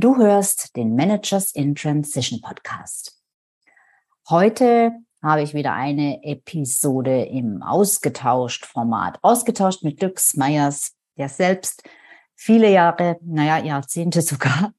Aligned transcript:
Du 0.00 0.16
hörst 0.16 0.76
den 0.76 0.94
Managers 0.94 1.50
in 1.50 1.74
Transition 1.74 2.40
Podcast. 2.40 3.20
Heute 4.28 4.92
habe 5.20 5.42
ich 5.42 5.54
wieder 5.54 5.72
eine 5.72 6.22
Episode 6.22 7.24
im 7.24 7.64
ausgetauscht 7.64 8.64
Format. 8.64 9.18
Ausgetauscht 9.22 9.82
mit 9.82 10.00
Lux 10.00 10.36
Meyers, 10.36 10.92
der 11.16 11.28
selbst 11.28 11.82
viele 12.36 12.70
Jahre, 12.70 13.16
naja, 13.22 13.58
Jahrzehnte 13.58 14.22
sogar, 14.22 14.72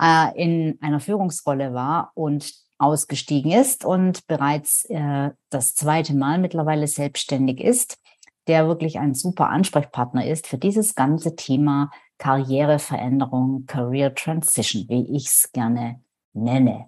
äh, 0.00 0.40
in 0.40 0.78
einer 0.80 1.00
Führungsrolle 1.00 1.74
war 1.74 2.12
und 2.14 2.54
ausgestiegen 2.78 3.50
ist 3.50 3.84
und 3.84 4.24
bereits 4.28 4.84
äh, 4.84 5.30
das 5.48 5.74
zweite 5.74 6.14
Mal 6.14 6.38
mittlerweile 6.38 6.86
selbstständig 6.86 7.60
ist, 7.60 7.98
der 8.46 8.68
wirklich 8.68 9.00
ein 9.00 9.14
super 9.14 9.48
Ansprechpartner 9.48 10.28
ist 10.28 10.46
für 10.46 10.58
dieses 10.58 10.94
ganze 10.94 11.34
Thema 11.34 11.90
Karriereveränderung, 12.20 13.66
Career 13.66 14.14
Transition, 14.14 14.88
wie 14.88 15.16
ich 15.16 15.26
es 15.26 15.50
gerne 15.52 16.00
nenne. 16.32 16.86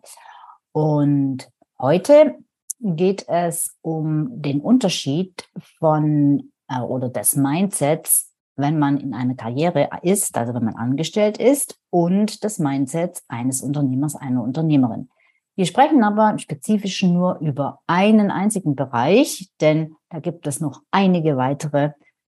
Und 0.70 1.50
heute 1.80 2.36
geht 2.80 3.28
es 3.28 3.76
um 3.82 4.40
den 4.40 4.60
Unterschied 4.60 5.48
von 5.78 6.52
äh, 6.68 6.80
oder 6.80 7.08
des 7.08 7.34
Mindsets 7.34 8.32
wenn 8.56 8.78
man 8.78 8.98
in 8.98 9.14
einer 9.14 9.34
Karriere 9.34 9.88
ist, 10.02 10.36
also 10.36 10.54
wenn 10.54 10.64
man 10.64 10.76
angestellt 10.76 11.38
ist, 11.38 11.78
und 11.90 12.44
das 12.44 12.58
Mindset 12.58 13.22
eines 13.28 13.62
Unternehmers, 13.62 14.16
einer 14.16 14.42
Unternehmerin. 14.42 15.08
Wir 15.54 15.66
sprechen 15.66 16.02
aber 16.02 16.30
im 16.30 16.38
Spezifischen 16.38 17.12
nur 17.12 17.38
über 17.40 17.80
einen 17.86 18.30
einzigen 18.30 18.74
Bereich, 18.74 19.50
denn 19.60 19.96
da 20.08 20.20
gibt 20.20 20.46
es 20.46 20.60
noch 20.60 20.80
einige 20.90 21.36
weitere, 21.36 21.92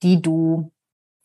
die 0.03 0.23
du 0.23 0.71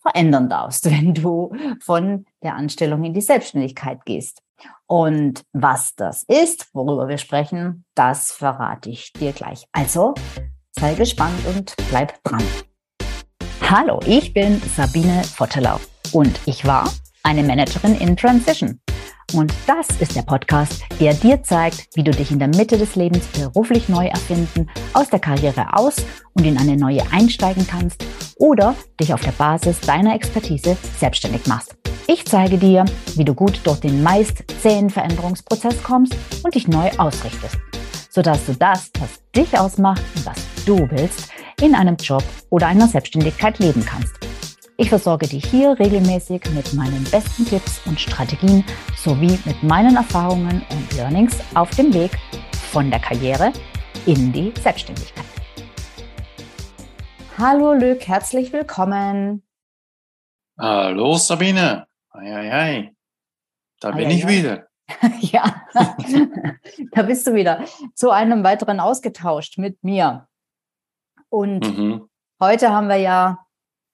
verändern 0.07 0.49
darfst, 0.49 0.85
wenn 0.91 1.13
du 1.13 1.53
von 1.81 2.25
der 2.43 2.55
Anstellung 2.55 3.03
in 3.03 3.13
die 3.13 3.21
Selbstständigkeit 3.21 4.05
gehst. 4.05 4.41
Und 4.87 5.43
was 5.53 5.95
das 5.95 6.23
ist, 6.23 6.69
worüber 6.73 7.07
wir 7.07 7.17
sprechen, 7.17 7.85
das 7.93 8.31
verrate 8.31 8.89
ich 8.89 9.13
dir 9.13 9.33
gleich. 9.33 9.65
Also 9.71 10.15
sei 10.71 10.95
gespannt 10.95 11.39
und 11.47 11.75
bleib 11.89 12.23
dran. 12.23 12.43
Hallo, 13.69 13.99
ich 14.05 14.33
bin 14.33 14.61
Sabine 14.75 15.23
Vottelau 15.23 15.79
und 16.13 16.39
ich 16.45 16.65
war 16.65 16.89
eine 17.23 17.43
Managerin 17.43 17.95
in 17.95 18.15
Transition. 18.15 18.79
Und 19.33 19.53
das 19.67 19.89
ist 19.99 20.15
der 20.15 20.21
Podcast, 20.21 20.83
der 21.01 21.13
dir 21.13 21.43
zeigt, 21.43 21.87
wie 21.95 22.03
du 22.03 22.11
dich 22.11 22.31
in 22.31 22.39
der 22.39 22.47
Mitte 22.47 22.77
des 22.77 22.95
Lebens 22.95 23.25
beruflich 23.27 23.89
neu 23.89 24.05
erfinden, 24.05 24.69
aus 24.93 25.09
der 25.09 25.19
Karriere 25.19 25.73
aus 25.73 25.97
und 26.33 26.45
in 26.45 26.57
eine 26.57 26.77
neue 26.77 27.03
einsteigen 27.11 27.67
kannst 27.67 28.05
oder 28.37 28.73
dich 28.99 29.13
auf 29.13 29.21
der 29.21 29.33
Basis 29.33 29.81
deiner 29.81 30.15
Expertise 30.15 30.77
selbstständig 30.97 31.45
machst. 31.45 31.75
Ich 32.07 32.25
zeige 32.25 32.57
dir, 32.57 32.85
wie 33.15 33.25
du 33.25 33.33
gut 33.33 33.59
durch 33.65 33.81
den 33.81 34.01
meist 34.01 34.45
zähen 34.61 34.89
Veränderungsprozess 34.89 35.83
kommst 35.83 36.15
und 36.43 36.55
dich 36.55 36.69
neu 36.69 36.89
ausrichtest, 36.97 37.57
sodass 38.09 38.45
du 38.45 38.53
das, 38.53 38.91
was 38.99 39.21
dich 39.35 39.59
ausmacht 39.59 40.01
und 40.15 40.25
was 40.25 40.37
du 40.65 40.89
willst, 40.89 41.31
in 41.61 41.75
einem 41.75 41.97
Job 41.97 42.23
oder 42.49 42.67
einer 42.67 42.87
Selbstständigkeit 42.87 43.59
leben 43.59 43.83
kannst. 43.85 44.26
Ich 44.79 44.89
versorge 44.89 45.27
dich 45.27 45.43
hier 45.43 45.71
regelmäßig 45.79 46.51
mit 46.53 46.71
meinen 46.75 47.03
besten 47.05 47.45
Tipps 47.45 47.81
und 47.87 47.99
Strategien 47.99 48.63
sowie 48.95 49.39
mit 49.43 49.63
meinen 49.63 49.95
Erfahrungen 49.95 50.63
und 50.69 50.93
Learnings 50.95 51.39
auf 51.55 51.71
dem 51.71 51.91
Weg 51.95 52.11
von 52.51 52.91
der 52.91 52.99
Karriere 52.99 53.51
in 54.05 54.31
die 54.31 54.53
Selbstständigkeit. 54.61 55.25
Hallo 57.39 57.73
Lück, 57.73 58.07
herzlich 58.07 58.53
willkommen. 58.53 59.41
Hallo 60.59 61.17
Sabine. 61.17 61.87
Hi, 62.13 62.31
hi, 62.31 62.51
hi. 62.51 62.95
Da 63.79 63.89
bin 63.89 64.11
ich 64.11 64.27
wieder. 64.27 64.67
ja, 65.21 65.59
da 66.91 67.01
bist 67.01 67.25
du 67.25 67.33
wieder 67.33 67.65
zu 67.95 68.11
einem 68.11 68.43
weiteren 68.43 68.79
ausgetauscht 68.79 69.57
mit 69.57 69.83
mir. 69.83 70.27
Und 71.29 71.61
mhm. 71.61 72.07
heute 72.39 72.71
haben 72.71 72.89
wir 72.89 72.97
ja 72.97 73.39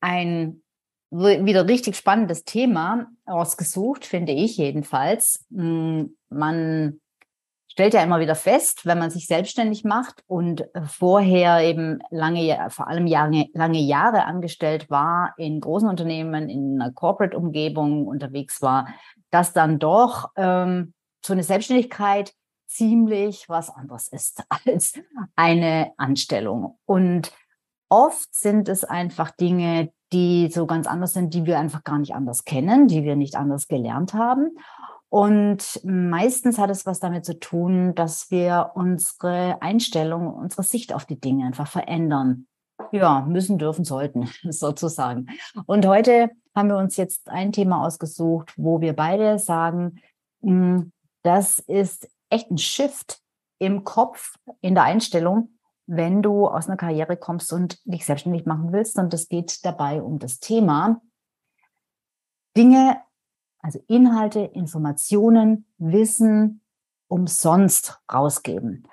ein 0.01 0.62
wieder 1.13 1.67
richtig 1.67 1.95
spannendes 1.95 2.43
Thema 2.43 3.07
ausgesucht, 3.25 4.05
finde 4.05 4.31
ich 4.31 4.57
jedenfalls. 4.57 5.45
Hm, 5.53 6.15
man 6.29 6.99
stellt 7.67 7.93
ja 7.95 8.03
immer 8.03 8.19
wieder 8.19 8.35
fest, 8.35 8.85
wenn 8.85 8.99
man 8.99 9.09
sich 9.09 9.25
selbstständig 9.25 9.83
macht 9.83 10.23
und 10.27 10.65
vorher 10.85 11.61
eben 11.61 11.99
lange, 12.11 12.67
vor 12.69 12.87
allem 12.87 13.07
lange, 13.07 13.47
lange 13.53 13.79
Jahre 13.79 14.25
angestellt 14.25 14.89
war, 14.91 15.33
in 15.37 15.59
großen 15.59 15.89
Unternehmen, 15.89 16.49
in 16.49 16.79
einer 16.79 16.91
Corporate-Umgebung 16.91 18.05
unterwegs 18.05 18.61
war, 18.61 18.87
dass 19.31 19.53
dann 19.53 19.79
doch 19.79 20.29
ähm, 20.35 20.93
so 21.25 21.33
eine 21.33 21.43
Selbstständigkeit 21.43 22.33
ziemlich 22.67 23.49
was 23.49 23.69
anderes 23.69 24.07
ist 24.07 24.43
als 24.65 24.93
eine 25.35 25.93
Anstellung. 25.97 26.77
Und 26.85 27.31
oft 27.89 28.33
sind 28.33 28.69
es 28.69 28.83
einfach 28.83 29.31
Dinge, 29.31 29.91
die 30.13 30.49
so 30.51 30.65
ganz 30.65 30.87
anders 30.87 31.13
sind, 31.13 31.33
die 31.33 31.45
wir 31.45 31.59
einfach 31.59 31.83
gar 31.83 31.99
nicht 31.99 32.15
anders 32.15 32.45
kennen, 32.45 32.87
die 32.87 33.03
wir 33.03 33.15
nicht 33.15 33.35
anders 33.35 33.67
gelernt 33.67 34.13
haben. 34.13 34.51
Und 35.09 35.79
meistens 35.83 36.57
hat 36.57 36.69
es 36.69 36.85
was 36.85 36.99
damit 36.99 37.25
zu 37.25 37.39
tun, 37.39 37.93
dass 37.93 38.31
wir 38.31 38.71
unsere 38.73 39.61
Einstellung, 39.61 40.33
unsere 40.33 40.63
Sicht 40.63 40.93
auf 40.93 41.05
die 41.05 41.19
Dinge 41.19 41.45
einfach 41.45 41.67
verändern. 41.67 42.47
Ja, 42.91 43.21
müssen, 43.21 43.57
dürfen, 43.57 43.85
sollten, 43.85 44.27
sozusagen. 44.49 45.27
Und 45.65 45.85
heute 45.85 46.31
haben 46.55 46.69
wir 46.69 46.77
uns 46.77 46.97
jetzt 46.97 47.29
ein 47.29 47.51
Thema 47.51 47.85
ausgesucht, 47.85 48.53
wo 48.57 48.81
wir 48.81 48.93
beide 48.93 49.37
sagen, 49.39 49.99
hm, 50.41 50.91
das 51.23 51.59
ist 51.59 52.09
echt 52.29 52.49
ein 52.49 52.57
Shift 52.57 53.19
im 53.59 53.83
Kopf, 53.83 54.35
in 54.61 54.73
der 54.73 54.83
Einstellung, 54.83 55.49
wenn 55.85 56.21
du 56.21 56.47
aus 56.47 56.67
einer 56.67 56.77
Karriere 56.77 57.17
kommst 57.17 57.51
und 57.51 57.79
dich 57.85 58.05
selbstständig 58.05 58.45
machen 58.45 58.71
willst. 58.71 58.97
Und 58.97 59.13
es 59.13 59.27
geht 59.27 59.65
dabei 59.65 60.01
um 60.01 60.19
das 60.19 60.39
Thema 60.39 61.01
Dinge, 62.55 62.97
also 63.59 63.79
Inhalte, 63.87 64.39
Informationen, 64.39 65.65
Wissen 65.77 66.61
umsonst 67.07 68.01
rausgeben. 68.11 68.87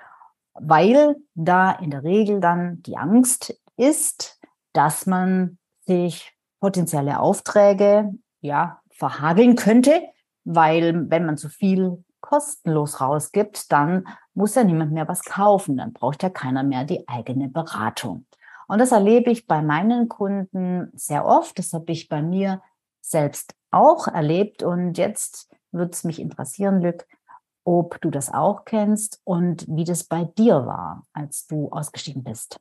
Weil 0.53 1.15
da 1.33 1.71
in 1.71 1.91
der 1.91 2.03
Regel 2.03 2.39
dann 2.39 2.81
die 2.83 2.97
Angst 2.97 3.59
ist, 3.77 4.39
dass 4.73 5.05
man 5.05 5.57
sich 5.85 6.37
potenzielle 6.59 7.19
Aufträge 7.19 8.13
ja 8.41 8.81
verhageln 8.91 9.55
könnte, 9.55 10.01
weil 10.43 11.09
wenn 11.09 11.25
man 11.25 11.37
zu 11.37 11.49
viel 11.49 12.03
kostenlos 12.19 13.01
rausgibt, 13.01 13.71
dann 13.71 14.07
muss 14.33 14.55
ja 14.55 14.63
niemand 14.63 14.91
mehr 14.91 15.07
was 15.07 15.23
kaufen. 15.23 15.77
Dann 15.77 15.93
braucht 15.93 16.23
ja 16.23 16.29
keiner 16.29 16.63
mehr 16.63 16.83
die 16.83 17.07
eigene 17.07 17.49
Beratung. 17.49 18.25
Und 18.67 18.79
das 18.79 18.91
erlebe 18.91 19.31
ich 19.31 19.47
bei 19.47 19.61
meinen 19.61 20.07
Kunden 20.07 20.91
sehr 20.93 21.25
oft. 21.25 21.59
Das 21.59 21.73
habe 21.73 21.91
ich 21.91 22.07
bei 22.07 22.21
mir 22.21 22.61
selbst 23.01 23.53
auch 23.71 24.07
erlebt. 24.07 24.63
Und 24.63 24.97
jetzt 24.97 25.49
würde 25.71 25.91
es 25.91 26.03
mich 26.03 26.19
interessieren, 26.19 26.81
Lück, 26.81 27.05
ob 27.63 27.99
du 28.01 28.09
das 28.09 28.33
auch 28.33 28.65
kennst 28.65 29.21
und 29.23 29.65
wie 29.67 29.83
das 29.83 30.03
bei 30.03 30.23
dir 30.23 30.65
war, 30.65 31.05
als 31.13 31.47
du 31.47 31.69
ausgestiegen 31.69 32.23
bist. 32.23 32.59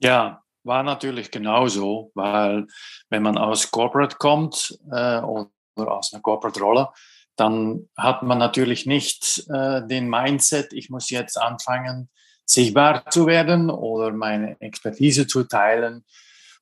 Ja, 0.00 0.42
war 0.62 0.82
natürlich 0.82 1.30
genauso, 1.30 2.12
weil 2.14 2.66
wenn 3.08 3.22
man 3.22 3.38
aus 3.38 3.70
Corporate 3.70 4.16
kommt 4.16 4.78
äh, 4.90 5.20
oder 5.20 5.50
aus 5.76 6.12
einer 6.12 6.22
Corporate-Rolle, 6.22 6.90
dann 7.38 7.88
hat 7.96 8.22
man 8.22 8.38
natürlich 8.38 8.84
nicht 8.84 9.44
äh, 9.48 9.86
den 9.86 10.08
Mindset, 10.08 10.72
ich 10.72 10.90
muss 10.90 11.10
jetzt 11.10 11.40
anfangen, 11.40 12.08
sichtbar 12.44 13.08
zu 13.10 13.26
werden 13.26 13.70
oder 13.70 14.10
meine 14.12 14.60
Expertise 14.60 15.26
zu 15.26 15.44
teilen, 15.44 16.04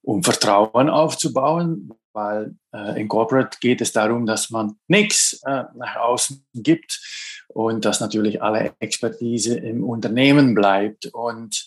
um 0.03 0.23
Vertrauen 0.23 0.91
aufzubauen, 0.91 1.93
weil 2.13 2.55
äh, 2.73 3.01
in 3.01 3.09
Corporate 3.09 3.59
geht 3.61 3.81
es 3.81 3.93
darum, 3.93 4.27
dass 4.27 4.51
man 4.51 4.77
nichts 4.89 5.41
äh, 5.47 5.65
nach 5.75 5.97
außen 5.97 6.45
gibt 6.55 7.01
und 7.49 7.85
dass 7.85 8.01
natürlich 8.01 8.43
alle 8.43 8.75
Expertise 8.79 9.57
im 9.57 9.85
Unternehmen 9.85 10.55
bleibt. 10.55 11.07
Und 11.07 11.67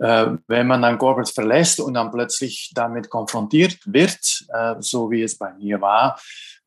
äh, 0.00 0.26
wenn 0.46 0.66
man 0.66 0.82
dann 0.82 0.98
Corporate 0.98 1.32
verlässt 1.32 1.80
und 1.80 1.94
dann 1.94 2.10
plötzlich 2.10 2.72
damit 2.74 3.10
konfrontiert 3.10 3.78
wird, 3.84 4.46
äh, 4.52 4.76
so 4.80 5.10
wie 5.10 5.22
es 5.22 5.38
bei 5.38 5.52
mir 5.54 5.80
war, 5.80 6.18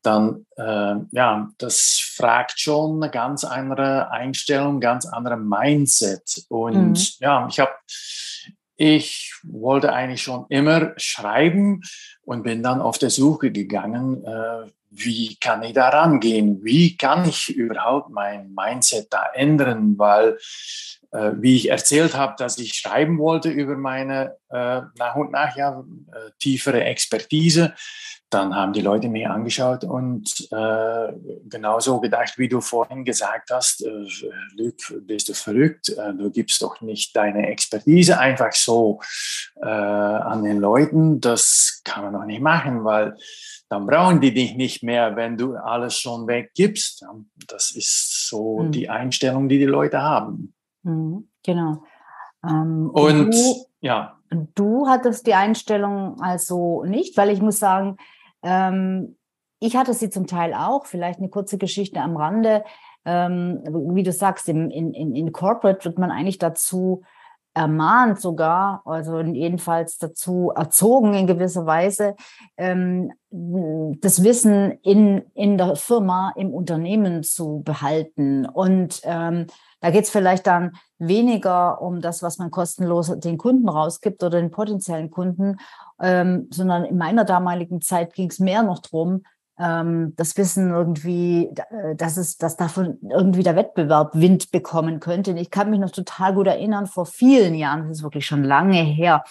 dann 0.06 0.46
äh, 0.56 0.94
ja, 1.12 1.48
das 1.58 2.00
fragt 2.14 2.60
schon 2.60 3.02
eine 3.02 3.10
ganz 3.10 3.44
andere 3.44 4.10
Einstellung, 4.10 4.80
ganz 4.80 5.06
andere 5.06 5.36
Mindset. 5.36 6.44
Und 6.48 6.92
mhm. 6.92 7.16
ja, 7.20 7.46
ich 7.48 7.60
habe, 7.60 7.72
ich 8.76 9.34
wollte 9.42 9.92
eigentlich 9.92 10.22
schon 10.22 10.46
immer 10.48 10.92
schreiben 10.96 11.82
und 12.22 12.42
bin 12.42 12.62
dann 12.62 12.80
auf 12.80 12.98
der 12.98 13.10
Suche 13.10 13.50
gegangen, 13.50 14.24
äh, 14.24 14.70
wie 14.96 15.36
kann 15.36 15.62
ich 15.62 15.72
da 15.72 15.88
rangehen? 15.88 16.62
Wie 16.62 16.96
kann 16.96 17.28
ich 17.28 17.48
überhaupt 17.54 18.10
mein 18.10 18.54
Mindset 18.54 19.08
da 19.10 19.26
ändern? 19.34 19.98
Weil, 19.98 20.38
äh, 21.10 21.32
wie 21.36 21.56
ich 21.56 21.70
erzählt 21.70 22.14
habe, 22.14 22.34
dass 22.38 22.58
ich 22.58 22.74
schreiben 22.74 23.18
wollte 23.18 23.50
über 23.50 23.76
meine 23.76 24.36
äh, 24.50 24.82
nach 24.96 25.16
und 25.16 25.32
nach 25.32 25.56
ja, 25.56 25.84
äh, 26.12 26.30
tiefere 26.38 26.84
Expertise, 26.84 27.74
dann 28.34 28.54
haben 28.54 28.72
die 28.72 28.82
Leute 28.82 29.08
mich 29.08 29.26
angeschaut 29.26 29.84
und 29.84 30.48
äh, 30.50 31.12
genauso 31.48 32.00
gedacht, 32.00 32.34
wie 32.36 32.48
du 32.48 32.60
vorhin 32.60 33.04
gesagt 33.04 33.50
hast, 33.50 33.84
äh, 33.84 34.04
Luc, 34.56 34.74
bist 35.06 35.28
du 35.28 35.34
verrückt, 35.34 35.90
äh, 35.90 36.12
du 36.12 36.30
gibst 36.30 36.60
doch 36.60 36.80
nicht 36.80 37.16
deine 37.16 37.46
Expertise 37.46 38.18
einfach 38.18 38.52
so 38.52 39.00
äh, 39.62 39.66
an 39.66 40.44
den 40.44 40.58
Leuten, 40.58 41.20
das 41.20 41.80
kann 41.84 42.04
man 42.04 42.12
doch 42.12 42.26
nicht 42.26 42.42
machen, 42.42 42.84
weil 42.84 43.16
dann 43.68 43.86
brauchen 43.86 44.20
die 44.20 44.34
dich 44.34 44.56
nicht 44.56 44.82
mehr, 44.82 45.16
wenn 45.16 45.36
du 45.36 45.56
alles 45.56 45.98
schon 45.98 46.26
weggibst. 46.26 47.04
Das 47.48 47.70
ist 47.70 48.28
so 48.28 48.58
mhm. 48.58 48.72
die 48.72 48.88
Einstellung, 48.88 49.48
die 49.48 49.58
die 49.58 49.64
Leute 49.64 50.02
haben. 50.02 50.54
Mhm, 50.82 51.28
genau. 51.42 51.82
Ähm, 52.44 52.90
und, 52.92 53.20
und 53.20 53.30
du, 53.34 53.66
ja. 53.80 54.18
Du 54.54 54.88
hattest 54.88 55.26
die 55.26 55.34
Einstellung 55.34 56.20
also 56.20 56.84
nicht, 56.84 57.16
weil 57.16 57.30
ich 57.30 57.40
muss 57.40 57.58
sagen, 57.58 57.96
ähm, 58.44 59.16
ich 59.58 59.76
hatte 59.76 59.94
sie 59.94 60.10
zum 60.10 60.26
Teil 60.26 60.54
auch, 60.54 60.86
vielleicht 60.86 61.18
eine 61.18 61.30
kurze 61.30 61.58
Geschichte 61.58 62.00
am 62.00 62.16
Rande. 62.16 62.64
Ähm, 63.06 63.62
wie 63.94 64.02
du 64.02 64.12
sagst, 64.12 64.48
im, 64.48 64.70
in, 64.70 64.92
in, 64.92 65.14
in 65.14 65.32
Corporate 65.32 65.84
wird 65.84 65.98
man 65.98 66.10
eigentlich 66.10 66.38
dazu 66.38 67.02
ermahnt 67.54 68.20
sogar, 68.20 68.82
also 68.84 69.20
jedenfalls 69.20 69.98
dazu 69.98 70.52
erzogen 70.54 71.14
in 71.14 71.28
gewisser 71.28 71.64
Weise, 71.66 72.16
ähm, 72.56 73.12
das 73.30 74.24
Wissen 74.24 74.72
in, 74.82 75.22
in 75.34 75.56
der 75.56 75.76
Firma, 75.76 76.32
im 76.36 76.52
Unternehmen 76.52 77.22
zu 77.22 77.62
behalten. 77.64 78.44
Und 78.44 79.00
ähm, 79.04 79.46
da 79.84 79.90
geht 79.90 80.04
es 80.04 80.10
vielleicht 80.10 80.46
dann 80.46 80.72
weniger 80.98 81.82
um 81.82 82.00
das, 82.00 82.22
was 82.22 82.38
man 82.38 82.50
kostenlos 82.50 83.12
den 83.18 83.36
Kunden 83.36 83.68
rausgibt 83.68 84.22
oder 84.22 84.40
den 84.40 84.50
potenziellen 84.50 85.10
Kunden, 85.10 85.58
ähm, 86.00 86.48
sondern 86.50 86.86
in 86.86 86.96
meiner 86.96 87.26
damaligen 87.26 87.82
Zeit 87.82 88.14
ging 88.14 88.30
es 88.30 88.38
mehr 88.38 88.62
noch 88.62 88.78
darum, 88.78 89.24
ähm, 89.58 90.14
das 90.16 90.38
Wissen 90.38 90.70
irgendwie, 90.70 91.48
äh, 91.48 91.94
dass 91.96 92.16
es, 92.16 92.38
dass 92.38 92.56
davon 92.56 92.96
irgendwie 93.10 93.42
der 93.42 93.56
Wettbewerb 93.56 94.14
Wind 94.14 94.52
bekommen 94.52 95.00
könnte. 95.00 95.32
Und 95.32 95.36
ich 95.36 95.50
kann 95.50 95.68
mich 95.68 95.80
noch 95.80 95.90
total 95.90 96.32
gut 96.32 96.46
erinnern, 96.46 96.86
vor 96.86 97.04
vielen 97.04 97.54
Jahren, 97.54 97.82
das 97.82 97.98
ist 97.98 98.02
wirklich 98.02 98.24
schon 98.24 98.42
lange 98.42 98.80
her, 98.80 99.22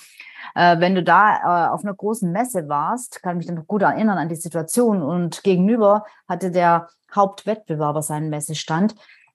äh, 0.53 0.79
wenn 0.79 0.94
du 0.94 1.01
da 1.01 1.38
äh, 1.65 1.69
auf 1.71 1.83
einer 1.83 1.95
großen 1.95 2.31
Messe 2.31 2.69
warst, 2.69 3.23
kann 3.23 3.38
mich 3.38 3.47
dann 3.47 3.55
noch 3.55 3.65
gut 3.65 3.81
erinnern 3.81 4.19
an 4.19 4.29
die 4.29 4.35
Situation 4.35 5.01
und 5.01 5.41
gegenüber 5.41 6.05
hatte 6.27 6.51
der 6.51 6.89
Hauptwettbewerber 7.11 8.03
seinen 8.03 8.29
Messestand. 8.29 8.94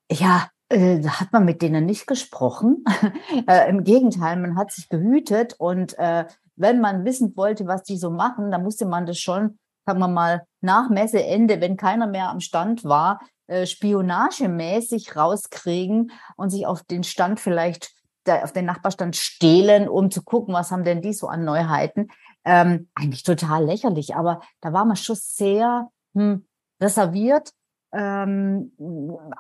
Ja, 0.09 0.47
äh, 0.69 1.03
hat 1.03 1.33
man 1.33 1.45
mit 1.45 1.63
denen 1.63 1.87
nicht 1.87 2.07
gesprochen. 2.07 2.85
äh, 3.49 3.69
Im 3.69 3.85
Gegenteil, 3.85 4.37
man 4.37 4.57
hat 4.57 4.73
sich 4.73 4.89
gehütet 4.89 5.55
und 5.59 5.99
äh, 5.99 6.27
wenn 6.57 6.81
man 6.81 7.05
wissen 7.05 7.37
wollte, 7.37 7.67
was 7.67 7.85
die 7.85 7.97
so 7.97 8.11
machen, 8.11 8.51
dann 8.51 8.63
musste 8.63 8.87
man 8.87 9.07
das 9.07 9.19
schon 9.19 9.59
sagen 9.89 10.01
wir 10.01 10.09
mal, 10.09 10.45
nach 10.61 10.91
Messeende, 10.91 11.63
wenn 11.63 11.79
keiner 11.79 12.07
mehr 12.07 12.29
am 12.29 12.41
Stand 12.41 12.85
war, 12.85 13.21
äh, 13.47 13.65
spionagemäßig 13.65 15.17
rauskriegen 15.17 16.13
und 16.37 16.51
sich 16.51 16.67
auf 16.67 16.83
den 16.83 17.05
Stand 17.05 17.41
vielleicht, 17.41 17.91
auf 18.27 18.53
den 18.53 18.67
Nachbarstand 18.67 19.17
stehlen, 19.17 19.89
um 19.89 20.11
zu 20.11 20.23
gucken, 20.23 20.53
was 20.53 20.71
haben 20.71 20.85
denn 20.85 21.01
die 21.01 21.15
so 21.15 21.29
an 21.29 21.47
Neuheiten. 21.47 22.09
Ähm, 22.45 22.91
eigentlich 22.95 23.23
total 23.23 23.65
lächerlich, 23.65 24.15
aber 24.15 24.43
da 24.61 24.75
war 24.75 24.85
man 24.85 24.97
schon 24.97 25.17
sehr 25.19 25.89
hm, 26.15 26.47
reserviert. 26.79 27.53
Ähm, 27.93 28.73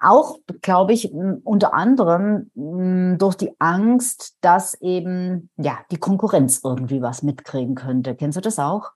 auch, 0.00 0.38
glaube 0.62 0.94
ich, 0.94 1.12
unter 1.12 1.74
anderem 1.74 2.50
durch 3.18 3.34
die 3.36 3.52
Angst, 3.58 4.36
dass 4.40 4.74
eben 4.80 5.50
ja 5.56 5.78
die 5.90 5.98
Konkurrenz 5.98 6.60
irgendwie 6.64 7.02
was 7.02 7.22
mitkriegen 7.22 7.74
könnte. 7.74 8.14
Kennst 8.14 8.36
du 8.36 8.40
das 8.40 8.58
auch? 8.58 8.92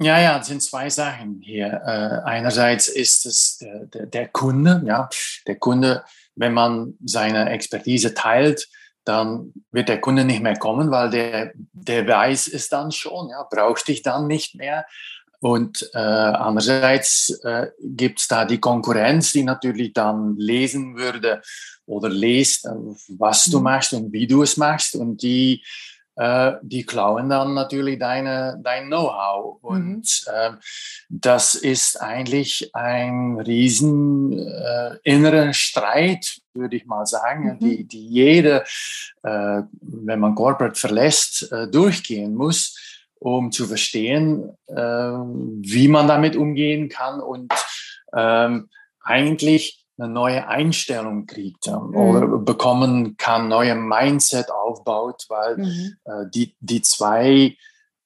Ja, 0.00 0.20
ja, 0.20 0.38
es 0.40 0.48
sind 0.48 0.62
zwei 0.62 0.90
Sachen 0.90 1.40
hier. 1.42 1.80
Äh, 1.86 2.28
einerseits 2.28 2.88
ist 2.88 3.24
es 3.24 3.58
der, 3.58 3.86
der, 3.86 4.06
der, 4.06 4.28
Kunde, 4.28 4.82
ja, 4.84 5.08
der 5.46 5.56
Kunde, 5.56 6.04
wenn 6.34 6.52
man 6.52 6.94
seine 7.04 7.50
Expertise 7.50 8.12
teilt, 8.12 8.68
dann 9.04 9.52
wird 9.70 9.88
der 9.88 10.00
Kunde 10.00 10.24
nicht 10.24 10.42
mehr 10.42 10.56
kommen, 10.56 10.90
weil 10.90 11.10
der, 11.10 11.52
der 11.54 12.06
weiß 12.06 12.48
es 12.48 12.68
dann 12.68 12.90
schon, 12.90 13.28
ja, 13.30 13.46
braucht 13.48 13.88
dich 13.88 14.02
dann 14.02 14.26
nicht 14.26 14.54
mehr. 14.54 14.86
Und 15.42 15.90
äh, 15.92 15.98
andererseits 15.98 17.30
äh, 17.42 17.66
gibt 17.80 18.20
es 18.20 18.28
da 18.28 18.44
die 18.44 18.60
Konkurrenz, 18.60 19.32
die 19.32 19.42
natürlich 19.42 19.92
dann 19.92 20.36
lesen 20.36 20.96
würde 20.96 21.42
oder 21.84 22.08
liest, 22.08 22.64
äh, 22.64 22.70
was 23.18 23.46
du 23.46 23.58
mhm. 23.58 23.64
machst 23.64 23.92
und 23.92 24.12
wie 24.12 24.28
du 24.28 24.44
es 24.44 24.56
machst. 24.56 24.94
Und 24.94 25.20
die 25.20 25.64
äh, 26.14 26.52
die 26.62 26.84
klauen 26.84 27.30
dann 27.30 27.54
natürlich 27.54 27.98
deine, 27.98 28.60
dein 28.62 28.86
Know-how. 28.86 29.58
Und 29.62 30.24
mhm. 30.26 30.32
äh, 30.32 30.50
das 31.08 31.54
ist 31.54 32.00
eigentlich 32.00 32.70
ein 32.74 33.40
riesen 33.40 34.38
äh, 34.38 34.96
innerer 35.02 35.52
Streit, 35.54 36.38
würde 36.54 36.76
ich 36.76 36.86
mal 36.86 37.06
sagen, 37.06 37.54
mhm. 37.54 37.58
die, 37.58 37.84
die 37.84 38.06
jede, 38.06 38.62
äh, 39.22 39.62
wenn 39.80 40.20
man 40.20 40.34
Corporate 40.34 40.78
verlässt, 40.78 41.50
äh, 41.50 41.66
durchgehen 41.66 42.34
muss, 42.34 42.76
um 43.22 43.52
zu 43.52 43.66
verstehen, 43.66 44.50
äh, 44.66 44.74
wie 44.74 45.88
man 45.88 46.08
damit 46.08 46.36
umgehen 46.36 46.88
kann 46.88 47.20
und 47.20 47.52
ähm, 48.14 48.68
eigentlich 49.00 49.84
eine 49.98 50.08
neue 50.08 50.48
Einstellung 50.48 51.26
kriegt 51.26 51.68
ähm, 51.68 51.90
mhm. 51.90 51.96
oder 51.96 52.26
bekommen 52.38 53.16
kann, 53.16 53.48
neue 53.48 53.74
Mindset 53.74 54.50
aufbaut, 54.50 55.26
weil 55.28 55.58
mhm. 55.58 55.96
äh, 56.04 56.24
die, 56.34 56.54
die 56.60 56.82
zwei 56.82 57.56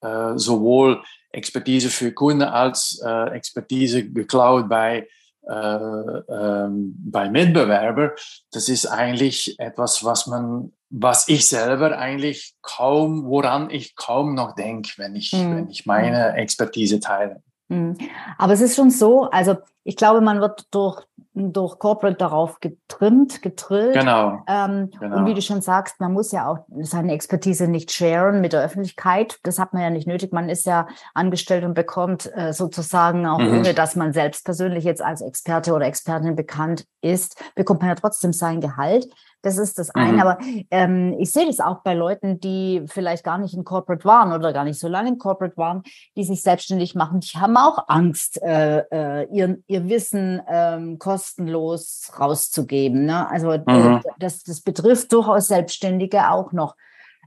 äh, 0.03 0.33
sowohl 0.37 1.03
Expertise 1.33 1.89
für 1.89 2.13
Kunden 2.13 2.43
als 2.43 3.01
äh, 3.05 3.31
Expertise 3.31 4.09
geklaut 4.09 4.69
bei, 4.69 4.99
ähm, 4.99 5.09
bei 5.47 7.31
Mitbewerber, 7.31 8.15
das 8.51 8.69
ist 8.69 8.87
eigentlich 8.87 9.59
etwas, 9.59 10.05
was 10.05 10.27
man, 10.27 10.73
was 10.91 11.29
ich 11.29 11.47
selber 11.47 11.97
eigentlich 11.99 12.55
kaum, 12.63 13.27
woran 13.27 13.71
ich 13.71 13.95
kaum 13.95 14.35
noch 14.35 14.55
denke, 14.55 14.91
wenn 14.97 15.15
ich, 15.15 15.33
mhm. 15.33 15.57
wenn 15.57 15.69
ich 15.69 15.87
meine 15.87 16.35
Expertise 16.35 16.99
teile. 17.01 17.43
Mhm. 17.69 17.97
Aber 18.39 18.53
es 18.55 18.61
ist 18.61 18.75
schon 18.75 18.91
so, 18.91 19.31
also 19.31 19.57
ich 19.87 19.97
glaube, 19.97 20.21
man 20.21 20.41
wird 20.41 20.67
durch 20.73 21.05
durch 21.39 21.79
Corporate 21.79 22.17
darauf 22.17 22.61
getrimmt, 22.61 23.43
getrillt. 23.43 23.93
Genau. 23.93 24.43
Ähm, 24.49 24.91
genau. 24.99 25.19
Und 25.19 25.27
wie 25.27 25.35
du 25.35 25.43
schon 25.43 25.61
sagst, 25.61 26.01
man 26.01 26.15
muss 26.15 26.33
ja 26.33 26.49
auch 26.51 26.61
seine 26.81 27.13
Expertise 27.13 27.69
nicht 27.69 27.93
sharen 27.93 28.41
mit 28.41 28.55
der 28.55 28.63
Öffentlichkeit. 28.65 29.39
Das 29.43 29.59
hat 29.59 29.75
man 29.75 29.83
ja 29.83 29.91
nicht 29.91 30.07
nötig. 30.07 30.33
Man 30.33 30.49
ist 30.49 30.65
ja 30.65 30.87
angestellt 31.13 31.65
und 31.65 31.75
bekommt 31.75 32.31
äh, 32.35 32.55
sozusagen, 32.55 33.27
auch 33.27 33.39
mhm. 33.39 33.59
ohne 33.59 33.75
dass 33.75 33.97
man 33.97 34.15
selbst 34.15 34.47
persönlich 34.47 34.85
jetzt 34.85 35.03
als 35.03 35.21
Experte 35.21 35.75
oder 35.75 35.85
Expertin 35.85 36.37
bekannt 36.37 36.87
ist, 37.03 37.39
bekommt 37.55 37.81
man 37.81 37.91
ja 37.91 37.97
trotzdem 37.97 38.33
sein 38.33 38.63
Gehalt. 38.63 39.07
Das 39.43 39.59
ist 39.59 39.79
das 39.79 39.91
eine. 39.95 40.15
Mhm. 40.15 40.21
Aber 40.21 40.39
ähm, 40.73 41.15
ich 41.21 41.31
sehe 41.31 41.47
das 41.47 41.61
auch 41.61 41.83
bei 41.83 41.95
Leuten, 41.95 42.41
die 42.41 42.83
vielleicht 42.87 43.23
gar 43.23 43.39
nicht 43.39 43.55
in 43.55 43.63
Corporate 43.63 44.05
waren 44.05 44.33
oder 44.33 44.53
gar 44.53 44.65
nicht 44.65 44.81
so 44.81 44.89
lange 44.89 45.11
in 45.11 45.19
Corporate 45.19 45.57
waren, 45.57 45.83
die 46.17 46.25
sich 46.25 46.43
selbstständig 46.43 46.97
machen. 46.97 47.21
Die 47.21 47.39
haben 47.39 47.57
auch 47.57 47.85
Angst, 47.87 48.43
äh, 48.43 48.79
äh, 48.91 49.29
ihr, 49.31 49.59
ihr 49.77 49.89
Wissen 49.89 50.43
ähm, 50.49 50.99
kostenlos 50.99 52.11
rauszugeben. 52.19 53.05
Ne? 53.05 53.29
Also 53.29 53.53
äh, 53.53 53.63
mhm. 53.67 54.03
das, 54.19 54.43
das 54.43 54.61
betrifft 54.61 55.13
durchaus 55.13 55.49
Selbstständige 55.49 56.31
auch 56.31 56.53
noch. 56.53 56.77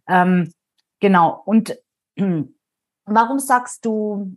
Ähm, 0.07 0.51
genau. 0.99 1.41
Und 1.45 1.77
äh, 2.15 2.43
warum 3.05 3.39
sagst 3.39 3.85
du, 3.85 4.35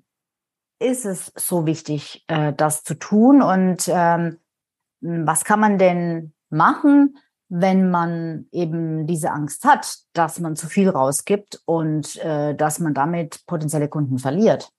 ist 0.79 1.05
es 1.05 1.33
so 1.37 1.67
wichtig, 1.67 2.25
äh, 2.29 2.53
das 2.53 2.85
zu 2.85 2.95
tun? 2.95 3.43
Und 3.43 3.89
ähm, 3.89 4.39
was 5.01 5.45
kann 5.45 5.61
man 5.61 5.79
denn 5.79 6.33
machen, 6.51 7.17
wenn 7.49 7.91
man 7.91 8.47
eben 8.51 9.07
diese 9.07 9.31
Angst 9.31 9.65
hat, 9.65 9.99
dass 10.15 10.41
man 10.41 10.57
zu 10.57 10.69
viel 10.69 10.89
rausgibt 10.89 11.61
und 11.67 12.17
äh, 12.17 12.55
dass 12.55 12.79
man 12.79 12.95
damit 12.95 13.45
potenzielle 13.47 13.89
Kunden 13.89 14.19
verliert. 14.19 14.71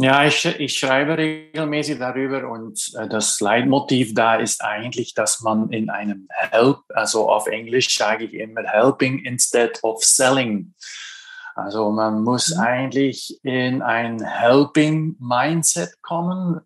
Ja, 0.00 0.24
ich, 0.24 0.46
ich 0.46 0.78
schreibe 0.78 1.18
regelmäßig 1.18 1.98
darüber 1.98 2.48
und 2.48 2.92
äh, 2.96 3.08
das 3.08 3.40
Leitmotiv 3.40 4.14
da 4.14 4.36
ist 4.36 4.62
eigentlich, 4.62 5.12
dass 5.12 5.40
man 5.40 5.70
in 5.70 5.90
einem 5.90 6.28
Help, 6.30 6.78
also 6.90 7.28
auf 7.28 7.48
Englisch 7.48 7.96
sage 7.96 8.26
ich 8.26 8.34
immer 8.34 8.62
Helping 8.62 9.18
instead 9.24 9.82
of 9.82 10.04
Selling. 10.04 10.72
Also 11.56 11.90
man 11.90 12.22
muss 12.22 12.54
mhm. 12.54 12.60
eigentlich 12.60 13.40
in 13.42 13.82
ein 13.82 14.24
Helping 14.24 15.16
Mindset 15.18 16.00
kommen 16.00 16.60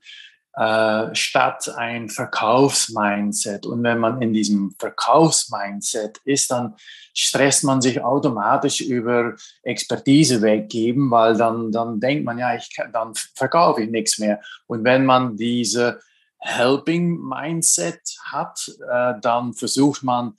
äh, 0.54 1.14
statt 1.14 1.72
ein 1.76 2.08
Verkaufsmindset. 2.08 3.64
Und 3.66 3.82
wenn 3.82 3.98
man 3.98 4.20
in 4.20 4.32
diesem 4.32 4.74
Verkaufsmindset 4.78 6.18
ist, 6.24 6.50
dann 6.50 6.74
stresst 7.14 7.64
man 7.64 7.80
sich 7.80 8.02
automatisch 8.02 8.80
über 8.80 9.34
Expertise 9.62 10.42
weggeben, 10.42 11.10
weil 11.10 11.36
dann, 11.36 11.72
dann 11.72 12.00
denkt 12.00 12.24
man, 12.24 12.38
ja, 12.38 12.54
ich 12.54 12.74
kann, 12.74 12.92
dann 12.92 13.14
verkaufe 13.34 13.82
ich 13.82 13.90
nichts 13.90 14.18
mehr. 14.18 14.40
Und 14.66 14.84
wenn 14.84 15.06
man 15.06 15.36
diese 15.36 16.00
Helping 16.38 17.18
Mindset 17.18 18.00
hat, 18.24 18.70
äh, 18.90 19.14
dann 19.20 19.54
versucht 19.54 20.02
man, 20.02 20.34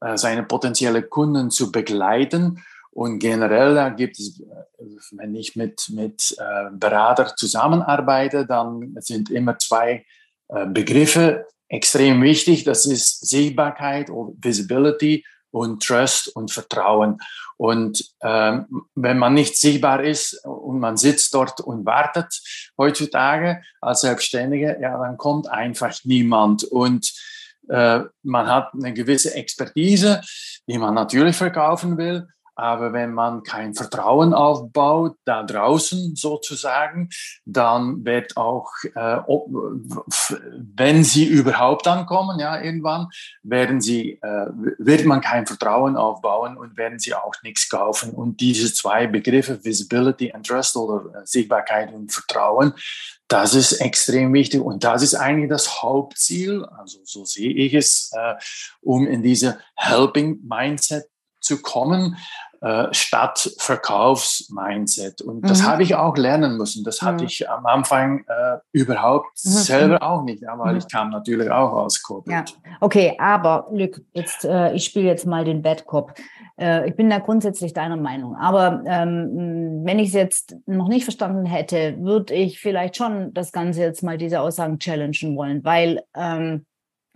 äh, 0.00 0.16
seine 0.16 0.42
potenziellen 0.42 1.10
Kunden 1.10 1.50
zu 1.50 1.70
begleiten 1.70 2.64
Und 2.92 3.20
generell 3.20 3.74
da 3.74 3.88
gibt 3.88 4.18
es, 4.18 4.42
wenn 5.12 5.34
ich 5.34 5.54
mit, 5.56 5.90
mit 5.90 6.36
äh, 6.38 6.70
Berater 6.72 7.34
zusammenarbeite, 7.36 8.46
dann 8.46 8.96
sind 9.00 9.30
immer 9.30 9.58
zwei 9.58 10.04
äh, 10.48 10.66
Begriffe 10.66 11.46
extrem 11.68 12.22
wichtig. 12.22 12.64
Das 12.64 12.84
ist 12.84 13.28
Sichtbarkeit 13.28 14.10
oder 14.10 14.32
Visibility 14.40 15.24
und 15.52 15.82
Trust 15.84 16.28
und 16.28 16.50
Vertrauen. 16.50 17.18
Und 17.56 18.04
ähm, 18.22 18.86
wenn 18.94 19.18
man 19.18 19.34
nicht 19.34 19.56
sichtbar 19.56 20.02
ist 20.02 20.44
und 20.44 20.80
man 20.80 20.96
sitzt 20.96 21.34
dort 21.34 21.60
und 21.60 21.84
wartet 21.84 22.40
heutzutage 22.78 23.62
als 23.80 24.00
Selbstständige, 24.00 24.78
ja, 24.80 24.98
dann 24.98 25.16
kommt 25.16 25.48
einfach 25.48 25.94
niemand. 26.04 26.64
Und 26.64 27.12
äh, 27.68 28.00
man 28.22 28.46
hat 28.46 28.72
eine 28.74 28.94
gewisse 28.94 29.34
Expertise, 29.34 30.22
die 30.66 30.78
man 30.78 30.94
natürlich 30.94 31.36
verkaufen 31.36 31.98
will. 31.98 32.28
Aber 32.60 32.92
wenn 32.92 33.14
man 33.14 33.42
kein 33.42 33.72
Vertrauen 33.74 34.34
aufbaut, 34.34 35.16
da 35.24 35.42
draußen 35.42 36.14
sozusagen, 36.14 37.08
dann 37.46 38.04
wird 38.04 38.36
auch, 38.36 38.68
äh, 38.94 39.16
ob, 39.26 39.48
wenn 40.76 41.02
sie 41.02 41.24
überhaupt 41.24 41.88
ankommen, 41.88 42.38
ja, 42.38 42.60
irgendwann, 42.60 43.08
werden 43.42 43.80
sie, 43.80 44.18
äh, 44.20 44.46
wird 44.76 45.06
man 45.06 45.22
kein 45.22 45.46
Vertrauen 45.46 45.96
aufbauen 45.96 46.58
und 46.58 46.76
werden 46.76 46.98
sie 46.98 47.14
auch 47.14 47.32
nichts 47.42 47.70
kaufen. 47.70 48.10
Und 48.10 48.42
diese 48.42 48.74
zwei 48.74 49.06
Begriffe, 49.06 49.64
Visibility 49.64 50.30
and 50.30 50.46
Trust 50.46 50.76
oder 50.76 51.22
äh, 51.22 51.26
Sichtbarkeit 51.26 51.90
und 51.94 52.12
Vertrauen, 52.12 52.74
das 53.26 53.54
ist 53.54 53.80
extrem 53.80 54.34
wichtig 54.34 54.60
und 54.60 54.84
das 54.84 55.02
ist 55.02 55.14
eigentlich 55.14 55.48
das 55.48 55.82
Hauptziel, 55.82 56.66
also 56.76 56.98
so 57.04 57.24
sehe 57.24 57.54
ich 57.54 57.72
es, 57.72 58.10
äh, 58.12 58.34
um 58.82 59.06
in 59.06 59.22
diese 59.22 59.60
Helping 59.76 60.40
Mindset 60.42 61.06
zu 61.40 61.62
kommen, 61.62 62.16
äh, 62.60 62.88
statt 62.92 63.54
Verkaufsmindset. 63.58 65.22
Und 65.22 65.48
das 65.48 65.62
mhm. 65.62 65.66
habe 65.66 65.82
ich 65.82 65.94
auch 65.94 66.16
lernen 66.16 66.58
müssen. 66.58 66.84
Das 66.84 67.00
hatte 67.00 67.24
mhm. 67.24 67.28
ich 67.28 67.48
am 67.48 67.64
Anfang 67.64 68.24
äh, 68.28 68.58
überhaupt 68.72 69.30
mhm. 69.44 69.48
selber 69.50 70.02
auch 70.02 70.22
nicht, 70.24 70.42
ja, 70.42 70.58
weil 70.58 70.72
mhm. 70.72 70.78
ich 70.78 70.88
kam 70.88 71.10
natürlich 71.10 71.50
auch 71.50 71.72
aus 71.72 72.02
Corporate. 72.02 72.52
Ja. 72.52 72.76
Okay, 72.80 73.16
aber 73.18 73.68
Lück, 73.72 74.02
jetzt, 74.12 74.44
äh, 74.44 74.74
ich 74.74 74.84
spiele 74.84 75.06
jetzt 75.06 75.26
mal 75.26 75.44
den 75.44 75.62
Bad 75.62 75.86
Cop. 75.86 76.12
Äh, 76.58 76.88
ich 76.88 76.96
bin 76.96 77.08
da 77.08 77.18
grundsätzlich 77.18 77.72
deiner 77.72 77.96
Meinung. 77.96 78.36
Aber 78.36 78.82
ähm, 78.84 79.80
wenn 79.84 79.98
ich 79.98 80.08
es 80.08 80.14
jetzt 80.14 80.56
noch 80.66 80.88
nicht 80.88 81.04
verstanden 81.04 81.46
hätte, 81.46 81.96
würde 82.00 82.34
ich 82.34 82.60
vielleicht 82.60 82.96
schon 82.96 83.32
das 83.32 83.52
Ganze 83.52 83.80
jetzt 83.80 84.02
mal 84.02 84.18
diese 84.18 84.40
Aussagen 84.40 84.78
challengen 84.78 85.34
wollen, 85.34 85.64
weil 85.64 86.02
ähm, 86.14 86.66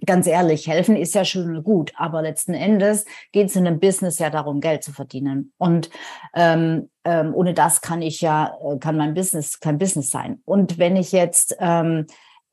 ganz 0.04 0.26
ehrlich, 0.26 0.68
helfen 0.68 0.96
ist 0.96 1.14
ja 1.14 1.24
schön 1.24 1.56
und 1.56 1.64
gut, 1.64 1.92
aber 1.96 2.22
letzten 2.22 2.54
Endes 2.54 3.04
geht 3.32 3.48
es 3.48 3.56
in 3.56 3.66
einem 3.66 3.80
Business 3.80 4.18
ja 4.18 4.30
darum, 4.30 4.60
Geld 4.60 4.82
zu 4.82 4.92
verdienen. 4.92 5.52
Und 5.58 5.90
ähm, 6.34 6.90
ähm, 7.04 7.34
ohne 7.34 7.54
das 7.54 7.80
kann 7.80 8.02
ich 8.02 8.20
ja, 8.20 8.56
äh, 8.62 8.78
kann 8.78 8.96
mein 8.96 9.14
Business 9.14 9.60
kein 9.60 9.78
Business 9.78 10.10
sein. 10.10 10.40
Und 10.44 10.78
wenn 10.78 10.96
ich 10.96 11.12
jetzt 11.12 11.56
ähm, 11.60 12.06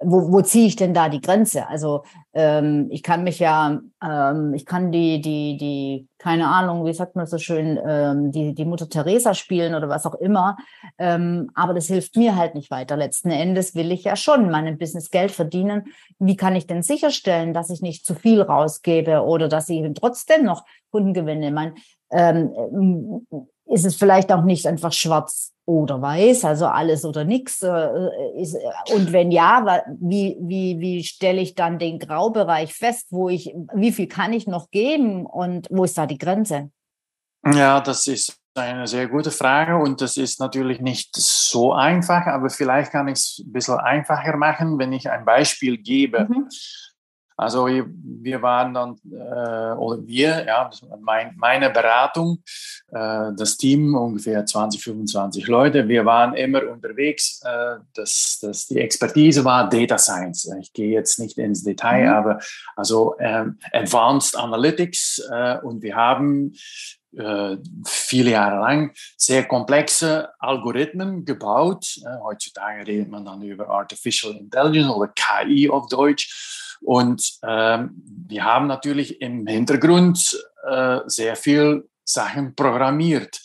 wo, 0.03 0.31
wo 0.31 0.41
ziehe 0.41 0.67
ich 0.67 0.75
denn 0.75 0.93
da 0.93 1.09
die 1.09 1.21
Grenze? 1.21 1.67
Also 1.67 2.03
ähm, 2.33 2.87
ich 2.89 3.03
kann 3.03 3.23
mich 3.23 3.39
ja, 3.39 3.79
ähm, 4.03 4.53
ich 4.53 4.65
kann 4.65 4.91
die, 4.91 5.21
die, 5.21 5.57
die, 5.57 6.07
keine 6.17 6.47
Ahnung, 6.47 6.85
wie 6.85 6.93
sagt 6.93 7.15
man 7.15 7.25
so 7.27 7.37
schön, 7.37 7.79
ähm, 7.85 8.31
die, 8.31 8.53
die 8.53 8.65
Mutter 8.65 8.89
Teresa 8.89 9.33
spielen 9.33 9.75
oder 9.75 9.89
was 9.89 10.05
auch 10.05 10.15
immer. 10.15 10.57
Ähm, 10.97 11.51
aber 11.53 11.73
das 11.73 11.87
hilft 11.87 12.15
mir 12.15 12.35
halt 12.35 12.55
nicht 12.55 12.71
weiter. 12.71 12.97
Letzten 12.97 13.31
Endes 13.31 13.75
will 13.75 13.91
ich 13.91 14.03
ja 14.03 14.15
schon 14.15 14.49
meinem 14.49 14.77
Business 14.77 15.11
Geld 15.11 15.31
verdienen. 15.31 15.85
Wie 16.19 16.35
kann 16.35 16.55
ich 16.55 16.67
denn 16.67 16.83
sicherstellen, 16.83 17.53
dass 17.53 17.69
ich 17.69 17.81
nicht 17.81 18.05
zu 18.05 18.15
viel 18.15 18.41
rausgebe 18.41 19.23
oder 19.23 19.47
dass 19.47 19.69
ich 19.69 19.81
trotzdem 19.93 20.43
noch 20.45 20.65
Kunden 20.89 21.13
gewinne? 21.13 21.51
Man, 21.51 21.75
ähm, 22.11 23.25
ist 23.71 23.85
es 23.85 23.95
vielleicht 23.95 24.31
auch 24.31 24.43
nicht 24.43 24.67
einfach 24.67 24.91
schwarz 24.91 25.53
oder 25.65 26.01
weiß, 26.01 26.45
also 26.45 26.67
alles 26.67 27.05
oder 27.05 27.23
nichts. 27.23 27.63
Äh, 27.63 27.69
äh, 27.69 28.47
und 28.93 29.13
wenn 29.13 29.31
ja, 29.31 29.83
wie, 29.99 30.37
wie, 30.41 30.79
wie 30.79 31.03
stelle 31.03 31.41
ich 31.41 31.55
dann 31.55 31.79
den 31.79 31.99
Graubereich 31.99 32.73
fest, 32.73 33.07
wo 33.11 33.29
ich, 33.29 33.53
wie 33.73 33.91
viel 33.91 34.07
kann 34.07 34.33
ich 34.33 34.47
noch 34.47 34.71
geben 34.71 35.25
und 35.25 35.67
wo 35.69 35.85
ist 35.85 35.97
da 35.97 36.05
die 36.05 36.17
Grenze? 36.17 36.71
Ja, 37.45 37.79
das 37.79 38.07
ist 38.07 38.37
eine 38.55 38.85
sehr 38.87 39.07
gute 39.07 39.31
Frage 39.31 39.77
und 39.77 40.01
das 40.01 40.17
ist 40.17 40.39
natürlich 40.39 40.81
nicht 40.81 41.15
so 41.15 41.71
einfach, 41.71 42.25
aber 42.27 42.49
vielleicht 42.49 42.91
kann 42.91 43.07
ich 43.07 43.19
es 43.19 43.43
ein 43.45 43.53
bisschen 43.53 43.77
einfacher 43.79 44.35
machen, 44.35 44.77
wenn 44.77 44.91
ich 44.91 45.09
ein 45.09 45.23
Beispiel 45.23 45.77
gebe. 45.77 46.27
Mhm. 46.29 46.49
Also 47.41 47.65
wir 47.65 48.41
waren 48.43 48.75
dann, 48.75 48.97
äh, 49.11 49.73
oder 49.75 50.05
wir, 50.05 50.45
ja, 50.45 50.69
mein, 50.99 51.33
meine 51.37 51.71
Beratung, 51.71 52.43
äh, 52.91 53.31
das 53.35 53.57
Team, 53.57 53.95
ungefähr 53.95 54.45
20, 54.45 54.83
25 54.83 55.47
Leute, 55.47 55.87
wir 55.87 56.05
waren 56.05 56.35
immer 56.35 56.67
unterwegs. 56.67 57.41
Äh, 57.43 57.79
das, 57.95 58.37
das, 58.43 58.67
die 58.67 58.79
Expertise 58.79 59.43
war 59.43 59.67
Data 59.67 59.97
Science. 59.97 60.53
Ich 60.61 60.71
gehe 60.71 60.91
jetzt 60.91 61.17
nicht 61.17 61.39
ins 61.39 61.63
Detail, 61.63 62.09
mhm. 62.09 62.13
aber 62.13 62.39
also 62.75 63.15
ähm, 63.19 63.57
Advanced 63.73 64.37
Analytics 64.37 65.27
äh, 65.31 65.57
und 65.63 65.81
wir 65.81 65.95
haben 65.95 66.53
äh, 67.17 67.57
viele 67.87 68.31
Jahre 68.31 68.59
lang 68.59 68.91
sehr 69.17 69.45
komplexe 69.45 70.29
Algorithmen 70.37 71.25
gebaut. 71.25 71.97
Äh, 72.05 72.19
heutzutage 72.21 72.85
redet 72.85 73.09
man 73.09 73.25
dann 73.25 73.41
über 73.41 73.67
Artificial 73.67 74.35
Intelligence 74.35 74.93
oder 74.93 75.11
KI 75.15 75.71
auf 75.71 75.87
Deutsch. 75.87 76.70
Und 76.81 77.39
ähm, 77.43 78.01
wir 78.27 78.43
haben 78.43 78.67
natürlich 78.67 79.21
im 79.21 79.45
Hintergrund 79.47 80.37
äh, 80.67 80.99
sehr 81.05 81.35
viel 81.35 81.87
Sachen 82.03 82.55
programmiert, 82.55 83.39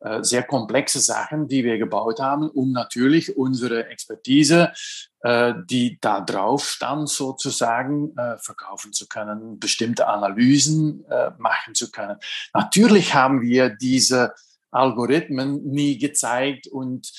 äh, 0.00 0.22
sehr 0.22 0.42
komplexe 0.42 1.00
Sachen, 1.00 1.48
die 1.48 1.64
wir 1.64 1.78
gebaut 1.78 2.20
haben, 2.20 2.48
um 2.50 2.72
natürlich 2.72 3.36
unsere 3.36 3.86
Expertise, 3.86 4.72
äh, 5.20 5.54
die 5.70 5.98
da 6.00 6.20
drauf 6.20 6.68
stand, 6.68 7.08
sozusagen 7.08 8.16
äh, 8.16 8.36
verkaufen 8.38 8.92
zu 8.92 9.08
können, 9.08 9.58
bestimmte 9.58 10.06
Analysen 10.08 11.04
äh, 11.08 11.30
machen 11.38 11.74
zu 11.74 11.90
können. 11.90 12.18
Natürlich 12.52 13.14
haben 13.14 13.40
wir 13.40 13.70
diese 13.70 14.34
Algorithmen 14.70 15.62
nie 15.64 15.98
gezeigt 15.98 16.66
und 16.66 17.12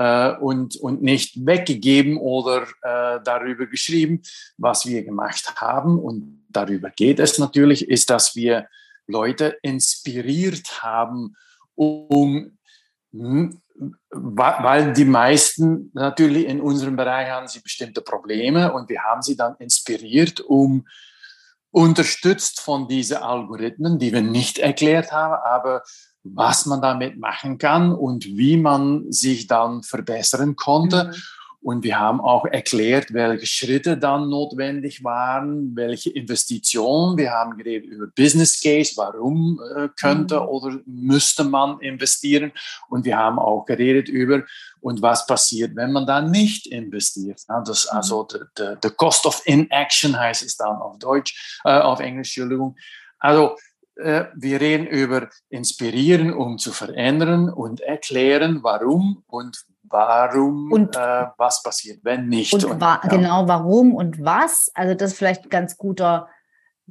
äh, 0.00 0.34
und, 0.36 0.76
und 0.76 1.02
nicht 1.02 1.44
weggegeben 1.44 2.16
oder 2.16 2.62
äh, 2.80 3.20
darüber 3.22 3.66
geschrieben. 3.66 4.22
Was 4.56 4.86
wir 4.86 5.04
gemacht 5.04 5.56
haben, 5.56 5.98
und 5.98 6.42
darüber 6.48 6.88
geht 6.88 7.20
es 7.20 7.38
natürlich, 7.38 7.86
ist, 7.86 8.08
dass 8.08 8.34
wir 8.34 8.66
Leute 9.06 9.58
inspiriert 9.60 10.82
haben, 10.82 11.36
um 11.74 12.56
hm, 13.12 13.60
weil 14.10 14.92
die 14.92 15.04
meisten 15.04 15.90
natürlich 15.92 16.46
in 16.46 16.60
unserem 16.60 16.96
Bereich 16.96 17.28
haben 17.28 17.48
sie 17.48 17.60
bestimmte 17.60 18.00
Probleme 18.00 18.72
und 18.72 18.88
wir 18.88 19.02
haben 19.02 19.22
sie 19.22 19.36
dann 19.36 19.56
inspiriert, 19.58 20.40
um 20.40 20.86
unterstützt 21.70 22.60
von 22.60 22.88
diesen 22.88 23.18
Algorithmen, 23.18 23.98
die 23.98 24.12
wir 24.12 24.22
nicht 24.22 24.58
erklärt 24.58 25.12
haben, 25.12 25.34
aber 25.44 25.82
was 26.22 26.66
man 26.66 26.82
damit 26.82 27.18
machen 27.18 27.58
kann 27.58 27.92
und 27.92 28.26
wie 28.26 28.56
man 28.56 29.10
sich 29.10 29.46
dann 29.46 29.82
verbessern 29.82 30.56
konnte. 30.56 31.04
Mhm. 31.04 31.22
Und 31.62 31.84
wir 31.84 31.98
haben 31.98 32.22
auch 32.22 32.46
erklärt, 32.46 33.12
welche 33.12 33.44
Schritte 33.44 33.98
dann 33.98 34.30
notwendig 34.30 35.04
waren, 35.04 35.76
welche 35.76 36.08
Investitionen. 36.08 37.18
Wir 37.18 37.32
haben 37.32 37.58
geredet 37.58 37.90
über 37.90 38.06
Business 38.06 38.62
Case, 38.62 38.94
warum 38.96 39.60
äh, 39.76 39.88
könnte 40.00 40.40
mhm. 40.40 40.48
oder 40.48 40.78
müsste 40.86 41.44
man 41.44 41.78
investieren. 41.80 42.52
Und 42.88 43.04
wir 43.04 43.18
haben 43.18 43.38
auch 43.38 43.66
geredet 43.66 44.08
über, 44.08 44.42
und 44.80 45.02
was 45.02 45.26
passiert, 45.26 45.76
wenn 45.76 45.92
man 45.92 46.06
da 46.06 46.22
nicht 46.22 46.66
investiert. 46.66 47.42
Ja, 47.46 47.60
das, 47.60 47.84
mhm. 47.90 47.96
also 47.96 48.26
the, 48.56 48.90
Cost 48.96 49.26
of 49.26 49.42
Inaction 49.44 50.18
heißt 50.18 50.42
es 50.42 50.56
dann 50.56 50.76
auf 50.76 50.98
Deutsch, 50.98 51.60
äh, 51.64 51.78
auf 51.78 52.00
Englisch, 52.00 52.38
Entschuldigung. 52.38 52.74
Also 53.18 53.56
wir 54.34 54.60
reden 54.60 54.86
über 54.86 55.28
inspirieren, 55.48 56.32
um 56.32 56.58
zu 56.58 56.72
verändern 56.72 57.50
und 57.50 57.80
erklären, 57.80 58.60
warum 58.62 59.22
und 59.26 59.64
warum, 59.90 60.72
und, 60.72 60.96
äh, 60.96 61.26
was 61.36 61.62
passiert, 61.62 62.00
wenn 62.02 62.28
nicht. 62.28 62.54
Und, 62.54 62.64
und 62.64 62.80
wa 62.80 63.00
ja. 63.02 63.08
genau, 63.08 63.48
warum 63.48 63.94
und 63.94 64.24
was. 64.24 64.70
Also 64.74 64.94
das 64.94 65.12
ist 65.12 65.18
vielleicht 65.18 65.50
ganz 65.50 65.76
guter, 65.76 66.28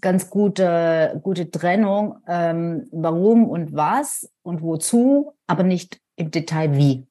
ganz 0.01 0.29
gute, 0.29 1.19
gute 1.23 1.49
Trennung. 1.49 2.17
Ähm, 2.27 2.87
warum 2.91 3.49
und 3.49 3.73
was 3.73 4.29
und 4.43 4.61
wozu, 4.61 5.33
aber 5.47 5.63
nicht 5.63 5.99
im 6.15 6.31
Detail 6.31 6.75
wie. 6.75 7.07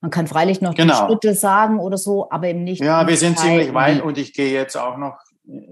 Man 0.00 0.10
kann 0.10 0.26
freilich 0.26 0.60
noch 0.60 0.74
genau. 0.74 0.92
die 0.94 1.06
Schritte 1.06 1.34
sagen 1.34 1.78
oder 1.78 1.96
so, 1.96 2.28
aber 2.28 2.48
eben 2.48 2.64
nicht. 2.64 2.82
Ja, 2.82 3.06
wir 3.06 3.16
sind 3.16 3.38
Detail 3.38 3.48
ziemlich 3.50 3.74
weit 3.74 3.98
wie. 3.98 4.00
und 4.02 4.18
ich 4.18 4.34
gehe 4.34 4.52
jetzt 4.52 4.76
auch 4.76 4.96
noch 4.96 5.16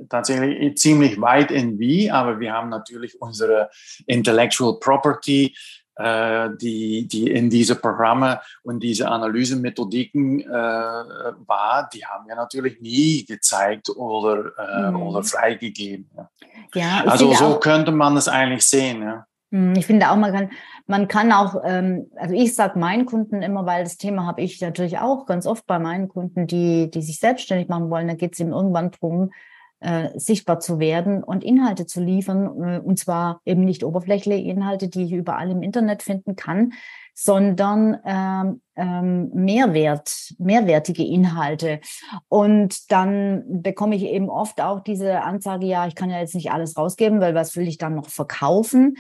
tatsächlich 0.09 0.77
ziemlich 0.77 1.21
weit 1.21 1.51
in 1.51 1.79
wie, 1.79 2.11
aber 2.11 2.41
wir 2.41 2.53
haben 2.53 2.69
natürlich 2.69 3.21
unsere 3.21 3.71
Intellectual 4.07 4.79
Property, 4.81 5.55
äh, 5.97 6.51
die, 6.61 7.07
die 7.07 7.31
in 7.31 7.51
diese 7.51 7.77
Programme 7.77 8.41
und 8.63 8.83
diese 8.83 9.09
Analysemethodiken 9.09 10.41
äh, 10.41 10.47
war, 10.47 11.89
die 11.93 12.05
haben 12.05 12.27
wir 12.27 12.37
natürlich 12.37 12.81
nie 12.81 13.25
gezeigt 13.25 13.91
oder, 13.91 14.53
äh, 14.59 14.91
mhm. 14.91 15.03
oder 15.03 15.23
freigegeben. 15.23 16.11
Ja. 16.17 16.31
ja 16.75 17.05
also 17.07 17.33
so 17.35 17.59
könnte 17.59 17.93
man 17.93 18.17
es 18.17 18.29
eigentlich 18.29 18.67
sehen. 18.67 19.03
Ja. 19.03 19.27
Hm, 19.53 19.75
ich 19.77 19.87
finde 19.87 20.11
auch, 20.11 20.17
man 20.17 20.33
kann, 20.33 20.51
man 20.87 21.09
kann 21.09 21.33
auch, 21.33 21.57
ähm, 21.65 22.11
also 22.17 22.35
ich 22.35 22.55
sage 22.55 22.79
meinen 22.79 23.05
Kunden 23.05 23.43
immer, 23.43 23.67
weil 23.67 23.85
das 23.85 23.97
Thema 23.97 24.27
habe 24.27 24.43
ich 24.43 24.61
natürlich 24.61 24.99
auch 24.99 25.27
ganz 25.27 25.47
oft 25.47 25.67
bei 25.67 25.79
meinen 25.79 26.09
Kunden, 26.09 26.47
die, 26.47 26.91
die 26.91 27.03
sich 27.03 27.19
selbstständig 27.19 27.69
machen 27.69 27.91
wollen, 27.91 28.09
da 28.09 28.15
geht 28.15 28.35
es 28.35 28.41
eben 28.41 28.53
irgendwann 28.53 28.91
drum, 28.91 29.33
äh, 29.81 30.11
sichtbar 30.19 30.61
zu 30.61 30.79
werden 30.79 31.25
und 31.25 31.43
Inhalte 31.43 31.87
zu 31.87 32.03
liefern, 32.03 32.63
äh, 32.63 32.79
und 32.81 32.99
zwar 32.99 33.41
eben 33.45 33.65
nicht 33.65 33.83
oberflächliche 33.83 34.49
Inhalte, 34.49 34.89
die 34.89 35.05
ich 35.05 35.13
überall 35.13 35.51
im 35.51 35.63
Internet 35.63 36.03
finden 36.03 36.37
kann, 36.37 36.73
sondern 37.15 37.99
ähm, 38.05 38.63
ähm, 38.77 39.31
Mehrwert, 39.35 40.35
mehrwertige 40.39 41.05
Inhalte. 41.05 41.81
Und 42.29 42.91
dann 42.91 43.63
bekomme 43.63 43.97
ich 43.97 44.05
eben 44.05 44.31
oft 44.31 44.61
auch 44.61 44.81
diese 44.81 45.23
Ansage, 45.23 45.67
ja, 45.67 45.87
ich 45.87 45.95
kann 45.95 46.09
ja 46.09 46.19
jetzt 46.19 46.35
nicht 46.35 46.51
alles 46.51 46.79
rausgeben, 46.79 47.21
weil 47.21 47.35
was 47.35 47.57
will 47.57 47.69
ich 47.69 47.77
dann 47.77 47.95
noch 47.95 48.09
verkaufen? 48.09 48.97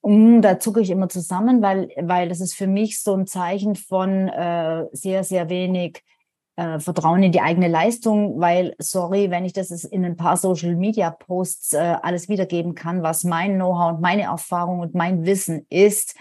Und 0.00 0.42
da 0.42 0.60
zucke 0.60 0.80
ich 0.80 0.90
immer 0.90 1.08
zusammen, 1.08 1.60
weil, 1.60 1.88
weil 2.00 2.28
das 2.28 2.40
ist 2.40 2.54
für 2.54 2.68
mich 2.68 3.02
so 3.02 3.14
ein 3.14 3.26
Zeichen 3.26 3.74
von 3.74 4.28
äh, 4.28 4.84
sehr, 4.92 5.24
sehr 5.24 5.48
wenig 5.48 6.04
äh, 6.58 6.80
Vertrauen 6.80 7.22
in 7.22 7.30
die 7.30 7.40
eigene 7.40 7.68
Leistung, 7.68 8.40
weil, 8.40 8.74
sorry, 8.80 9.30
wenn 9.30 9.44
ich 9.44 9.52
das 9.52 9.70
in 9.84 10.04
ein 10.04 10.16
paar 10.16 10.36
Social 10.36 10.74
Media 10.74 11.10
Posts 11.10 11.74
äh, 11.74 11.96
alles 12.02 12.28
wiedergeben 12.28 12.74
kann, 12.74 13.04
was 13.04 13.22
mein 13.22 13.54
Know-how 13.54 13.94
und 13.94 14.00
meine 14.00 14.22
Erfahrung 14.22 14.80
und 14.80 14.92
mein 14.92 15.24
Wissen 15.24 15.66
ist, 15.70 16.16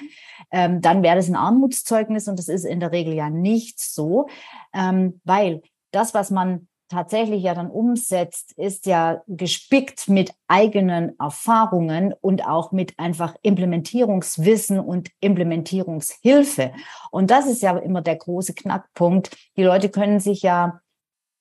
ähm, 0.52 0.80
dann 0.80 1.02
wäre 1.02 1.16
das 1.16 1.28
ein 1.28 1.36
Armutszeugnis 1.36 2.28
und 2.28 2.38
das 2.38 2.50
ist 2.50 2.66
in 2.66 2.80
der 2.80 2.92
Regel 2.92 3.16
ja 3.16 3.32
nicht 3.32 3.80
so, 3.80 4.28
ähm, 4.76 5.20
weil 5.24 5.64
das, 5.90 6.14
was 6.14 6.30
man 6.30 6.67
tatsächlich 6.90 7.44
ja 7.44 7.54
dann 7.54 7.70
umsetzt, 7.70 8.54
ist 8.58 8.86
ja 8.86 9.22
gespickt 9.28 10.08
mit 10.08 10.34
eigenen 10.48 11.18
Erfahrungen 11.20 12.14
und 12.22 12.46
auch 12.48 12.72
mit 12.72 12.98
einfach 12.98 13.36
Implementierungswissen 13.42 14.80
und 14.80 15.10
Implementierungshilfe. 15.20 16.72
Und 17.12 17.32
das 17.32 17.48
ist 17.48 17.62
ja 17.62 17.78
immer 17.78 18.02
der 18.02 18.16
große 18.16 18.54
Knackpunkt. 18.54 19.36
Die 19.58 19.64
Leute 19.64 19.90
können 19.90 20.20
sich 20.20 20.42
ja 20.42 20.80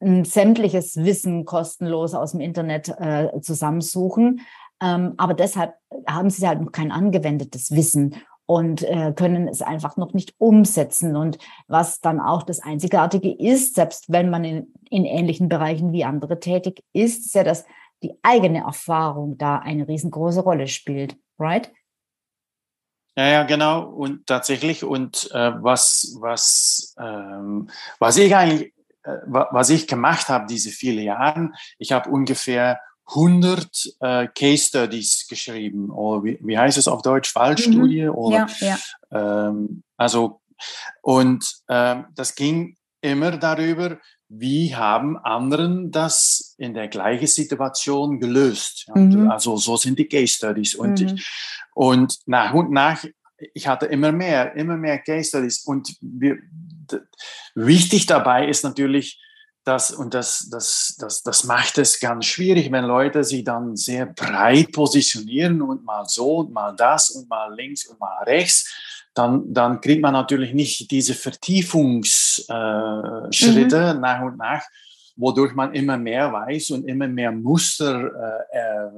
sämtliches 0.01 0.97
Wissen 0.97 1.45
kostenlos 1.45 2.15
aus 2.15 2.33
dem 2.33 2.41
Internet 2.41 2.89
äh, 2.99 3.29
zusammensuchen. 3.41 4.43
Ähm, 4.83 5.15
aber 5.17 5.33
deshalb 5.33 5.75
haben 6.07 6.29
sie 6.29 6.47
halt 6.47 6.61
noch 6.61 6.73
kein 6.73 6.93
angewendetes 6.93 7.71
Wissen 7.71 8.15
und 8.47 8.83
äh, 8.83 9.13
können 9.15 9.49
es 9.49 9.61
einfach 9.61 9.97
noch 9.97 10.15
nicht 10.15 10.35
umsetzen. 10.39 11.17
Und 11.17 11.39
was 11.67 12.01
dann 12.01 12.21
auch 12.21 12.45
das 12.45 12.61
Einzigartige 12.61 13.33
ist, 13.33 13.75
selbst 13.75 14.11
wenn 14.11 14.31
man 14.31 14.45
in, 14.45 14.73
in 14.89 15.05
ähnlichen 15.05 15.49
Bereichen 15.49 15.93
wie 15.93 16.05
andere 16.05 16.41
tätig 16.41 16.83
ist, 16.93 17.27
ist 17.27 17.35
ja, 17.35 17.45
dass 17.45 17.65
die 18.03 18.15
eigene 18.23 18.61
Erfahrung 18.61 19.37
da 19.37 19.59
eine 19.59 19.89
riesengroße 19.89 20.41
Rolle 20.41 20.69
spielt, 20.69 21.17
right? 21.39 21.73
Ja, 23.17 23.27
ja, 23.29 23.43
genau. 23.45 23.83
Und 23.83 24.27
tatsächlich, 24.27 24.85
und 24.85 25.31
äh, 25.33 25.53
was, 25.63 26.17
was, 26.21 26.95
ähm, 27.01 27.71
was 27.99 28.19
ich 28.19 28.37
eigentlich, 28.37 28.75
äh, 29.05 29.17
was 29.27 29.71
ich 29.71 29.89
gemacht 29.89 30.29
habe 30.29 30.47
diese 30.47 30.71
vielen 30.71 31.03
Jahre, 31.03 31.51
ich 31.79 31.93
habe 31.93 32.11
ungefähr 32.11 32.79
100 33.09 33.97
äh, 34.01 34.27
Case 34.29 34.69
Studies 34.69 35.27
geschrieben 35.29 35.91
oder 35.91 36.25
wie, 36.25 36.39
wie 36.41 36.59
heißt 36.59 36.79
es 36.79 36.89
auf 36.89 37.03
Deutsch 37.03 37.33
Fallstudie 37.33 38.05
mhm. 38.05 38.11
oder 38.11 38.47
ja, 38.61 38.79
ja. 39.11 39.49
Ähm, 39.49 39.83
also 39.97 40.41
und 41.03 41.45
ähm, 41.69 42.07
das 42.15 42.35
ging 42.35 42.77
immer 43.01 43.37
darüber, 43.37 43.99
wie 44.29 44.75
haben 44.75 45.17
anderen 45.17 45.93
das 45.93 46.55
in 46.59 46.75
der 46.75 46.89
gleichen 46.89 47.29
Situation 47.29 48.19
gelöst. 48.19 48.89
Mhm. 48.93 49.31
Also 49.31 49.57
so 49.57 49.77
sind 49.77 49.99
die 49.99 50.09
Case 50.09 50.35
Studies 50.35 50.75
und 50.75 51.01
mhm. 51.01 51.07
ich, 51.07 51.31
und 51.75 52.19
nach 52.27 52.53
und 52.55 52.73
nach 52.73 53.05
ich 53.53 53.69
hatte 53.69 53.87
immer 53.87 54.13
mehr, 54.13 54.57
immer 54.57 54.77
mehr 54.77 54.99
Case 54.99 55.29
Studies 55.29 55.63
und 55.65 55.97
wir, 56.01 56.39
wichtig 57.55 58.07
dabei 58.07 58.49
ist 58.49 58.65
natürlich 58.65 59.21
das, 59.67 59.91
und 59.91 60.15
das, 60.15 60.49
das, 60.51 60.97
das, 60.99 61.23
das 61.25 61.45
macht 61.45 61.79
es 61.79 61.99
ganz 61.99 62.27
schwierig, 62.27 62.71
wenn 62.71 62.85
Leute 62.85 63.25
sich 63.25 63.43
dann 63.43 63.75
sehr 63.77 64.07
breit 64.07 64.71
positionieren 64.71 65.61
und 65.61 65.85
mal 65.85 66.05
so 66.07 66.37
und 66.37 66.53
mal 66.53 66.77
das 66.77 67.11
und 67.11 67.29
mal 67.29 67.53
links 67.53 67.85
und 67.87 67.99
mal 67.99 68.23
rechts, 68.23 68.73
dann, 69.13 69.53
dann 69.53 69.81
kriegt 69.81 70.03
man 70.03 70.13
natürlich 70.13 70.55
nicht 70.55 70.89
diese 70.91 71.15
Vertiefungsschritte 71.15 73.95
mhm. 73.95 74.01
nach 74.01 74.23
und 74.23 74.39
nach 74.39 74.63
wodurch 75.17 75.55
man 75.55 75.73
immer 75.75 75.97
mehr 75.97 76.33
weiß 76.33 76.71
und 76.71 76.87
immer 76.87 77.09
mehr 77.09 77.33
Muster 77.33 78.45
äh, 78.53 78.59
äh, 78.59 78.91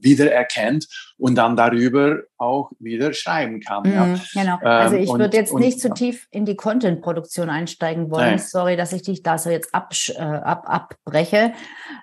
wiedererkennt 0.00 0.86
und 1.18 1.34
dann 1.36 1.56
darüber 1.56 2.18
auch 2.36 2.70
wieder 2.78 3.12
schreiben 3.12 3.60
kann. 3.60 3.82
Mhm, 3.84 3.92
ja. 3.92 4.18
Genau. 4.34 4.58
Also 4.58 4.96
ich 4.96 5.08
ähm, 5.08 5.18
würde 5.18 5.36
jetzt 5.36 5.54
nicht 5.54 5.80
zu 5.80 5.90
tief 5.90 6.28
in 6.30 6.44
die 6.44 6.56
Content-Produktion 6.56 7.50
einsteigen 7.50 8.10
wollen. 8.10 8.34
Nee. 8.34 8.38
Sorry, 8.38 8.76
dass 8.76 8.92
ich 8.92 9.02
dich 9.02 9.22
da 9.22 9.38
so 9.38 9.50
jetzt 9.50 9.74
ab, 9.74 9.92
äh, 10.14 10.20
ab, 10.20 10.64
abbreche 10.66 11.52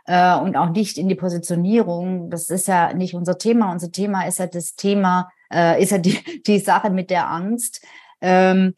äh, 0.06 0.36
und 0.38 0.56
auch 0.56 0.70
nicht 0.70 0.98
in 0.98 1.08
die 1.08 1.16
Positionierung. 1.16 2.30
Das 2.30 2.50
ist 2.50 2.68
ja 2.68 2.94
nicht 2.94 3.14
unser 3.14 3.38
Thema. 3.38 3.72
Unser 3.72 3.92
Thema 3.92 4.28
ist 4.28 4.40
ja 4.40 4.48
das 4.48 4.76
Thema, 4.76 5.30
äh, 5.54 5.82
ist 5.82 5.92
ja 5.92 5.98
die, 5.98 6.42
die 6.46 6.60
Sache 6.60 6.90
mit 6.90 7.10
der 7.10 7.30
Angst. 7.30 7.86
Ähm, 8.22 8.74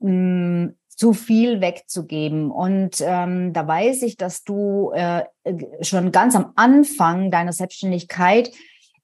mh, 0.00 0.72
zu 0.96 1.12
viel 1.12 1.60
wegzugeben. 1.60 2.50
Und 2.50 2.96
ähm, 3.00 3.52
da 3.52 3.66
weiß 3.66 4.02
ich, 4.02 4.16
dass 4.16 4.44
du 4.44 4.92
äh, 4.94 5.24
schon 5.80 6.12
ganz 6.12 6.34
am 6.36 6.52
Anfang 6.56 7.30
deiner 7.30 7.52
Selbstständigkeit 7.52 8.50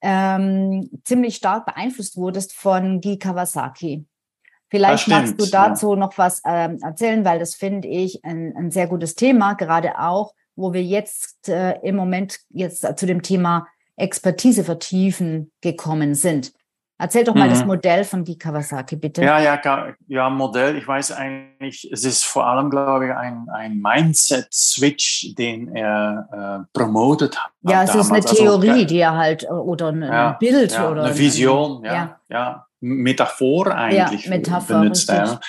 ähm, 0.02 0.90
ziemlich 1.04 1.36
stark 1.36 1.66
beeinflusst 1.66 2.16
wurdest 2.16 2.54
von 2.54 3.00
Guy 3.00 3.18
Kawasaki. 3.18 4.06
Vielleicht 4.70 5.08
magst 5.08 5.40
du 5.40 5.46
dazu 5.46 5.90
ja. 5.90 5.96
noch 5.96 6.16
was 6.16 6.42
ähm, 6.46 6.78
erzählen, 6.80 7.24
weil 7.24 7.40
das 7.40 7.56
finde 7.56 7.88
ich 7.88 8.24
ein, 8.24 8.54
ein, 8.56 8.70
sehr 8.70 8.86
gutes 8.86 9.16
Thema, 9.16 9.54
gerade 9.54 9.98
auch, 9.98 10.32
wo 10.54 10.72
wir 10.72 10.82
jetzt 10.82 11.48
äh, 11.48 11.72
im 11.82 11.96
Moment 11.96 12.38
jetzt 12.50 12.86
zu 12.96 13.06
dem 13.06 13.22
Thema 13.22 13.66
Expertise 13.96 14.62
vertiefen 14.62 15.50
gekommen 15.60 16.14
sind. 16.14 16.52
Erzähl 17.00 17.24
doch 17.24 17.34
mal 17.34 17.46
mhm. 17.46 17.52
das 17.52 17.64
Modell 17.64 18.04
von 18.04 18.26
Guy 18.26 18.36
Kawasaki, 18.36 18.94
bitte. 18.94 19.24
Ja, 19.24 19.40
ja, 19.40 19.58
ja, 20.06 20.28
Modell. 20.28 20.76
Ich 20.76 20.86
weiß 20.86 21.12
eigentlich, 21.12 21.90
es 21.90 22.04
ist 22.04 22.24
vor 22.24 22.46
allem, 22.46 22.68
glaube 22.68 23.06
ich, 23.06 23.12
ein, 23.14 23.46
ein 23.54 23.80
Mindset-Switch, 23.80 25.34
den 25.34 25.74
er 25.74 26.66
äh, 26.68 26.78
promotet 26.78 27.42
hat. 27.42 27.52
Ja, 27.62 27.84
es 27.84 27.92
damals. 27.92 28.06
ist 28.06 28.12
eine 28.12 28.22
also, 28.22 28.36
Theorie, 28.36 28.70
also, 28.70 28.84
die 28.84 28.98
er 28.98 29.16
halt, 29.16 29.50
oder 29.50 29.88
ein 29.88 30.02
ja, 30.02 30.32
Bild 30.32 30.72
ja, 30.72 30.90
oder 30.90 31.04
eine 31.04 31.18
Vision, 31.18 31.82
ja, 31.84 31.94
ja, 31.94 32.20
ja. 32.28 32.66
Metaphor 32.80 33.74
eigentlich 33.74 34.24
ja, 34.24 34.30
Metapher, 34.30 34.80
benutzt. 34.80 35.08
Ja. 35.08 35.40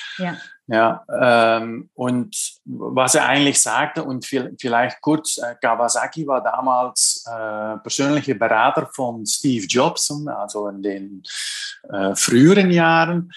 Ja, 0.71 1.03
ähm, 1.21 1.89
und 1.95 2.33
was 2.63 3.15
er 3.15 3.27
eigentlich 3.27 3.61
sagte, 3.61 4.05
und 4.05 4.25
vielleicht 4.25 5.01
kurz, 5.01 5.37
äh, 5.37 5.55
Kawasaki 5.61 6.25
war 6.25 6.41
damals 6.41 7.25
äh, 7.27 7.77
persönlicher 7.79 8.35
Berater 8.35 8.89
von 8.93 9.25
Steve 9.25 9.65
Jobs, 9.65 10.09
also 10.27 10.69
in 10.69 10.81
den 10.81 11.23
äh, 11.89 12.15
früheren 12.15 12.71
Jahren. 12.71 13.33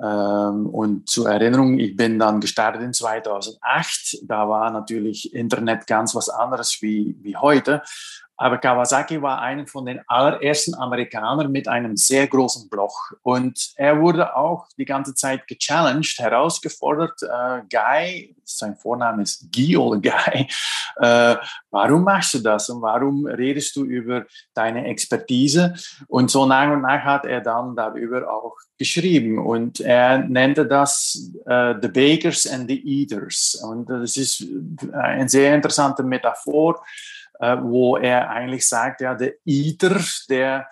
Ähm, 0.00 0.66
und 0.66 1.08
zur 1.08 1.28
Erinnerung, 1.28 1.80
ich 1.80 1.96
bin 1.96 2.16
dann 2.20 2.38
gestartet 2.40 2.82
in 2.82 2.92
2008. 2.92 4.18
Da 4.22 4.48
war 4.48 4.70
natürlich 4.70 5.34
Internet 5.34 5.88
ganz 5.88 6.14
was 6.14 6.28
anderes 6.28 6.80
wie, 6.80 7.16
wie 7.22 7.36
heute. 7.36 7.82
Aber 8.40 8.58
Kawasaki 8.58 9.20
war 9.20 9.40
einer 9.40 9.66
von 9.66 9.84
den 9.84 10.00
allerersten 10.06 10.72
Amerikanern 10.74 11.50
mit 11.50 11.66
einem 11.66 11.96
sehr 11.96 12.28
großen 12.28 12.70
Blog. 12.70 13.18
Und 13.22 13.72
er 13.74 14.00
wurde 14.00 14.36
auch 14.36 14.68
die 14.78 14.84
ganze 14.84 15.12
Zeit 15.14 15.48
gechallenged, 15.48 16.20
herausgefordert. 16.20 17.20
Äh, 17.22 17.62
Guy, 17.68 18.36
sein 18.44 18.76
Vorname 18.76 19.24
ist 19.24 19.44
oder 19.76 20.00
Guy, 20.00 20.46
äh, 21.00 21.36
warum 21.70 22.04
machst 22.04 22.34
du 22.34 22.38
das 22.38 22.70
und 22.70 22.80
warum 22.80 23.26
redest 23.26 23.74
du 23.74 23.84
über 23.84 24.24
deine 24.54 24.86
Expertise? 24.86 25.74
Und 26.06 26.30
so 26.30 26.46
nach 26.46 26.70
und 26.70 26.82
nach 26.82 27.02
hat 27.02 27.24
er 27.24 27.40
dann 27.40 27.74
darüber 27.74 28.32
auch 28.32 28.54
geschrieben. 28.78 29.44
Und 29.44 29.80
er 29.80 30.18
nannte 30.18 30.64
das 30.64 31.32
äh, 31.44 31.74
The 31.82 31.88
Bakers 31.88 32.46
and 32.46 32.70
the 32.70 32.80
Eaters. 32.84 33.60
Und 33.68 33.90
das 33.90 34.16
ist 34.16 34.44
eine 34.92 35.28
sehr 35.28 35.56
interessante 35.56 36.04
Metaphor 36.04 36.76
äh, 36.76 37.17
wo 37.38 37.96
er 37.96 38.30
eigentlich 38.30 38.66
sagt, 38.66 39.00
ja, 39.00 39.14
der 39.14 39.34
Eater, 39.44 40.00
der, 40.28 40.68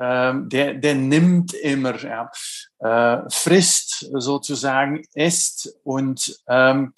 ähm, 0.00 0.48
der, 0.48 0.74
der 0.74 0.94
nimmt 0.94 1.54
immer, 1.54 1.96
ja, 1.98 2.30
äh, 2.78 3.30
frisst 3.30 4.08
sozusagen, 4.12 5.02
isst 5.14 5.74
und, 5.84 6.38
ähm, 6.48 6.94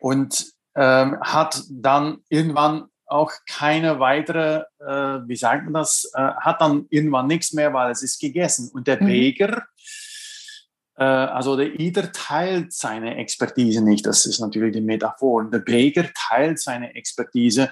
und 0.00 0.52
ähm, 0.76 1.18
hat 1.20 1.62
dann 1.70 2.18
irgendwann 2.28 2.84
auch 3.06 3.32
keine 3.48 4.00
weitere, 4.00 4.64
äh, 4.80 5.26
wie 5.26 5.36
sagt 5.36 5.64
man 5.64 5.74
das, 5.74 6.10
äh, 6.14 6.20
hat 6.20 6.60
dann 6.60 6.86
irgendwann 6.90 7.26
nichts 7.26 7.52
mehr, 7.52 7.72
weil 7.72 7.90
es 7.90 8.02
ist 8.02 8.20
gegessen. 8.20 8.70
Und 8.72 8.86
der 8.86 9.02
mhm. 9.02 9.08
Äh, 10.98 11.04
also 11.04 11.56
der 11.56 11.78
Eater 11.78 12.12
teilt 12.12 12.72
seine 12.72 13.16
Expertise 13.16 13.82
nicht, 13.82 14.04
das 14.04 14.26
ist 14.26 14.40
natürlich 14.40 14.72
die 14.72 14.80
Metaphor. 14.80 15.48
Der 15.50 15.60
Beger 15.60 16.06
teilt 16.14 16.60
seine 16.60 16.94
Expertise 16.94 17.70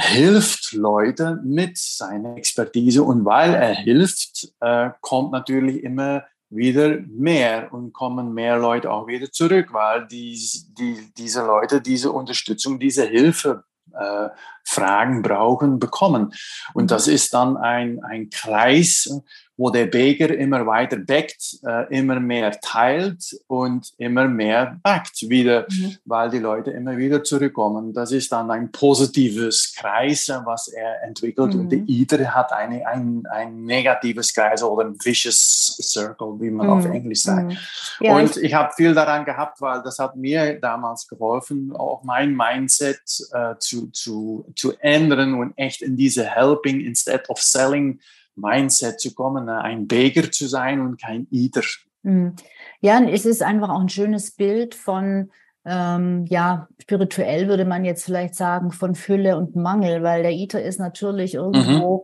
hilft 0.00 0.72
Leute 0.72 1.40
mit 1.44 1.76
seiner 1.76 2.36
Expertise 2.36 3.02
und 3.02 3.24
weil 3.24 3.54
er 3.54 3.74
hilft, 3.74 4.48
äh, 4.60 4.90
kommt 5.00 5.32
natürlich 5.32 5.84
immer 5.84 6.24
wieder 6.48 6.98
mehr 7.08 7.72
und 7.72 7.92
kommen 7.92 8.34
mehr 8.34 8.58
Leute 8.58 8.90
auch 8.90 9.06
wieder 9.06 9.30
zurück, 9.30 9.72
weil 9.72 10.06
die, 10.06 10.38
die, 10.78 11.12
diese 11.16 11.44
Leute 11.44 11.80
diese 11.80 12.12
Unterstützung, 12.12 12.78
diese 12.78 13.04
Hilfe 13.04 13.64
äh, 13.94 14.28
Fragen 14.64 15.22
brauchen, 15.22 15.78
bekommen. 15.78 16.32
Und 16.74 16.90
das 16.90 17.08
ist 17.08 17.34
dann 17.34 17.56
ein, 17.56 18.02
ein 18.04 18.30
Kreis, 18.30 19.22
wo 19.62 19.70
der 19.70 19.86
Beker 19.86 20.36
immer 20.36 20.66
weiter 20.66 20.96
backt, 20.96 21.60
äh, 21.64 21.96
immer 21.96 22.18
mehr 22.18 22.50
teilt 22.60 23.38
und 23.46 23.92
immer 23.96 24.26
mehr 24.26 24.80
backt 24.82 25.28
wieder, 25.28 25.66
mhm. 25.70 25.98
weil 26.04 26.30
die 26.30 26.40
Leute 26.40 26.72
immer 26.72 26.96
wieder 26.96 27.22
zurückkommen. 27.22 27.92
Das 27.92 28.10
ist 28.10 28.32
dann 28.32 28.50
ein 28.50 28.72
positives 28.72 29.72
Kreis, 29.76 30.28
was 30.44 30.66
er 30.66 31.04
entwickelt. 31.04 31.54
Mhm. 31.54 31.60
Und 31.60 31.68
der 31.70 31.78
ITER 31.86 32.34
hat 32.34 32.52
eine, 32.52 32.84
ein, 32.88 33.22
ein 33.30 33.64
negatives 33.64 34.34
Kreis 34.34 34.64
oder 34.64 34.84
ein 34.84 34.96
vicious 35.00 35.78
circle, 35.80 36.40
wie 36.40 36.50
man 36.50 36.66
mhm. 36.66 36.72
auf 36.72 36.84
Englisch 36.86 37.22
sagt. 37.22 37.52
Mhm. 37.52 37.58
Ja, 38.00 38.16
und 38.16 38.36
ich, 38.36 38.42
ich 38.42 38.54
habe 38.54 38.72
viel 38.74 38.94
daran 38.94 39.24
gehabt, 39.24 39.60
weil 39.60 39.80
das 39.84 40.00
hat 40.00 40.16
mir 40.16 40.58
damals 40.58 41.06
geholfen, 41.06 41.72
auch 41.72 42.02
mein 42.02 42.34
Mindset 42.34 43.00
äh, 43.30 43.54
zu, 43.60 43.92
zu, 43.92 44.44
zu 44.56 44.72
ändern 44.80 45.34
und 45.34 45.56
echt 45.56 45.82
in 45.82 45.96
diese 45.96 46.24
Helping 46.24 46.80
instead 46.80 47.30
of 47.30 47.40
Selling 47.40 48.00
Mindset 48.34 49.00
zu 49.00 49.14
kommen, 49.14 49.44
ne? 49.44 49.60
ein 49.60 49.86
Beger 49.86 50.30
zu 50.30 50.46
sein 50.46 50.80
und 50.80 51.00
kein 51.00 51.26
Eater. 51.30 51.62
Mhm. 52.02 52.34
Ja, 52.80 53.00
es 53.02 53.24
ist 53.24 53.42
einfach 53.42 53.70
auch 53.70 53.80
ein 53.80 53.88
schönes 53.88 54.32
Bild 54.32 54.74
von, 54.74 55.30
ähm, 55.64 56.26
ja, 56.28 56.68
spirituell 56.80 57.48
würde 57.48 57.64
man 57.64 57.84
jetzt 57.84 58.04
vielleicht 58.04 58.34
sagen, 58.34 58.72
von 58.72 58.94
Fülle 58.94 59.36
und 59.36 59.54
Mangel, 59.54 60.02
weil 60.02 60.22
der 60.22 60.32
Eater 60.32 60.60
ist 60.60 60.80
natürlich 60.80 61.34
irgendwo 61.34 61.98
mhm. 61.98 62.02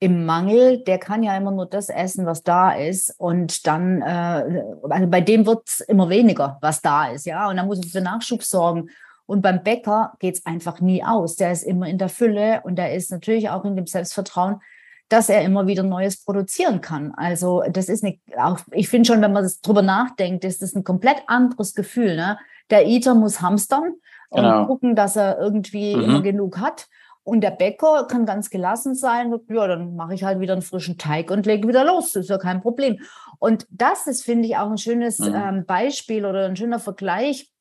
im 0.00 0.26
Mangel, 0.26 0.84
der 0.84 0.98
kann 0.98 1.22
ja 1.22 1.36
immer 1.36 1.50
nur 1.50 1.66
das 1.66 1.88
essen, 1.88 2.26
was 2.26 2.42
da 2.42 2.72
ist. 2.72 3.14
Und 3.18 3.66
dann, 3.66 4.02
äh, 4.02 4.62
also 4.90 5.06
bei 5.06 5.20
dem 5.20 5.46
wird 5.46 5.66
es 5.66 5.80
immer 5.80 6.10
weniger, 6.10 6.58
was 6.60 6.82
da 6.82 7.08
ist, 7.08 7.24
ja. 7.24 7.48
Und 7.48 7.56
dann 7.56 7.66
muss 7.66 7.80
er 7.80 7.88
für 7.88 8.00
Nachschub 8.00 8.42
sorgen. 8.42 8.90
Und 9.24 9.42
beim 9.42 9.62
Bäcker 9.62 10.14
geht 10.20 10.36
es 10.36 10.46
einfach 10.46 10.80
nie 10.80 11.04
aus. 11.04 11.36
Der 11.36 11.52
ist 11.52 11.62
immer 11.62 11.86
in 11.86 11.98
der 11.98 12.08
Fülle 12.08 12.62
und 12.64 12.76
der 12.76 12.94
ist 12.94 13.10
natürlich 13.10 13.50
auch 13.50 13.64
in 13.64 13.76
dem 13.76 13.86
Selbstvertrauen, 13.86 14.60
dass 15.08 15.28
er 15.28 15.42
immer 15.42 15.66
wieder 15.66 15.82
Neues 15.82 16.22
produzieren 16.22 16.80
kann. 16.80 17.12
Also 17.14 17.62
das 17.70 17.88
ist 17.88 18.02
nicht, 18.02 18.20
auch 18.38 18.60
ich 18.72 18.88
finde 18.88 19.06
schon, 19.06 19.22
wenn 19.22 19.32
man 19.32 19.42
das 19.42 19.60
drüber 19.60 19.82
nachdenkt, 19.82 20.44
ist 20.44 20.62
das 20.62 20.74
ein 20.74 20.84
komplett 20.84 21.22
anderes 21.26 21.74
Gefühl. 21.74 22.16
Ne? 22.16 22.38
Der 22.70 22.86
Eater 22.86 23.14
muss 23.14 23.40
hamstern 23.40 23.94
und 24.28 24.42
genau. 24.42 24.66
gucken, 24.66 24.94
dass 24.94 25.16
er 25.16 25.38
irgendwie 25.38 25.96
mhm. 25.96 26.02
immer 26.02 26.22
genug 26.22 26.58
hat. 26.58 26.88
Und 27.22 27.42
der 27.42 27.50
Bäcker 27.50 28.06
kann 28.06 28.24
ganz 28.24 28.48
gelassen 28.48 28.94
sein, 28.94 29.34
ja, 29.50 29.66
dann 29.66 29.96
mache 29.96 30.14
ich 30.14 30.24
halt 30.24 30.40
wieder 30.40 30.54
einen 30.54 30.62
frischen 30.62 30.96
Teig 30.96 31.30
und 31.30 31.44
lege 31.44 31.68
wieder 31.68 31.84
los. 31.84 32.12
Das 32.12 32.24
ist 32.24 32.30
ja 32.30 32.38
kein 32.38 32.62
Problem. 32.62 33.00
Und 33.38 33.66
das 33.70 34.06
ist, 34.06 34.24
finde 34.24 34.48
ich, 34.48 34.56
auch 34.56 34.70
ein 34.70 34.78
schönes 34.78 35.18
mhm. 35.18 35.34
ähm, 35.34 35.66
Beispiel 35.66 36.24
oder 36.24 36.46
ein 36.46 36.56
schöner 36.56 36.78
Vergleich 36.78 37.52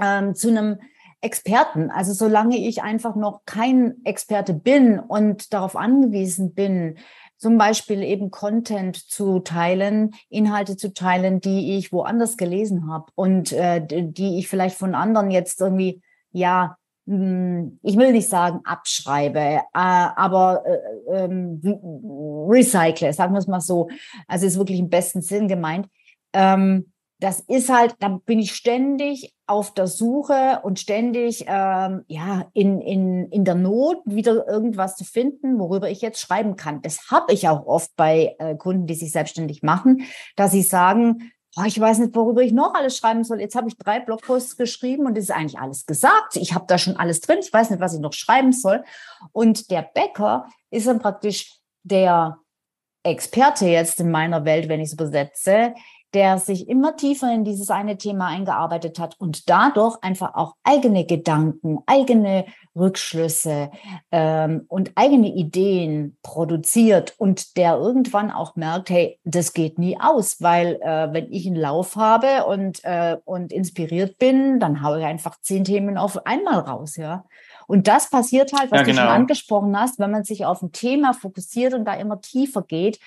ähm, 0.00 0.36
zu 0.36 0.48
einem 0.48 0.78
Experten. 1.22 1.90
Also 1.90 2.12
solange 2.12 2.58
ich 2.58 2.82
einfach 2.82 3.16
noch 3.16 3.42
kein 3.46 3.94
Experte 4.04 4.52
bin 4.52 4.98
und 4.98 5.52
darauf 5.54 5.76
angewiesen 5.76 6.52
bin, 6.52 6.98
zum 7.38 7.58
Beispiel 7.58 8.02
eben 8.02 8.30
Content 8.30 8.96
zu 8.96 9.40
teilen, 9.40 10.12
Inhalte 10.28 10.76
zu 10.76 10.92
teilen, 10.92 11.40
die 11.40 11.76
ich 11.76 11.92
woanders 11.92 12.36
gelesen 12.36 12.88
habe 12.88 13.06
und 13.14 13.52
äh, 13.52 13.84
die 13.84 14.38
ich 14.38 14.48
vielleicht 14.48 14.76
von 14.76 14.94
anderen 14.94 15.30
jetzt 15.30 15.60
irgendwie, 15.60 16.02
ja, 16.30 16.76
hm, 17.06 17.80
ich 17.82 17.96
will 17.96 18.12
nicht 18.12 18.28
sagen 18.28 18.60
abschreibe, 18.64 19.40
äh, 19.40 19.62
aber 19.72 20.62
äh, 20.64 21.24
ähm, 21.24 21.60
recycle, 22.48 23.12
sagen 23.12 23.32
wir 23.32 23.38
es 23.38 23.48
mal 23.48 23.60
so. 23.60 23.88
Also 24.28 24.46
ist 24.46 24.58
wirklich 24.58 24.78
im 24.78 24.88
besten 24.88 25.20
Sinn 25.20 25.48
gemeint. 25.48 25.88
Ähm, 26.32 26.91
das 27.22 27.38
ist 27.38 27.68
halt, 27.68 27.94
da 28.00 28.08
bin 28.08 28.40
ich 28.40 28.52
ständig 28.52 29.32
auf 29.46 29.72
der 29.72 29.86
Suche 29.86 30.58
und 30.64 30.80
ständig 30.80 31.44
ähm, 31.46 32.04
ja 32.08 32.48
in, 32.52 32.80
in, 32.80 33.30
in 33.30 33.44
der 33.44 33.54
Not 33.54 33.98
wieder 34.04 34.48
irgendwas 34.48 34.96
zu 34.96 35.04
finden, 35.04 35.60
worüber 35.60 35.88
ich 35.88 36.00
jetzt 36.00 36.18
schreiben 36.18 36.56
kann. 36.56 36.82
Das 36.82 37.12
habe 37.12 37.32
ich 37.32 37.48
auch 37.48 37.64
oft 37.64 37.94
bei 37.94 38.34
äh, 38.40 38.56
Kunden, 38.56 38.88
die 38.88 38.94
sich 38.94 39.12
selbstständig 39.12 39.62
machen, 39.62 40.02
dass 40.34 40.50
sie 40.50 40.62
sagen, 40.62 41.30
oh, 41.56 41.62
ich 41.64 41.78
weiß 41.78 41.98
nicht, 41.98 42.16
worüber 42.16 42.42
ich 42.42 42.52
noch 42.52 42.74
alles 42.74 42.96
schreiben 42.96 43.22
soll. 43.22 43.40
Jetzt 43.40 43.54
habe 43.54 43.68
ich 43.68 43.76
drei 43.76 44.00
Blogposts 44.00 44.56
geschrieben 44.56 45.06
und 45.06 45.16
es 45.16 45.24
ist 45.24 45.30
eigentlich 45.30 45.60
alles 45.60 45.86
gesagt. 45.86 46.34
Ich 46.34 46.54
habe 46.54 46.64
da 46.66 46.76
schon 46.76 46.96
alles 46.96 47.20
drin. 47.20 47.38
Ich 47.40 47.52
weiß 47.52 47.70
nicht, 47.70 47.80
was 47.80 47.94
ich 47.94 48.00
noch 48.00 48.14
schreiben 48.14 48.52
soll. 48.52 48.82
Und 49.30 49.70
der 49.70 49.82
Bäcker 49.82 50.48
ist 50.70 50.88
dann 50.88 50.98
praktisch 50.98 51.60
der 51.84 52.38
Experte 53.04 53.66
jetzt 53.66 54.00
in 54.00 54.10
meiner 54.10 54.44
Welt, 54.44 54.68
wenn 54.68 54.80
ich 54.80 54.88
es 54.88 54.94
übersetze, 54.94 55.74
der 56.14 56.38
sich 56.38 56.68
immer 56.68 56.96
tiefer 56.96 57.32
in 57.32 57.44
dieses 57.44 57.70
eine 57.70 57.96
Thema 57.96 58.26
eingearbeitet 58.26 58.98
hat 58.98 59.16
und 59.18 59.48
dadurch 59.48 59.96
einfach 60.02 60.34
auch 60.34 60.54
eigene 60.62 61.06
Gedanken, 61.06 61.78
eigene 61.86 62.44
Rückschlüsse 62.76 63.70
ähm, 64.10 64.64
und 64.68 64.92
eigene 64.94 65.28
Ideen 65.28 66.16
produziert 66.22 67.14
und 67.18 67.56
der 67.56 67.76
irgendwann 67.76 68.30
auch 68.30 68.56
merkt, 68.56 68.90
hey, 68.90 69.18
das 69.24 69.52
geht 69.52 69.78
nie 69.78 69.98
aus, 70.00 70.40
weil 70.40 70.78
äh, 70.82 71.12
wenn 71.12 71.32
ich 71.32 71.46
einen 71.46 71.56
Lauf 71.56 71.96
habe 71.96 72.46
und, 72.46 72.84
äh, 72.84 73.16
und 73.24 73.52
inspiriert 73.52 74.18
bin, 74.18 74.60
dann 74.60 74.82
haue 74.82 75.00
ich 75.00 75.04
einfach 75.04 75.40
zehn 75.40 75.64
Themen 75.64 75.98
auf 75.98 76.26
einmal 76.26 76.60
raus, 76.60 76.96
ja. 76.96 77.24
Und 77.66 77.88
das 77.88 78.10
passiert 78.10 78.52
halt, 78.52 78.70
was 78.70 78.80
ja, 78.80 78.84
genau. 78.84 78.84
du 78.84 78.98
schon 78.98 79.06
genau. 79.06 79.14
angesprochen 79.14 79.78
hast, 79.78 79.98
wenn 79.98 80.10
man 80.10 80.24
sich 80.24 80.44
auf 80.44 80.62
ein 80.62 80.72
Thema 80.72 81.14
fokussiert 81.14 81.74
und 81.74 81.84
da 81.84 81.94
immer 81.94 82.20
tiefer 82.20 82.62
geht, 82.62 82.98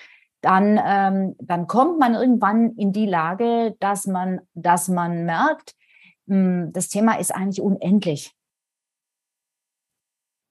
dann, 0.46 0.80
ähm, 0.82 1.34
dann 1.40 1.66
kommt 1.66 1.98
man 1.98 2.14
irgendwann 2.14 2.76
in 2.76 2.92
die 2.92 3.06
Lage, 3.06 3.74
dass 3.80 4.06
man, 4.06 4.40
dass 4.54 4.86
man 4.86 5.24
merkt, 5.24 5.74
mh, 6.26 6.36
hm, 6.36 6.72
das 6.72 6.88
Thema 6.88 7.18
ist 7.18 7.34
eigentlich 7.34 7.60
unendlich. 7.60 8.32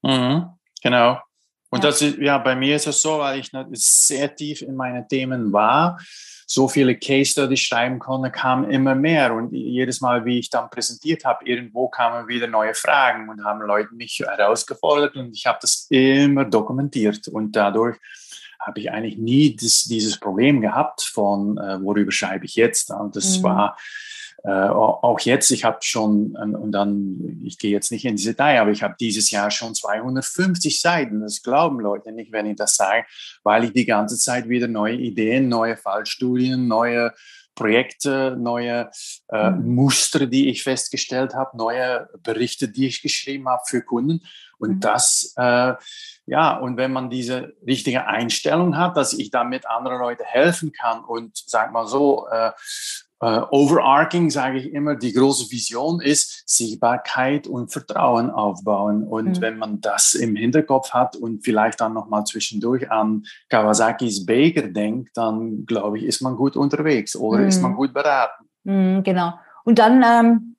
Mhm, 0.03 0.49
genau. 0.83 1.21
Und 1.69 1.83
ja. 1.83 1.89
das 1.89 2.01
ist, 2.01 2.17
ja, 2.17 2.37
bei 2.37 2.57
mir 2.57 2.75
ist 2.75 2.87
es 2.87 3.01
so, 3.01 3.19
weil 3.19 3.39
ich 3.39 3.51
sehr 3.71 4.35
tief 4.35 4.61
in 4.61 4.75
meine 4.75 5.07
Themen 5.07 5.53
war, 5.53 5.97
so 6.45 6.67
viele 6.67 6.97
Case 6.97 7.31
Studies 7.31 7.61
schreiben 7.61 7.97
konnte, 7.97 8.31
kam 8.31 8.69
immer 8.69 8.95
mehr. 8.95 9.33
Und 9.33 9.53
jedes 9.53 10.01
Mal, 10.01 10.25
wie 10.25 10.39
ich 10.39 10.49
dann 10.49 10.69
präsentiert 10.69 11.23
habe, 11.23 11.45
irgendwo 11.45 11.87
kamen 11.87 12.27
wieder 12.27 12.47
neue 12.47 12.73
Fragen 12.73 13.29
und 13.29 13.45
haben 13.45 13.61
Leute 13.61 13.95
mich 13.95 14.19
herausgefordert 14.19 15.15
und 15.15 15.35
ich 15.35 15.45
habe 15.45 15.57
das 15.61 15.87
immer 15.89 16.43
dokumentiert. 16.43 17.29
Und 17.29 17.55
dadurch 17.55 17.97
habe 18.59 18.79
ich 18.79 18.91
eigentlich 18.91 19.17
nie 19.17 19.55
das, 19.55 19.83
dieses 19.83 20.19
Problem 20.19 20.61
gehabt 20.61 21.01
von, 21.01 21.57
äh, 21.57 21.81
worüber 21.81 22.11
schreibe 22.11 22.45
ich 22.45 22.55
jetzt. 22.55 22.91
Und 22.91 23.15
das 23.15 23.39
mhm. 23.39 23.43
war 23.43 23.77
äh, 24.45 24.69
auch 24.69 25.19
jetzt, 25.21 25.49
ich 25.49 25.65
habe 25.65 25.79
schon, 25.81 26.37
ähm, 26.39 26.53
und 26.53 26.71
dann, 26.71 27.41
ich 27.43 27.57
gehe 27.57 27.71
jetzt 27.71 27.91
nicht 27.91 28.05
ins 28.05 28.23
Detail, 28.23 28.61
aber 28.61 28.69
ich 28.69 28.83
habe 28.83 28.95
dieses 28.99 29.31
Jahr 29.31 29.49
schon 29.49 29.73
250 29.73 30.79
Seiten. 30.79 31.21
Das 31.21 31.41
glauben 31.41 31.79
Leute 31.79 32.11
nicht, 32.11 32.31
wenn 32.31 32.45
ich 32.45 32.55
das 32.55 32.75
sage, 32.75 33.05
weil 33.43 33.63
ich 33.63 33.73
die 33.73 33.85
ganze 33.85 34.17
Zeit 34.17 34.47
wieder 34.47 34.67
neue 34.67 34.95
Ideen, 34.95 35.49
neue 35.49 35.77
Fallstudien, 35.77 36.67
neue 36.67 37.11
Projekte, 37.55 38.35
neue 38.37 38.91
äh, 39.29 39.49
mhm. 39.49 39.75
Muster, 39.75 40.27
die 40.27 40.49
ich 40.49 40.63
festgestellt 40.63 41.33
habe, 41.33 41.57
neue 41.57 42.09
Berichte, 42.21 42.67
die 42.67 42.87
ich 42.87 43.01
geschrieben 43.01 43.47
habe 43.47 43.63
für 43.65 43.81
Kunden. 43.81 44.21
Und 44.57 44.75
mhm. 44.75 44.79
das, 44.81 45.33
äh, 45.37 45.73
ja, 46.25 46.57
und 46.57 46.77
wenn 46.77 46.91
man 46.91 47.09
diese 47.09 47.53
richtige 47.65 48.07
Einstellung 48.07 48.77
hat, 48.77 48.97
dass 48.97 49.13
ich 49.13 49.31
damit 49.31 49.67
anderen 49.67 49.99
Leute 49.99 50.23
helfen 50.23 50.71
kann 50.71 51.03
und 51.03 51.37
sag 51.45 51.71
mal 51.71 51.87
so, 51.87 52.27
äh, 52.27 52.51
äh, 53.25 53.41
overarching 53.49 54.29
sage 54.29 54.59
ich 54.59 54.71
immer, 54.71 54.95
die 54.95 55.11
große 55.11 55.49
Vision 55.49 55.99
ist 55.99 56.43
Sichtbarkeit 56.45 57.47
und 57.47 57.71
Vertrauen 57.71 58.29
aufbauen. 58.29 59.03
Und 59.03 59.37
mhm. 59.37 59.41
wenn 59.41 59.57
man 59.57 59.81
das 59.81 60.13
im 60.13 60.35
Hinterkopf 60.35 60.91
hat 60.91 61.15
und 61.15 61.43
vielleicht 61.43 61.81
dann 61.81 61.93
nochmal 61.93 62.23
zwischendurch 62.25 62.91
an 62.91 63.23
Kawasakis 63.49 64.27
Baker 64.27 64.67
denkt, 64.67 65.17
dann 65.17 65.65
glaube 65.65 65.97
ich, 65.97 66.03
ist 66.03 66.21
man 66.21 66.35
gut 66.35 66.55
unterwegs 66.55 67.15
oder 67.15 67.41
mhm. 67.41 67.47
ist 67.47 67.61
man 67.63 67.71
mhm. 67.71 67.75
gut 67.75 67.93
beraten. 67.95 68.45
Mhm, 68.63 69.01
genau. 69.01 69.33
Und 69.63 69.79
dann 69.79 70.03
ähm, 70.03 70.55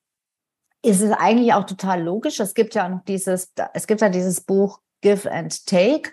ist 0.83 1.03
es 1.03 1.13
eigentlich 1.13 1.55
auch 1.55 1.67
total 1.67 2.03
logisch. 2.03 2.41
Es 2.41 2.55
gibt 2.55 2.75
ja 2.75 2.89
noch 2.89 3.05
dieses, 3.05 3.53
es 3.75 3.87
gibt 3.87 4.01
ja 4.01 4.09
dieses 4.09 4.41
Buch 4.41 4.81
Give 5.03 5.31
and 5.31 5.67
Take 5.67 6.11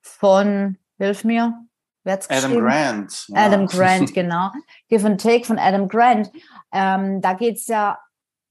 von, 0.00 0.78
hilf 0.96 1.24
mir, 1.24 1.62
Adam 2.30 2.58
Grant. 2.58 3.28
Ja. 3.28 3.46
Adam 3.46 3.66
Grant, 3.68 4.14
genau. 4.14 4.50
Give 4.88 5.06
and 5.06 5.20
Take 5.20 5.44
von 5.44 5.58
Adam 5.58 5.88
Grant. 5.88 6.30
Ähm, 6.72 7.20
da 7.20 7.34
geht 7.34 7.56
es 7.56 7.66
ja 7.66 7.98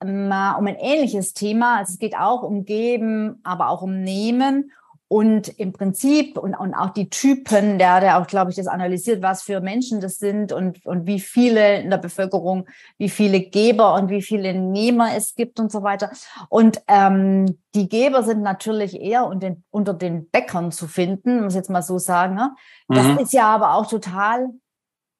mal 0.04 0.56
um 0.56 0.68
ein 0.68 0.76
ähnliches 0.76 1.34
Thema. 1.34 1.78
Also 1.78 1.94
es 1.94 2.00
geht 2.00 2.16
auch 2.16 2.44
um 2.44 2.66
Geben, 2.66 3.40
aber 3.44 3.70
auch 3.70 3.82
um 3.82 4.02
Nehmen. 4.02 4.72
Und 5.10 5.48
im 5.60 5.74
Prinzip 5.74 6.38
und, 6.38 6.54
und 6.54 6.76
auch 6.76 6.92
die 6.92 7.10
Typen, 7.10 7.80
der, 7.80 8.00
der 8.00 8.20
auch, 8.20 8.28
glaube 8.28 8.52
ich, 8.52 8.58
das 8.58 8.68
analysiert, 8.68 9.24
was 9.24 9.42
für 9.42 9.60
Menschen 9.60 10.00
das 10.02 10.20
sind 10.20 10.54
und, 10.54 10.86
und 10.86 11.08
wie 11.08 11.20
viele 11.20 11.82
in 11.82 11.90
der 11.90 11.98
Bevölkerung, 11.98 12.68
wie 13.00 13.10
viele 13.10 13.40
Geber 13.42 13.96
und 13.96 14.10
wie 14.10 14.22
viele 14.22 14.54
Nehmer 14.54 15.16
es 15.16 15.34
gibt 15.34 15.60
und 15.60 15.72
so 15.72 15.82
weiter. 15.82 16.12
Und 16.48 16.84
ähm, 16.88 17.58
die 17.74 17.90
Geber 17.90 18.22
sind 18.22 18.44
natürlich 18.44 19.02
eher 19.02 19.26
unter 19.26 19.50
den, 19.50 19.64
unter 19.72 19.96
den 19.96 20.30
Bäckern 20.30 20.72
zu 20.72 20.88
finden, 20.88 21.42
muss 21.42 21.54
ich 21.54 21.58
jetzt 21.58 21.72
mal 21.72 21.82
so 21.82 21.98
sagen. 21.98 22.36
Ne? 22.36 22.56
Das 22.88 23.08
mhm. 23.08 23.18
ist 23.18 23.34
ja 23.34 23.48
aber 23.48 23.74
auch 23.74 23.88
total 23.88 24.50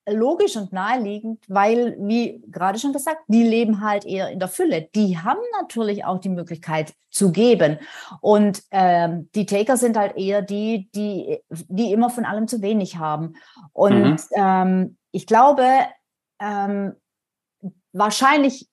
logisch 0.08 0.56
und 0.56 0.74
naheliegend, 0.74 1.44
weil, 1.48 1.96
wie 2.00 2.42
gerade 2.48 2.80
schon 2.80 2.94
gesagt, 2.94 3.22
die 3.28 3.44
leben 3.44 3.82
halt 3.82 4.06
eher 4.06 4.30
in 4.30 4.40
der 4.40 4.48
Fülle. 4.48 4.90
Die 4.96 5.18
haben 5.18 5.40
natürlich 5.60 6.06
auch 6.06 6.20
die 6.20 6.30
Möglichkeit 6.30 6.94
zu 7.10 7.32
geben. 7.32 7.80
Und 8.22 8.64
ähm, 8.72 9.30
die 9.36 9.46
Taker 9.46 9.78
sind 9.78 9.98
halt 9.98 10.18
eher 10.18 10.42
die, 10.42 10.90
die, 10.96 11.40
die 11.50 11.92
immer 11.92 12.10
von 12.10 12.26
allem 12.26 12.48
zu 12.48 12.62
wenig 12.62 12.98
haben. 12.98 13.36
Und 13.74 14.14
mhm. 14.14 14.18
ähm, 14.36 14.98
ich 15.12 15.28
glaube, 15.28 15.66
ähm, 16.40 16.94
wahrscheinlich 17.92 18.68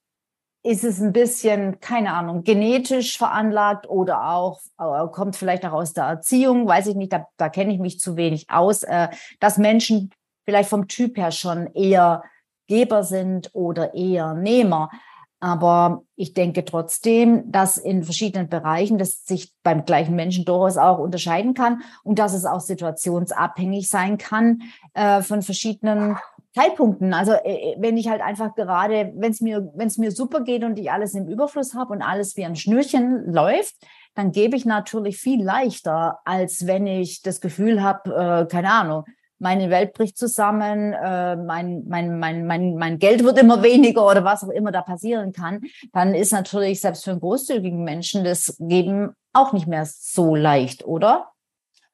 ist 0.66 0.82
es 0.82 1.00
ein 1.00 1.12
bisschen, 1.12 1.78
keine 1.78 2.12
Ahnung, 2.12 2.42
genetisch 2.42 3.16
veranlagt 3.18 3.88
oder 3.88 4.28
auch 4.30 4.60
äh, 4.80 5.06
kommt 5.12 5.36
vielleicht 5.36 5.64
auch 5.64 5.72
aus 5.72 5.92
der 5.92 6.04
Erziehung, 6.04 6.66
weiß 6.66 6.88
ich 6.88 6.96
nicht, 6.96 7.12
da, 7.12 7.28
da 7.36 7.48
kenne 7.48 7.72
ich 7.72 7.78
mich 7.78 8.00
zu 8.00 8.16
wenig 8.16 8.50
aus, 8.50 8.82
äh, 8.82 9.08
dass 9.38 9.58
Menschen 9.58 10.10
vielleicht 10.46 10.70
vom 10.70 10.88
Typ 10.88 11.18
her 11.18 11.32
schon 11.32 11.66
eher 11.74 12.22
Geber 12.66 13.04
sind 13.04 13.50
oder 13.52 13.94
eher 13.94 14.32
Nehmer. 14.32 14.90
Aber 15.38 16.04
ich 16.14 16.32
denke 16.32 16.64
trotzdem, 16.64 17.52
dass 17.52 17.76
in 17.76 18.02
verschiedenen 18.04 18.48
Bereichen 18.48 18.96
das 18.96 19.26
sich 19.26 19.52
beim 19.62 19.84
gleichen 19.84 20.16
Menschen 20.16 20.46
durchaus 20.46 20.78
auch 20.78 20.98
unterscheiden 20.98 21.52
kann 21.52 21.82
und 22.04 22.18
dass 22.18 22.32
es 22.32 22.46
auch 22.46 22.60
situationsabhängig 22.60 23.90
sein 23.90 24.16
kann 24.16 24.62
äh, 24.94 25.20
von 25.20 25.42
verschiedenen 25.42 26.16
Zeitpunkten. 26.54 27.12
Also 27.12 27.32
äh, 27.32 27.74
äh 27.74 27.76
wenn 27.78 27.98
ich 27.98 28.08
halt 28.08 28.22
einfach 28.22 28.54
gerade, 28.54 29.12
wenn 29.14 29.30
es 29.30 29.42
mir, 29.42 29.70
mir 29.74 30.10
super 30.10 30.40
geht 30.40 30.64
und 30.64 30.78
ich 30.78 30.90
alles 30.90 31.14
im 31.14 31.28
Überfluss 31.28 31.74
habe 31.74 31.92
und 31.92 32.00
alles 32.00 32.36
wie 32.38 32.46
ein 32.46 32.56
Schnürchen 32.56 33.30
läuft, 33.30 33.76
dann 34.14 34.32
gebe 34.32 34.56
ich 34.56 34.64
natürlich 34.64 35.18
viel 35.18 35.44
leichter, 35.44 36.18
als 36.24 36.66
wenn 36.66 36.86
ich 36.86 37.20
das 37.20 37.42
Gefühl 37.42 37.82
habe, 37.82 38.10
äh, 38.14 38.46
keine 38.46 38.72
Ahnung, 38.72 39.04
meine 39.38 39.70
Welt 39.70 39.92
bricht 39.92 40.16
zusammen, 40.16 40.92
äh, 40.92 41.36
mein, 41.36 41.84
mein, 41.86 42.18
mein, 42.18 42.46
mein, 42.46 42.76
mein 42.76 42.98
Geld 42.98 43.24
wird 43.24 43.38
immer 43.38 43.62
weniger 43.62 44.06
oder 44.06 44.24
was 44.24 44.44
auch 44.44 44.50
immer 44.50 44.72
da 44.72 44.82
passieren 44.82 45.32
kann, 45.32 45.62
dann 45.92 46.14
ist 46.14 46.32
natürlich 46.32 46.80
selbst 46.80 47.04
für 47.04 47.10
einen 47.10 47.20
großzügigen 47.20 47.84
Menschen 47.84 48.24
das 48.24 48.56
Geben 48.58 49.14
auch 49.32 49.52
nicht 49.52 49.66
mehr 49.66 49.86
so 49.86 50.34
leicht, 50.34 50.84
oder? 50.84 51.28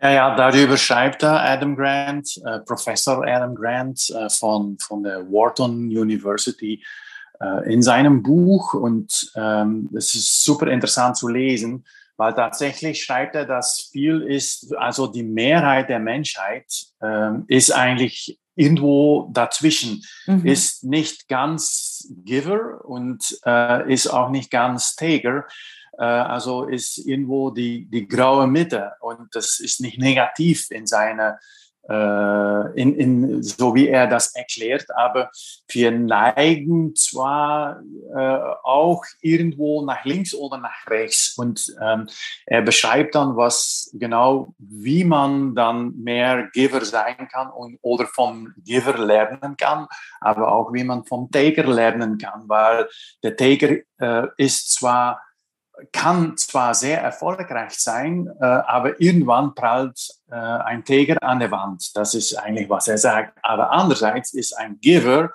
Ja, 0.00 0.10
ja, 0.10 0.36
darüber 0.36 0.76
schreibt 0.76 1.22
Adam 1.22 1.76
Grant, 1.76 2.40
äh, 2.44 2.60
Professor 2.60 3.24
Adam 3.24 3.54
Grant 3.54 4.10
äh, 4.10 4.28
von, 4.28 4.76
von 4.78 5.02
der 5.02 5.30
Wharton 5.30 5.86
University 5.86 6.84
äh, 7.40 7.72
in 7.72 7.82
seinem 7.82 8.22
Buch 8.22 8.74
und 8.74 9.30
ähm, 9.36 9.88
es 9.96 10.14
ist 10.14 10.44
super 10.44 10.66
interessant 10.68 11.16
zu 11.16 11.28
lesen 11.28 11.84
weil 12.22 12.34
tatsächlich 12.34 13.02
schreibt 13.02 13.34
er, 13.34 13.46
dass 13.46 13.88
viel 13.90 14.22
ist, 14.22 14.76
also 14.76 15.08
die 15.08 15.24
Mehrheit 15.24 15.88
der 15.88 15.98
Menschheit 15.98 16.72
äh, 17.00 17.32
ist 17.48 17.72
eigentlich 17.72 18.38
irgendwo 18.54 19.28
dazwischen, 19.32 20.04
mhm. 20.26 20.46
ist 20.46 20.84
nicht 20.84 21.26
ganz 21.26 22.06
Giver 22.24 22.84
und 22.84 23.24
äh, 23.44 23.92
ist 23.92 24.06
auch 24.06 24.30
nicht 24.30 24.52
ganz 24.52 24.94
Taker. 24.94 25.48
Äh, 25.98 26.04
also 26.04 26.68
ist 26.68 26.96
irgendwo 26.98 27.50
die, 27.50 27.90
die 27.90 28.06
graue 28.06 28.46
Mitte 28.46 28.92
und 29.00 29.34
das 29.34 29.58
ist 29.58 29.80
nicht 29.80 29.98
negativ 29.98 30.70
in 30.70 30.86
seiner 30.86 31.40
in, 31.88 32.94
in, 32.94 33.42
so 33.42 33.74
wie 33.74 33.88
er 33.88 34.06
das 34.06 34.34
erklärt, 34.34 34.86
aber 34.94 35.30
wir 35.68 35.90
neigen 35.90 36.94
zwar 36.94 37.82
äh, 38.14 38.38
auch 38.62 39.02
irgendwo 39.20 39.82
nach 39.84 40.04
links 40.04 40.34
oder 40.34 40.58
nach 40.58 40.86
rechts. 40.86 41.36
Und 41.36 41.74
ähm, 41.82 42.08
er 42.46 42.62
beschreibt 42.62 43.14
dann, 43.14 43.36
was 43.36 43.90
genau, 43.94 44.54
wie 44.58 45.04
man 45.04 45.54
dann 45.54 45.96
mehr 45.96 46.48
Giver 46.52 46.84
sein 46.84 47.28
kann 47.30 47.50
und, 47.50 47.78
oder 47.82 48.06
vom 48.06 48.54
Giver 48.64 48.98
lernen 48.98 49.56
kann, 49.56 49.88
aber 50.20 50.52
auch 50.52 50.72
wie 50.72 50.84
man 50.84 51.04
vom 51.04 51.30
Taker 51.30 51.64
lernen 51.64 52.18
kann, 52.18 52.44
weil 52.46 52.88
der 53.22 53.36
Taker 53.36 53.76
äh, 53.98 54.28
ist 54.36 54.72
zwar 54.72 55.20
kann 55.90 56.36
zwar 56.36 56.74
sehr 56.74 57.00
erfolgreich 57.00 57.72
sein, 57.72 58.30
äh, 58.40 58.44
aber 58.44 59.00
irgendwann 59.00 59.54
prallt 59.54 59.98
äh, 60.30 60.34
ein 60.34 60.84
Täger 60.84 61.16
an 61.22 61.40
der 61.40 61.50
Wand. 61.50 61.96
Das 61.96 62.14
ist 62.14 62.34
eigentlich, 62.34 62.68
was 62.68 62.88
er 62.88 62.98
sagt. 62.98 63.38
Aber 63.42 63.70
andererseits 63.70 64.34
ist 64.34 64.56
ein 64.56 64.78
Giver, 64.80 65.32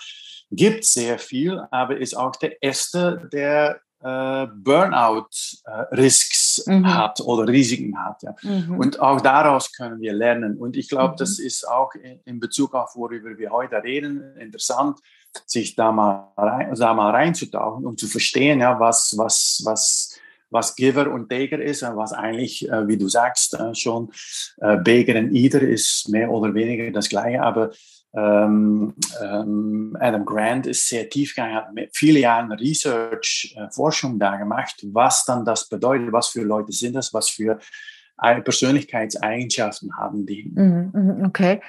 gibt 0.52 0.86
sehr 0.86 1.19
viel, 1.19 1.62
aber 1.71 1.97
ist 1.97 2.15
auch 2.15 2.36
der 2.36 2.62
Erste, 2.62 3.28
der 3.32 3.82
äh, 4.04 4.47
Burnout-Risks 4.54 6.67
mhm. 6.67 6.93
hat 6.93 7.19
oder 7.21 7.52
Risiken 7.52 7.97
hat. 7.97 8.21
Ja. 8.23 8.36
Mhm. 8.43 8.80
Und 8.80 9.00
auch 9.00 9.21
daraus 9.21 9.73
können 9.73 10.00
wir 10.00 10.13
lernen. 10.13 10.56
Und 10.58 10.78
ich 10.78 10.88
glaube, 10.88 11.13
mhm. 11.13 11.17
das 11.17 11.39
ist 11.39 11.67
auch 11.67 11.95
in, 11.95 12.19
in, 12.26 12.39
Bezug 12.39 12.76
auf, 12.76 12.95
worüber 12.95 13.36
wir 13.38 13.50
heute 13.52 13.82
reden, 13.84 14.38
interessant, 14.38 15.00
sich 15.45 15.76
da 15.76 15.91
mal, 15.91 16.32
rein, 16.38 16.73
da 16.76 16.93
mal 16.93 17.12
reinzutauchen, 17.12 17.86
um 17.86 17.97
zu 17.97 18.08
verstehen, 18.08 18.60
ja, 18.60 18.80
was, 18.80 19.15
was, 19.17 19.62
was 19.65 20.07
was 20.49 20.75
Giver 20.75 21.12
und 21.12 21.29
Taker 21.29 21.60
ist, 21.60 21.81
was 21.81 22.13
eigentlich, 22.13 22.69
äh, 22.69 22.88
wie 22.88 22.97
du 22.97 23.07
sagst, 23.07 23.53
äh, 23.53 23.75
schon 23.75 24.12
äh, 24.57 24.77
Baker 24.77 25.19
und 25.19 25.36
Eder 25.36 25.62
ist 25.62 26.10
mehr 26.10 26.29
oder 26.29 26.53
weniger 26.53 26.89
das 26.91 27.10
Gleiche, 27.10 27.41
aber 27.41 27.71
ähm, 28.15 28.95
ähm, 29.21 29.97
Adam 29.99 30.25
Grant 30.25 30.65
ist 30.65 30.88
sehr 30.88 31.10
tiefgegangen, 31.10 31.55
hat 31.55 31.67
viele 31.93 32.19
Jahren 32.19 32.51
Research, 32.51 33.55
äh, 33.57 33.69
Forschung 33.69 34.17
da 34.17 34.38
gemacht, 34.38 34.83
was 34.91 35.25
dann 35.25 35.45
das 35.45 35.67
bedeutet, 35.67 36.12
was 36.12 36.29
für 36.29 36.41
Leute 36.41 36.71
sind 36.71 36.95
das, 36.95 37.13
was 37.13 37.29
für 37.29 37.60
Persönlichkeitseigenschaften 38.17 39.95
haben 39.95 40.25
die. 40.25 40.51
Mhm, 40.55 40.91
mhm, 40.91 41.25
okay. 41.27 41.62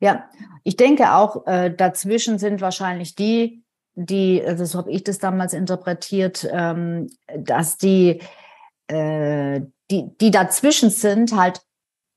Ja, 0.00 0.28
ich 0.64 0.76
denke 0.76 1.12
auch, 1.12 1.46
äh, 1.46 1.74
dazwischen 1.74 2.38
sind 2.38 2.60
wahrscheinlich 2.60 3.14
die, 3.14 3.63
die, 3.94 4.42
also 4.44 4.64
so 4.64 4.78
habe 4.78 4.90
ich 4.90 5.04
das 5.04 5.18
damals 5.18 5.52
interpretiert, 5.52 6.48
ähm, 6.50 7.08
dass 7.36 7.76
die, 7.76 8.20
äh, 8.88 9.60
die, 9.90 10.16
die 10.20 10.30
dazwischen 10.30 10.90
sind, 10.90 11.36
halt 11.36 11.62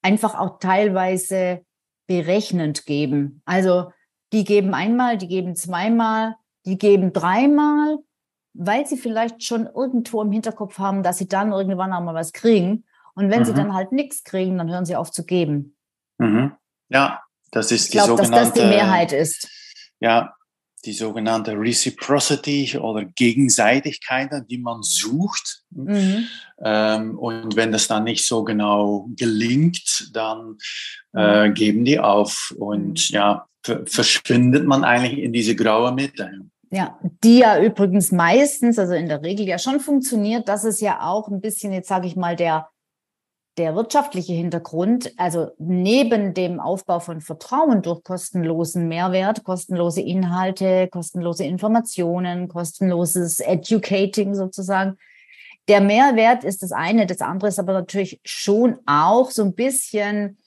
einfach 0.02 0.36
auch 0.36 0.60
teilweise 0.60 1.62
berechnend 2.08 2.86
geben. 2.86 3.42
Also 3.46 3.92
die 4.34 4.44
geben 4.44 4.74
einmal, 4.74 5.18
die 5.18 5.28
geben 5.28 5.56
zweimal, 5.56 6.36
die 6.66 6.78
geben 6.78 7.13
dreimal, 7.13 7.98
weil 8.54 8.86
sie 8.86 8.98
vielleicht 8.98 9.44
schon 9.44 9.68
irgendwo 9.68 10.22
im 10.22 10.32
Hinterkopf 10.32 10.80
haben, 10.80 11.04
dass 11.04 11.18
sie 11.18 11.28
dann 11.28 11.52
irgendwann 11.52 11.94
auch 11.94 12.02
mal 12.02 12.16
was 12.16 12.34
kriegen. 12.34 12.86
Und 13.13 13.30
wenn 13.30 13.42
mhm. 13.42 13.46
sie 13.46 13.54
dann 13.54 13.74
halt 13.74 13.92
nichts 13.92 14.24
kriegen, 14.24 14.58
dann 14.58 14.70
hören 14.70 14.86
sie 14.86 14.96
auf 14.96 15.12
zu 15.12 15.26
geben. 15.26 15.76
Mhm. 16.18 16.54
Ja, 16.90 17.22
das 17.52 17.72
ist 17.72 17.86
ich 17.86 17.92
die 17.92 17.98
glaub, 17.98 18.08
sogenannte. 18.08 18.38
Dass 18.38 18.54
das 18.54 18.63
die 18.63 18.68
Mehrheit 18.68 19.12
ist. 19.12 19.50
Ja, 20.00 20.36
die 20.88 20.93
sogenannte 20.93 21.52
Reciprocity 21.52 22.78
oder 22.78 23.04
Gegenseitigkeit, 23.04 24.32
die 24.50 24.58
man 24.58 24.82
sucht. 24.82 25.63
Mhm. 25.71 26.28
Ähm, 26.63 27.19
und 27.19 27.56
wenn 27.58 27.71
das 27.71 27.88
dann 27.88 28.06
nicht 28.06 28.26
so 28.26 28.43
genau 28.43 29.08
gelingt, 29.15 30.10
dann 30.13 30.58
äh, 31.13 31.50
mhm. 31.50 31.54
geben 31.54 31.86
die 31.86 32.00
auf 32.00 32.56
und 32.58 33.10
mhm. 33.10 33.15
ja, 33.15 33.45
verschwindet 33.86 34.65
man 34.65 34.86
eigentlich 34.86 35.19
in 35.19 35.34
diese 35.34 35.56
graue 35.56 35.91
Mitte. 35.91 36.32
Ja, 36.69 36.97
die 37.23 37.39
ja 37.39 37.62
übrigens 37.62 38.12
meistens, 38.12 38.80
also 38.80 38.93
in 38.93 39.08
der 39.08 39.21
Regel 39.23 39.45
ja 39.45 39.60
schon 39.60 39.80
funktioniert, 39.80 40.47
dass 40.47 40.63
es 40.63 40.82
ja 40.82 41.02
auch 41.02 41.28
ein 41.28 41.41
bisschen, 41.41 41.71
jetzt 41.73 41.89
sage 41.89 42.08
ich 42.08 42.15
mal, 42.15 42.36
der 42.36 42.69
der 43.58 43.76
wirtschaftliche 43.76 44.34
Hintergrund, 44.34 45.13
also 45.17 45.50
neben 45.58 46.34
dem 46.34 46.60
Aufbau 46.60 47.00
von 47.00 47.22
Vertrauen 47.22 47.82
durch 47.82 48.04
kostenlosen 48.04 48.88
Mehrwert, 48.88 49.43
kostenlose 49.43 50.02
Inhalte, 50.02 50.88
kostenlose 50.89 51.43
Informationen, 51.43 52.48
kostenloses 52.48 53.39
Educating 53.39 54.36
sozusagen, 54.36 54.98
der 55.67 55.82
Mehrwert 55.82 56.43
ist 56.43 56.63
das 56.63 56.72
eine, 56.72 57.06
das 57.06 57.20
andere 57.20 57.50
ist 57.50 57.60
aber 57.60 57.74
natürlich 57.74 58.22
schon 58.24 58.78
auch 58.86 59.32
so 59.32 59.43
ein 59.43 59.54
bisschen 59.54 60.38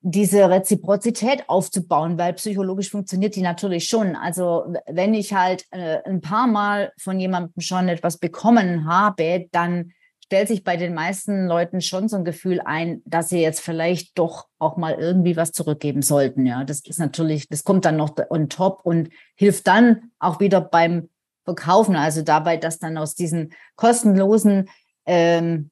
diese 0.00 0.48
Reziprozität 0.48 1.48
aufzubauen, 1.48 2.18
weil 2.18 2.34
psychologisch 2.34 2.90
funktioniert 2.90 3.34
die 3.34 3.42
natürlich 3.42 3.88
schon. 3.88 4.14
Also 4.14 4.74
wenn 4.86 5.12
ich 5.12 5.34
halt 5.34 5.66
äh, 5.72 5.98
ein 6.04 6.20
paar 6.20 6.46
Mal 6.46 6.92
von 6.98 7.18
jemandem 7.18 7.60
schon 7.60 7.88
etwas 7.88 8.18
bekommen 8.18 8.88
habe, 8.88 9.48
dann 9.50 9.92
stellt 10.28 10.48
sich 10.48 10.62
bei 10.62 10.76
den 10.76 10.92
meisten 10.92 11.46
Leuten 11.46 11.80
schon 11.80 12.06
so 12.06 12.16
ein 12.16 12.24
Gefühl 12.24 12.60
ein, 12.60 13.00
dass 13.06 13.30
sie 13.30 13.40
jetzt 13.40 13.60
vielleicht 13.60 14.18
doch 14.18 14.46
auch 14.58 14.76
mal 14.76 14.92
irgendwie 14.92 15.38
was 15.38 15.52
zurückgeben 15.52 16.02
sollten. 16.02 16.44
Ja, 16.44 16.64
das 16.64 16.80
ist 16.80 16.98
natürlich, 16.98 17.48
das 17.48 17.64
kommt 17.64 17.86
dann 17.86 17.96
noch 17.96 18.14
on 18.28 18.50
top 18.50 18.80
und 18.84 19.08
hilft 19.36 19.66
dann 19.66 20.10
auch 20.18 20.38
wieder 20.38 20.60
beim 20.60 21.08
Verkaufen. 21.44 21.96
Also 21.96 22.20
dabei, 22.20 22.58
dass 22.58 22.78
dann 22.78 22.98
aus 22.98 23.14
diesen 23.14 23.54
kostenlosen 23.76 24.68
ähm, 25.06 25.70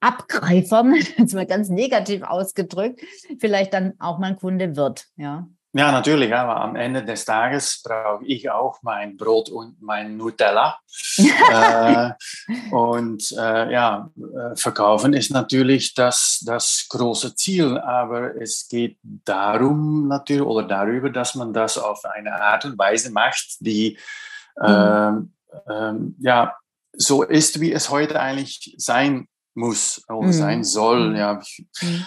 Abgreifern, 0.00 0.96
jetzt 1.16 1.34
mal 1.34 1.46
ganz 1.46 1.68
negativ 1.68 2.22
ausgedrückt, 2.22 3.00
vielleicht 3.38 3.74
dann 3.74 3.92
auch 4.00 4.18
mal 4.18 4.30
ein 4.30 4.36
Kunde 4.36 4.74
wird. 4.74 5.06
Ja. 5.14 5.46
Ja, 5.76 5.90
natürlich, 5.90 6.32
aber 6.32 6.60
am 6.60 6.76
Ende 6.76 7.04
des 7.04 7.24
Tages 7.24 7.82
brauche 7.82 8.24
ich 8.24 8.48
auch 8.48 8.78
mein 8.82 9.16
Brot 9.16 9.48
und 9.48 9.82
mein 9.82 10.16
Nutella. 10.16 10.78
äh, 11.18 12.10
und 12.70 13.32
äh, 13.32 13.72
ja, 13.72 14.08
äh, 14.16 14.54
verkaufen 14.54 15.14
ist 15.14 15.32
natürlich 15.32 15.92
das, 15.94 16.44
das 16.46 16.86
große 16.88 17.34
Ziel, 17.34 17.76
aber 17.76 18.40
es 18.40 18.68
geht 18.68 18.98
darum 19.02 20.06
natürlich 20.06 20.44
oder 20.44 20.64
darüber, 20.64 21.10
dass 21.10 21.34
man 21.34 21.52
das 21.52 21.76
auf 21.76 22.04
eine 22.04 22.40
Art 22.40 22.64
und 22.66 22.78
Weise 22.78 23.10
macht, 23.10 23.56
die 23.58 23.98
mhm. 24.56 25.32
ähm, 25.68 26.14
ja 26.20 26.54
so 26.96 27.24
ist, 27.24 27.60
wie 27.60 27.72
es 27.72 27.90
heute 27.90 28.20
eigentlich 28.20 28.76
sein 28.78 29.26
muss 29.54 30.02
oder 30.08 30.26
mhm. 30.26 30.32
sein 30.32 30.64
soll. 30.64 31.10
Mhm. 31.10 31.16
Ja, 31.16 31.34
mhm. 31.82 32.06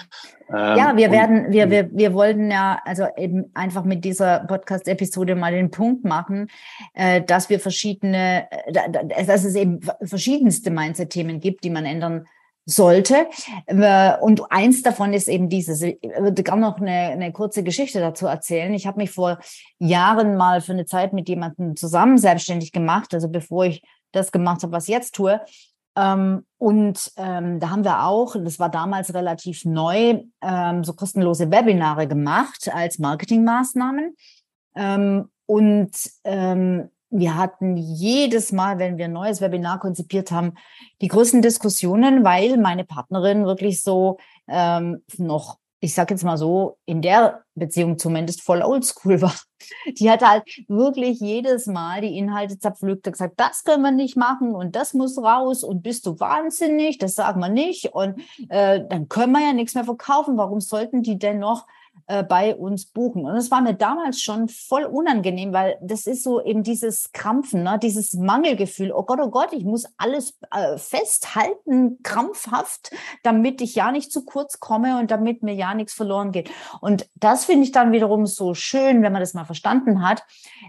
ähm, 0.49 0.77
ja 0.77 0.97
wir 0.97 1.11
werden, 1.11 1.51
wir, 1.51 1.69
wir, 1.69 1.89
wir 1.91 2.13
wollten 2.13 2.51
ja 2.51 2.79
also 2.85 3.05
eben 3.15 3.51
einfach 3.53 3.83
mit 3.83 4.03
dieser 4.05 4.41
Podcast-Episode 4.41 5.35
mal 5.35 5.51
den 5.51 5.71
Punkt 5.71 6.03
machen, 6.03 6.47
äh, 6.93 7.21
dass 7.21 7.49
wir 7.49 7.59
verschiedene, 7.59 8.47
äh, 8.51 9.25
dass 9.25 9.43
es 9.43 9.55
eben 9.55 9.79
verschiedenste 10.03 10.71
Mindset-Themen 10.71 11.39
gibt, 11.39 11.63
die 11.63 11.69
man 11.69 11.85
ändern 11.85 12.25
sollte. 12.67 13.27
Äh, 13.65 14.17
und 14.19 14.51
eins 14.51 14.83
davon 14.83 15.13
ist 15.13 15.29
eben 15.29 15.49
dieses. 15.49 15.81
Ich 15.81 15.97
würde 16.19 16.43
gerne 16.43 16.61
noch 16.61 16.79
eine, 16.79 16.91
eine 16.91 17.31
kurze 17.31 17.63
Geschichte 17.63 17.99
dazu 17.99 18.27
erzählen. 18.27 18.73
Ich 18.73 18.85
habe 18.85 18.97
mich 18.97 19.09
vor 19.09 19.39
Jahren 19.79 20.35
mal 20.35 20.61
für 20.61 20.73
eine 20.73 20.85
Zeit 20.85 21.13
mit 21.13 21.29
jemandem 21.29 21.75
zusammen 21.75 22.17
selbstständig 22.17 22.73
gemacht, 22.73 23.13
also 23.13 23.29
bevor 23.29 23.65
ich 23.65 23.81
das 24.11 24.31
gemacht 24.31 24.63
habe, 24.63 24.73
was 24.73 24.87
ich 24.87 24.93
jetzt 24.93 25.15
tue. 25.15 25.39
Ähm, 25.97 26.45
und 26.59 27.11
ähm, 27.17 27.59
da 27.59 27.71
haben 27.71 27.83
wir 27.83 28.05
auch, 28.05 28.35
das 28.35 28.59
war 28.59 28.69
damals 28.69 29.13
relativ 29.15 29.65
neu, 29.65 30.21
ähm, 30.41 30.83
so 30.83 30.93
kostenlose 30.93 31.51
Webinare 31.51 32.07
gemacht 32.07 32.69
als 32.71 32.99
Marketingmaßnahmen. 32.99 34.15
Ähm, 34.75 35.29
und 35.47 35.91
ähm, 36.23 36.89
wir 37.09 37.35
hatten 37.35 37.77
jedes 37.77 38.51
Mal, 38.51 38.77
wenn 38.77 38.97
wir 38.97 39.05
ein 39.05 39.13
neues 39.13 39.41
Webinar 39.41 39.79
konzipiert 39.79 40.29
haben, 40.29 40.53
die 41.01 41.07
größten 41.07 41.41
Diskussionen, 41.41 42.23
weil 42.23 42.57
meine 42.57 42.83
Partnerin 42.83 43.45
wirklich 43.45 43.81
so 43.81 44.17
ähm, 44.47 45.01
noch 45.17 45.57
ich 45.79 45.93
sage 45.93 46.13
jetzt 46.13 46.23
mal 46.23 46.37
so, 46.37 46.77
in 46.85 47.01
der 47.01 47.43
Beziehung 47.53 47.99
zumindest 47.99 48.41
voll 48.41 48.61
oldschool 48.63 49.21
war. 49.21 49.35
Die 49.99 50.09
hat 50.09 50.21
halt 50.21 50.43
wirklich 50.67 51.19
jedes 51.19 51.67
Mal 51.67 52.01
die 52.01 52.17
Inhalte 52.17 52.57
zerpflückt 52.57 53.05
und 53.05 53.13
gesagt, 53.13 53.33
das 53.37 53.63
können 53.63 53.83
wir 53.83 53.91
nicht 53.91 54.17
machen 54.17 54.55
und 54.55 54.75
das 54.75 54.93
muss 54.93 55.17
raus 55.17 55.63
und 55.63 55.83
bist 55.83 56.05
du 56.05 56.19
wahnsinnig, 56.19 56.97
das 56.97 57.15
sagen 57.15 57.39
wir 57.41 57.49
nicht 57.49 57.93
und 57.93 58.19
äh, 58.49 58.81
dann 58.87 59.07
können 59.07 59.33
wir 59.33 59.41
ja 59.41 59.53
nichts 59.53 59.75
mehr 59.75 59.83
verkaufen. 59.83 60.37
Warum 60.37 60.61
sollten 60.61 61.03
die 61.03 61.19
denn 61.19 61.39
noch 61.39 61.67
äh, 62.07 62.23
bei 62.23 62.55
uns 62.55 62.85
buchen. 62.85 63.25
Und 63.25 63.35
es 63.35 63.51
war 63.51 63.61
mir 63.61 63.73
damals 63.73 64.21
schon 64.21 64.47
voll 64.47 64.83
unangenehm, 64.83 65.53
weil 65.53 65.77
das 65.81 66.07
ist 66.07 66.23
so 66.23 66.43
eben 66.43 66.63
dieses 66.63 67.11
Krampfen, 67.11 67.63
ne? 67.63 67.79
dieses 67.81 68.13
Mangelgefühl. 68.13 68.91
Oh 68.91 69.03
Gott, 69.03 69.19
oh 69.21 69.29
Gott, 69.29 69.53
ich 69.53 69.65
muss 69.65 69.85
alles 69.97 70.37
äh, 70.51 70.77
festhalten, 70.77 71.99
krampfhaft, 72.03 72.91
damit 73.23 73.61
ich 73.61 73.75
ja 73.75 73.91
nicht 73.91 74.11
zu 74.11 74.25
kurz 74.25 74.59
komme 74.59 74.99
und 74.99 75.11
damit 75.11 75.43
mir 75.43 75.53
ja 75.53 75.73
nichts 75.73 75.93
verloren 75.93 76.31
geht. 76.31 76.49
Und 76.81 77.09
das 77.15 77.45
finde 77.45 77.63
ich 77.63 77.71
dann 77.71 77.91
wiederum 77.91 78.25
so 78.25 78.53
schön, 78.53 79.01
wenn 79.03 79.11
man 79.11 79.21
das 79.21 79.33
mal 79.33 79.45
verstanden 79.45 80.01
hat. 80.07 80.23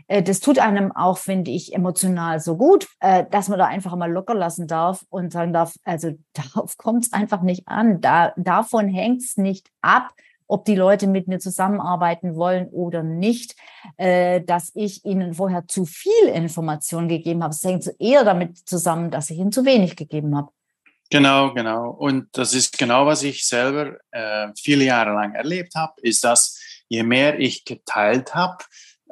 Äh, 0.06 0.22
das 0.22 0.40
tut 0.40 0.58
einem 0.58 0.92
auch, 0.92 1.18
finde 1.18 1.50
ich, 1.50 1.74
emotional 1.74 2.40
so 2.40 2.56
gut, 2.56 2.88
äh, 3.00 3.24
dass 3.30 3.48
man 3.48 3.58
da 3.58 3.66
einfach 3.66 3.94
mal 3.96 4.10
locker 4.10 4.34
lassen 4.34 4.66
darf 4.66 5.04
und 5.10 5.32
sagen 5.32 5.52
darf, 5.52 5.74
also 5.84 6.12
darauf 6.32 6.76
kommt 6.76 7.04
es 7.04 7.12
einfach 7.12 7.42
nicht 7.42 7.68
an. 7.68 8.00
Da, 8.00 8.32
davon 8.36 8.88
hängt 8.88 9.22
es 9.22 9.36
nicht 9.36 9.70
ab, 9.80 10.10
ob 10.48 10.64
die 10.64 10.74
Leute 10.74 11.06
mit 11.06 11.28
mir 11.28 11.38
zusammenarbeiten 11.38 12.34
wollen 12.34 12.68
oder 12.68 13.02
nicht, 13.02 13.54
äh, 13.96 14.40
dass 14.40 14.72
ich 14.74 15.04
ihnen 15.04 15.34
vorher 15.34 15.68
zu 15.68 15.84
viel 15.84 16.28
Information 16.34 17.06
gegeben 17.06 17.44
habe. 17.44 17.54
Es 17.54 17.62
hängt 17.62 17.88
eher 18.00 18.24
damit 18.24 18.58
zusammen, 18.68 19.10
dass 19.10 19.30
ich 19.30 19.38
ihnen 19.38 19.52
zu 19.52 19.64
wenig 19.64 19.94
gegeben 19.94 20.36
habe. 20.36 20.48
Genau, 21.10 21.54
genau. 21.54 21.90
Und 21.90 22.28
das 22.32 22.52
ist 22.52 22.76
genau, 22.76 23.06
was 23.06 23.22
ich 23.22 23.46
selber 23.46 23.96
äh, 24.10 24.48
viele 24.58 24.84
Jahre 24.84 25.12
lang 25.12 25.34
erlebt 25.34 25.74
habe, 25.74 25.94
ist, 26.02 26.24
dass 26.24 26.58
je 26.88 27.02
mehr 27.02 27.38
ich 27.38 27.64
geteilt 27.64 28.34
habe, 28.34 28.64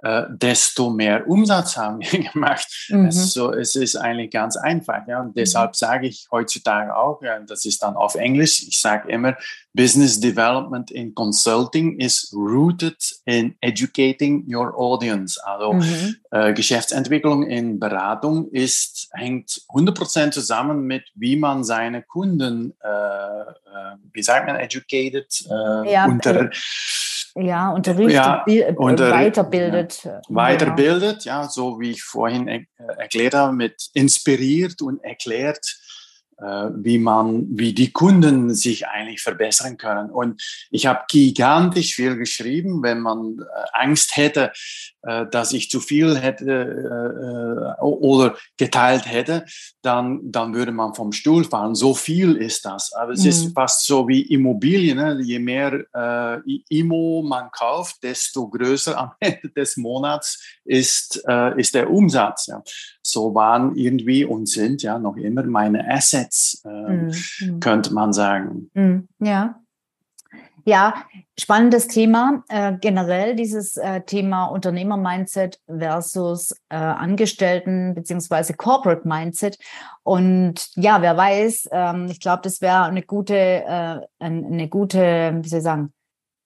äh, 0.06 0.26
desto 0.30 0.90
mehr 0.90 1.26
Umsatz 1.26 1.76
haben 1.76 2.00
wir 2.00 2.30
gemacht. 2.32 2.66
Mhm. 2.88 3.06
Also, 3.06 3.52
es 3.52 3.74
ist 3.74 3.96
eigentlich 3.96 4.30
ganz 4.30 4.56
einfach. 4.56 5.06
Ja? 5.08 5.20
Und 5.20 5.28
mhm. 5.28 5.34
deshalb 5.34 5.74
sage 5.74 6.06
ich 6.06 6.28
heutzutage 6.30 6.94
auch, 6.96 7.22
ja, 7.22 7.38
das 7.40 7.64
ist 7.64 7.82
dann 7.82 7.96
auf 7.96 8.14
Englisch, 8.14 8.62
ich 8.68 8.80
sage 8.80 9.08
immer, 9.10 9.36
Business 9.74 10.20
Development 10.20 10.90
in 10.90 11.14
Consulting 11.14 11.98
is 11.98 12.32
rooted 12.32 12.96
in 13.24 13.56
educating 13.60 14.44
your 14.48 14.78
audience. 14.78 15.38
Also 15.44 15.72
mhm. 15.72 16.16
äh, 16.30 16.54
Geschäftsentwicklung 16.54 17.42
in 17.42 17.80
Beratung 17.80 18.48
ist, 18.52 19.08
hängt 19.12 19.60
100% 19.70 20.30
zusammen 20.30 20.86
mit, 20.86 21.04
wie 21.14 21.36
man 21.36 21.64
seine 21.64 22.02
Kunden, 22.02 22.74
äh, 22.82 22.88
äh 22.88 23.96
wie 24.12 24.22
sagt 24.22 24.46
man, 24.46 24.56
educated, 24.56 25.44
äh, 25.50 25.92
ja, 25.92 26.06
unter 26.06 26.50
ja, 27.36 27.70
unterrichtet, 27.70 28.14
ja, 28.14 28.44
äh, 28.46 28.74
unter, 28.76 29.10
weiterbildet. 29.10 30.04
Ja, 30.04 30.20
weiterbildet, 30.28 31.24
ja, 31.24 31.48
so 31.48 31.78
wie 31.80 31.90
ich 31.92 32.02
vorhin 32.02 32.48
er 32.48 32.64
erklärt 32.98 33.34
habe, 33.34 33.52
mit 33.52 33.90
inspiriert 33.94 34.82
und 34.82 35.02
erklärt, 35.04 35.58
äh, 35.58 35.85
wie 36.38 36.98
man, 36.98 37.46
wie 37.50 37.72
die 37.72 37.92
Kunden 37.92 38.54
sich 38.54 38.86
eigentlich 38.88 39.22
verbessern 39.22 39.78
können. 39.78 40.10
Und 40.10 40.42
ich 40.70 40.86
habe 40.86 41.04
gigantisch 41.08 41.94
viel 41.94 42.16
geschrieben, 42.16 42.82
wenn 42.82 43.00
man 43.00 43.38
äh, 43.40 43.44
Angst 43.72 44.16
hätte, 44.16 44.52
äh, 45.02 45.24
dass 45.30 45.52
ich 45.52 45.70
zu 45.70 45.80
viel 45.80 46.18
hätte 46.18 47.76
oder 47.80 48.36
geteilt 48.56 49.06
hätte, 49.06 49.44
dann, 49.82 50.20
dann 50.24 50.54
würde 50.54 50.72
man 50.72 50.94
vom 50.94 51.12
Stuhl 51.12 51.44
fallen. 51.44 51.74
So 51.74 51.94
viel 51.94 52.36
ist 52.36 52.64
das. 52.64 52.92
Aber 52.92 53.12
es 53.12 53.22
mhm. 53.22 53.28
ist 53.28 53.52
fast 53.54 53.86
so 53.86 54.08
wie 54.08 54.22
Immobilien. 54.22 54.98
Ne? 54.98 55.20
Je 55.22 55.38
mehr 55.38 55.84
äh, 55.94 56.40
Immo 56.68 57.22
man 57.22 57.50
kauft, 57.50 58.02
desto 58.02 58.48
größer 58.48 58.98
am 58.98 59.12
Ende 59.20 59.50
des 59.50 59.76
Monats 59.76 60.42
ist, 60.64 61.22
äh, 61.28 61.58
ist 61.58 61.74
der 61.74 61.90
Umsatz. 61.90 62.46
Ja 62.46 62.62
so 63.06 63.34
waren 63.34 63.76
irgendwie 63.76 64.24
und 64.24 64.48
sind 64.48 64.82
ja 64.82 64.98
noch 64.98 65.16
immer 65.16 65.44
meine 65.44 65.88
Assets, 65.88 66.25
äh, 66.64 66.68
mhm. 66.68 67.60
könnte 67.60 67.92
man 67.92 68.12
sagen. 68.12 68.70
Mhm. 68.74 69.08
Ja. 69.18 69.60
Ja, 70.68 71.04
spannendes 71.38 71.86
Thema. 71.86 72.42
Äh, 72.48 72.76
generell 72.80 73.36
dieses 73.36 73.76
äh, 73.76 74.00
Thema 74.00 74.46
Unternehmer-Mindset 74.46 75.60
versus 75.68 76.50
äh, 76.70 76.74
Angestellten- 76.74 77.94
beziehungsweise 77.94 78.54
Corporate-Mindset. 78.54 79.60
Und 80.02 80.70
ja, 80.74 81.00
wer 81.02 81.16
weiß, 81.16 81.68
ähm, 81.70 82.08
ich 82.10 82.18
glaube, 82.18 82.42
das 82.42 82.60
wäre 82.60 82.82
eine 82.82 83.02
gute, 83.02 83.36
äh, 83.36 84.00
eine 84.18 84.68
gute, 84.68 85.38
wie 85.40 85.48
soll 85.48 85.58
ich 85.58 85.64
sagen, 85.64 85.92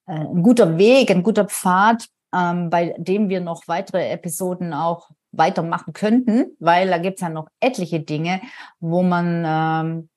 äh, 0.06 0.12
ein 0.12 0.42
guter 0.42 0.76
Weg, 0.76 1.10
ein 1.10 1.22
guter 1.22 1.46
Pfad, 1.46 2.06
ähm, 2.34 2.68
bei 2.68 2.94
dem 2.98 3.30
wir 3.30 3.40
noch 3.40 3.62
weitere 3.68 4.10
Episoden 4.10 4.74
auch 4.74 5.08
weitermachen 5.32 5.92
könnten, 5.92 6.56
weil 6.58 6.88
da 6.88 6.98
gibt 6.98 7.16
es 7.16 7.22
ja 7.22 7.28
noch 7.28 7.48
etliche 7.60 8.00
Dinge, 8.00 8.40
wo 8.80 9.02
man, 9.02 9.44
ähm, 9.46 10.08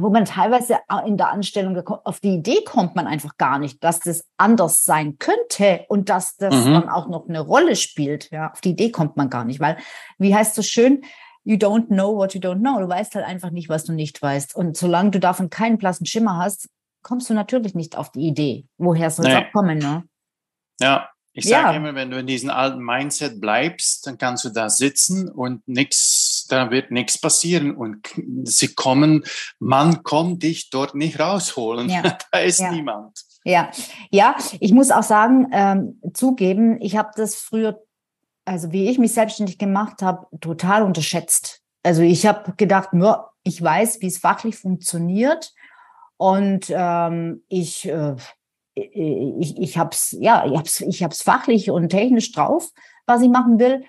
wo 0.00 0.10
man 0.10 0.24
teilweise 0.24 0.78
in 1.06 1.16
der 1.16 1.30
Anstellung 1.30 1.76
auf 1.86 2.20
die 2.20 2.34
Idee 2.34 2.64
kommt 2.64 2.96
man 2.96 3.06
einfach 3.06 3.36
gar 3.36 3.58
nicht, 3.58 3.82
dass 3.84 4.00
das 4.00 4.24
anders 4.36 4.84
sein 4.84 5.18
könnte 5.18 5.84
und 5.88 6.08
dass 6.08 6.36
das 6.36 6.64
mhm. 6.64 6.72
dann 6.72 6.88
auch 6.88 7.08
noch 7.08 7.28
eine 7.28 7.40
Rolle 7.40 7.76
spielt. 7.76 8.30
Ja, 8.30 8.50
auf 8.50 8.60
die 8.60 8.70
Idee 8.70 8.90
kommt 8.90 9.16
man 9.16 9.30
gar 9.30 9.44
nicht, 9.44 9.60
weil, 9.60 9.76
wie 10.18 10.34
heißt 10.34 10.50
es 10.50 10.56
so 10.56 10.62
schön, 10.62 11.04
you 11.44 11.56
don't 11.56 11.86
know 11.86 12.16
what 12.16 12.34
you 12.34 12.40
don't 12.40 12.58
know. 12.58 12.80
Du 12.80 12.88
weißt 12.88 13.14
halt 13.14 13.24
einfach 13.24 13.50
nicht, 13.50 13.68
was 13.68 13.84
du 13.84 13.92
nicht 13.92 14.20
weißt. 14.20 14.54
Und 14.56 14.76
solange 14.76 15.12
du 15.12 15.20
davon 15.20 15.48
keinen 15.48 15.78
blassen 15.78 16.06
Schimmer 16.06 16.36
hast, 16.36 16.68
kommst 17.02 17.30
du 17.30 17.34
natürlich 17.34 17.74
nicht 17.74 17.96
auf 17.96 18.10
die 18.10 18.26
Idee. 18.26 18.66
Woher 18.76 19.10
soll 19.10 19.26
es 19.26 19.32
nee. 19.32 19.38
auch 19.38 19.52
kommen, 19.52 19.78
ne? 19.78 20.04
Ja, 20.80 21.08
ich 21.38 21.44
sage 21.44 21.68
ja. 21.68 21.72
immer, 21.72 21.94
wenn 21.94 22.10
du 22.10 22.18
in 22.18 22.26
diesem 22.26 22.50
alten 22.50 22.84
Mindset 22.84 23.40
bleibst, 23.40 24.06
dann 24.06 24.18
kannst 24.18 24.44
du 24.44 24.48
da 24.48 24.68
sitzen 24.68 25.28
und 25.28 25.66
nichts, 25.68 26.46
da 26.48 26.70
wird 26.70 26.90
nichts 26.90 27.18
passieren 27.18 27.76
und 27.76 28.08
sie 28.42 28.74
kommen, 28.74 29.24
man 29.60 30.02
kommt 30.02 30.42
dich 30.42 30.70
dort 30.70 30.94
nicht 30.96 31.20
rausholen. 31.20 31.88
Ja. 31.88 32.02
da 32.32 32.38
ist 32.40 32.58
ja. 32.58 32.72
niemand. 32.72 33.20
Ja, 33.44 33.70
ja, 34.10 34.36
ich 34.58 34.72
muss 34.72 34.90
auch 34.90 35.04
sagen, 35.04 35.46
ähm, 35.52 36.00
zugeben, 36.12 36.80
ich 36.82 36.96
habe 36.96 37.10
das 37.14 37.36
früher, 37.36 37.80
also 38.44 38.72
wie 38.72 38.90
ich 38.90 38.98
mich 38.98 39.12
selbstständig 39.12 39.58
gemacht 39.58 40.02
habe, 40.02 40.26
total 40.40 40.82
unterschätzt. 40.82 41.62
Also 41.84 42.02
ich 42.02 42.26
habe 42.26 42.54
gedacht, 42.56 42.92
nur 42.92 43.30
ich 43.44 43.62
weiß, 43.62 44.00
wie 44.00 44.08
es 44.08 44.18
fachlich 44.18 44.56
funktioniert 44.56 45.54
und 46.16 46.66
ähm, 46.68 47.44
ich 47.48 47.88
äh, 47.88 48.16
ich, 48.78 49.58
ich 49.58 49.78
habe 49.78 49.90
es 49.92 50.16
ja, 50.18 50.44
ich 50.46 50.56
hab's, 50.56 50.80
ich 50.80 51.02
hab's 51.02 51.22
fachlich 51.22 51.70
und 51.70 51.88
technisch 51.88 52.32
drauf, 52.32 52.70
was 53.06 53.22
ich 53.22 53.28
machen 53.28 53.58
will. 53.58 53.84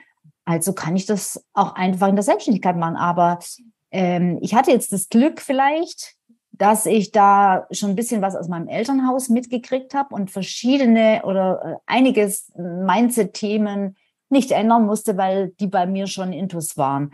Also 0.46 0.74
kann 0.74 0.96
ich 0.96 1.06
das 1.06 1.46
auch 1.54 1.76
einfach 1.76 2.08
in 2.08 2.16
der 2.16 2.24
Selbstständigkeit 2.24 2.76
machen. 2.76 2.96
Aber 2.96 3.40
ähm, 3.92 4.40
ich 4.42 4.56
hatte 4.56 4.72
jetzt 4.72 4.92
das 4.92 5.10
Glück 5.10 5.42
vielleicht, 5.42 6.16
dass 6.52 6.86
ich 6.86 7.12
da 7.12 7.68
schon 7.72 7.92
ein 7.92 7.96
bisschen 7.96 8.22
was 8.22 8.36
aus 8.36 8.48
meinem 8.48 8.68
Elternhaus 8.68 9.30
mitgekriegt 9.30 9.94
habe 9.94 10.14
und 10.14 10.32
verschiedene 10.32 11.22
oder 11.24 11.62
äh, 11.64 11.76
einiges 11.86 12.52
Mindset-Themen 12.58 13.96
nicht 14.30 14.52
ändern 14.52 14.86
musste, 14.86 15.18
weil 15.18 15.50
die 15.60 15.68
bei 15.68 15.86
mir 15.86 16.08
schon 16.08 16.34
intus 16.34 16.78
waren. 16.78 17.14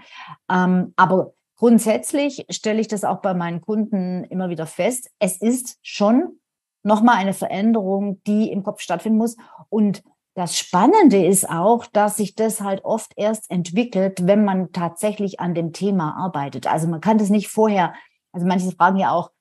Ähm, 0.49 0.93
aber 0.95 1.33
grundsätzlich 1.57 2.45
stelle 2.49 2.81
ich 2.81 2.87
das 2.87 3.03
auch 3.03 3.21
bei 3.21 3.33
meinen 3.33 3.61
Kunden 3.61 4.23
immer 4.25 4.49
wieder 4.49 4.65
fest. 4.65 5.11
Es 5.19 5.37
ist 5.41 5.77
schon 5.81 6.39
nochmal 6.85 7.15
eine 7.15 7.33
Veränderung, 7.33 8.21
die 8.25 8.51
im 8.51 8.63
Kopf 8.63 8.79
stattfinden 8.79 9.17
muss. 9.17 9.35
Und 9.69 10.03
das 10.35 10.57
Spannende 10.57 11.25
ist 11.25 11.49
auch, 11.49 11.85
dass 11.87 12.17
sich 12.17 12.35
das 12.35 12.61
halt 12.61 12.83
oft 12.83 13.13
erst 13.15 13.49
entwickelt, 13.49 14.27
wenn 14.27 14.45
man 14.45 14.71
tatsächlich 14.71 15.39
an 15.39 15.55
dem 15.55 15.73
Thema 15.73 16.15
arbeitet. 16.17 16.67
Also 16.67 16.87
man 16.87 17.01
kann 17.01 17.17
das 17.17 17.29
nicht 17.29 17.47
vorher, 17.47 17.93
also 18.31 18.45
manche 18.45 18.69
fragen 18.71 18.97
ja 18.97 19.11
auch, 19.11 19.31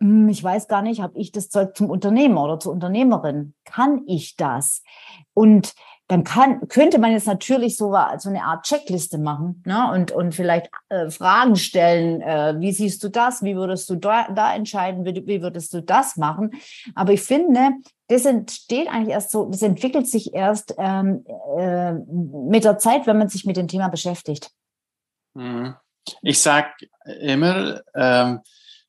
hm, 0.00 0.28
ich 0.28 0.42
weiß 0.42 0.68
gar 0.68 0.82
nicht, 0.82 1.00
habe 1.00 1.18
ich 1.18 1.32
das 1.32 1.50
Zeug 1.50 1.76
zum 1.76 1.90
Unternehmer 1.90 2.44
oder 2.44 2.58
zur 2.58 2.72
Unternehmerin? 2.72 3.54
Kann 3.64 4.02
ich 4.06 4.36
das? 4.36 4.82
Und 5.34 5.74
dann 6.08 6.22
kann, 6.22 6.68
könnte 6.68 6.98
man 6.98 7.12
jetzt 7.12 7.26
natürlich 7.26 7.76
so, 7.76 7.96
so 8.18 8.28
eine 8.28 8.44
Art 8.44 8.66
Checkliste 8.66 9.16
machen 9.16 9.62
ne? 9.64 9.90
und, 9.92 10.12
und 10.12 10.34
vielleicht 10.34 10.68
äh, 10.90 11.10
Fragen 11.10 11.56
stellen. 11.56 12.20
Äh, 12.20 12.56
wie 12.58 12.72
siehst 12.72 13.02
du 13.02 13.08
das? 13.08 13.42
Wie 13.42 13.56
würdest 13.56 13.88
du 13.88 13.96
da, 13.96 14.28
da 14.30 14.54
entscheiden? 14.54 15.06
Wie, 15.06 15.26
wie 15.26 15.40
würdest 15.40 15.72
du 15.72 15.82
das 15.82 16.16
machen? 16.16 16.50
Aber 16.94 17.12
ich 17.12 17.22
finde, 17.22 17.70
das 18.08 18.26
entsteht 18.26 18.88
eigentlich 18.88 19.14
erst 19.14 19.30
so, 19.30 19.46
das 19.46 19.62
entwickelt 19.62 20.06
sich 20.06 20.34
erst 20.34 20.74
ähm, 20.76 21.24
äh, 21.58 21.94
mit 21.94 22.64
der 22.64 22.76
Zeit, 22.76 23.06
wenn 23.06 23.16
man 23.16 23.30
sich 23.30 23.46
mit 23.46 23.56
dem 23.56 23.68
Thema 23.68 23.88
beschäftigt. 23.88 24.50
Mhm. 25.32 25.74
Ich 26.20 26.42
sage 26.42 26.68
immer, 27.20 27.80
ähm, 27.94 28.40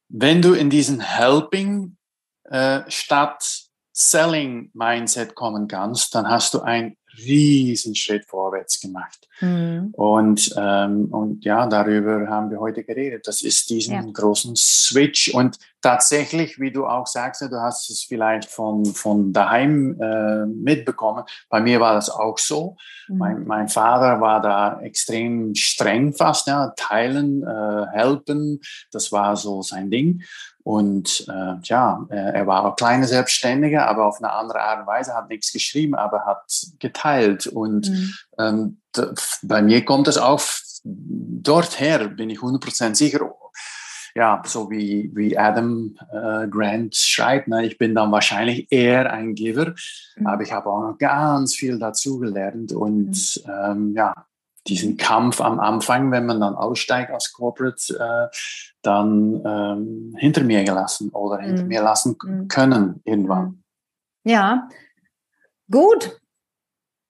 wenn 0.10 0.42
du 0.42 0.54
in 0.54 0.70
diesen 0.70 1.00
Helping 1.00 1.96
äh, 2.44 2.82
statt 2.90 3.70
Selling 3.94 4.70
Mindset 4.74 5.36
kommen 5.36 5.70
kannst, 5.70 6.14
dann 6.14 6.30
hast 6.30 6.54
du 6.54 6.60
ein 6.60 6.98
riesen 7.18 7.96
Schritt 7.96 8.26
vorwärts 8.26 8.80
gemacht. 8.80 9.28
Mhm. 9.42 9.90
Und, 9.94 10.54
ähm, 10.58 11.06
und 11.12 11.44
ja, 11.46 11.68
darüber 11.68 12.28
haben 12.28 12.50
wir 12.50 12.60
heute 12.60 12.84
geredet. 12.84 13.28
Das 13.28 13.42
ist 13.42 13.70
diesen 13.70 13.94
ja. 13.94 14.02
großen 14.12 14.56
Switch. 14.56 15.34
Und 15.34 15.58
tatsächlich, 15.82 16.60
wie 16.60 16.72
du 16.72 16.86
auch 16.86 17.06
sagst, 17.08 17.42
du 17.42 17.62
hast 17.62 17.90
es 17.90 18.04
vielleicht 18.04 18.50
von, 18.50 18.86
von 18.86 19.34
daheim 19.34 20.00
äh, 20.00 20.46
mitbekommen. 20.46 21.24
Bei 21.50 21.62
mir 21.62 21.80
war 21.80 21.94
das 21.94 22.10
auch 22.10 22.38
so. 22.38 22.78
Mhm. 23.08 23.18
Mein, 23.18 23.46
mein 23.46 23.68
Vater 23.68 24.22
war 24.22 24.42
da 24.42 24.80
extrem 24.82 25.54
streng 25.56 26.14
fast, 26.14 26.48
ja, 26.48 26.74
teilen, 26.76 27.44
äh, 27.44 27.86
helfen. 27.92 28.62
Das 28.92 29.12
war 29.12 29.36
so 29.36 29.62
sein 29.62 29.92
Ding. 29.92 30.24
Und 30.66 31.28
äh, 31.30 31.60
ja, 31.62 32.08
äh, 32.10 32.16
er 32.16 32.48
war 32.48 32.66
auch 32.66 32.76
kleine 32.76 33.06
Selbstständige, 33.06 33.86
aber 33.86 34.08
auf 34.08 34.18
eine 34.18 34.32
andere 34.34 34.62
Art 34.62 34.80
und 34.80 34.88
Weise, 34.88 35.14
hat 35.14 35.30
nichts 35.30 35.54
geschrieben, 35.54 35.94
aber 35.94 36.26
hat 36.26 36.44
geteilt. 36.80 37.46
Und 37.46 37.88
mhm. 37.88 38.14
ähm, 38.40 38.82
bei 39.44 39.62
mir 39.62 39.86
kommt 39.86 40.08
es 40.08 40.18
auch 40.18 40.42
dorther, 40.84 42.08
bin 42.08 42.32
ich 42.32 42.40
100% 42.40 42.96
sicher. 42.96 43.32
Ja, 44.16 44.42
so 44.44 44.72
wie, 44.72 45.12
wie 45.14 45.38
Adam 45.38 45.98
äh, 46.12 46.48
Grant 46.48 46.96
schreibt, 46.96 47.48
ne, 47.48 47.64
ich 47.64 47.78
bin 47.78 47.94
dann 47.94 48.12
wahrscheinlich 48.12 48.72
eher 48.72 49.14
ein 49.14 49.36
Giver, 49.36 49.76
mhm. 50.16 50.26
aber 50.26 50.42
ich 50.42 50.52
habe 50.52 50.72
auch 50.72 50.82
noch 50.82 50.98
ganz 50.98 51.54
viel 51.54 51.78
dazugelernt 51.78 52.72
und 52.72 53.12
mhm. 53.46 53.52
ähm, 53.52 53.94
ja, 53.96 54.16
diesen 54.68 54.98
Kampf 54.98 55.42
am 55.42 55.60
Anfang, 55.60 56.12
wenn 56.12 56.26
man 56.26 56.40
dann 56.40 56.56
aussteigt 56.56 57.12
als 57.12 57.34
Corporate, 57.34 57.94
äh, 57.94 58.36
dann 58.82 59.42
ähm, 59.46 60.16
hinter 60.18 60.44
mir 60.44 60.64
gelassen 60.64 61.10
oder 61.10 61.40
hinter 61.40 61.64
mhm. 61.64 61.68
mir 61.70 61.82
lassen 61.82 62.18
mhm. 62.24 62.48
können 62.48 63.02
irgendwann. 63.04 63.46
Mhm. 63.46 64.32
Ja, 64.32 64.70
gut. 65.70 66.20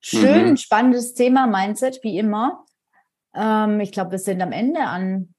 Schön, 0.00 0.50
mhm. 0.50 0.56
spannendes 0.56 1.14
Thema, 1.14 1.46
Mindset, 1.46 2.00
wie 2.02 2.18
immer. 2.18 2.64
Ähm, 3.34 3.80
ich 3.80 3.90
glaube, 3.90 4.12
wir 4.12 4.18
sind 4.18 4.40
am 4.40 4.52
Ende 4.52 4.80
an, 4.80 5.34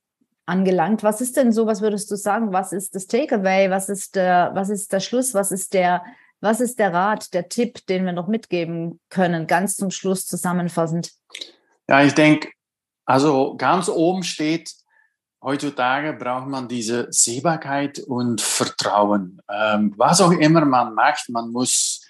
angelangt. 0.45 1.03
Was 1.03 1.21
ist 1.21 1.37
denn 1.37 1.51
so, 1.51 1.67
was 1.67 1.81
würdest 1.81 2.09
du 2.11 2.15
sagen? 2.15 2.51
Was 2.51 2.73
ist 2.73 2.95
das 2.95 3.07
Takeaway? 3.07 3.69
Was 3.69 3.89
ist 3.89 4.15
der, 4.15 4.51
was 4.55 4.69
ist 4.69 4.91
der 4.91 4.99
Schluss? 4.99 5.33
Was 5.33 5.51
ist 5.51 5.73
der, 5.73 6.03
was 6.41 6.59
ist 6.59 6.79
der 6.79 6.93
Rat, 6.93 7.33
der 7.33 7.49
Tipp, 7.49 7.85
den 7.87 8.05
wir 8.05 8.13
noch 8.13 8.27
mitgeben 8.27 8.99
können, 9.09 9.47
ganz 9.47 9.75
zum 9.75 9.91
Schluss 9.91 10.25
zusammenfassend? 10.25 11.11
Ja, 11.87 12.03
ich 12.03 12.13
denke, 12.13 12.49
also 13.05 13.55
ganz 13.55 13.87
oben 13.87 14.23
steht, 14.23 14.73
heutzutage 15.41 16.13
braucht 16.13 16.47
man 16.47 16.67
diese 16.67 17.07
Sehbarkeit 17.11 17.99
und 17.99 18.41
Vertrauen. 18.41 19.41
Ähm, 19.49 19.93
was 19.97 20.19
auch 20.19 20.31
immer 20.31 20.65
man 20.65 20.93
macht, 20.93 21.29
man 21.29 21.51
muss 21.51 22.05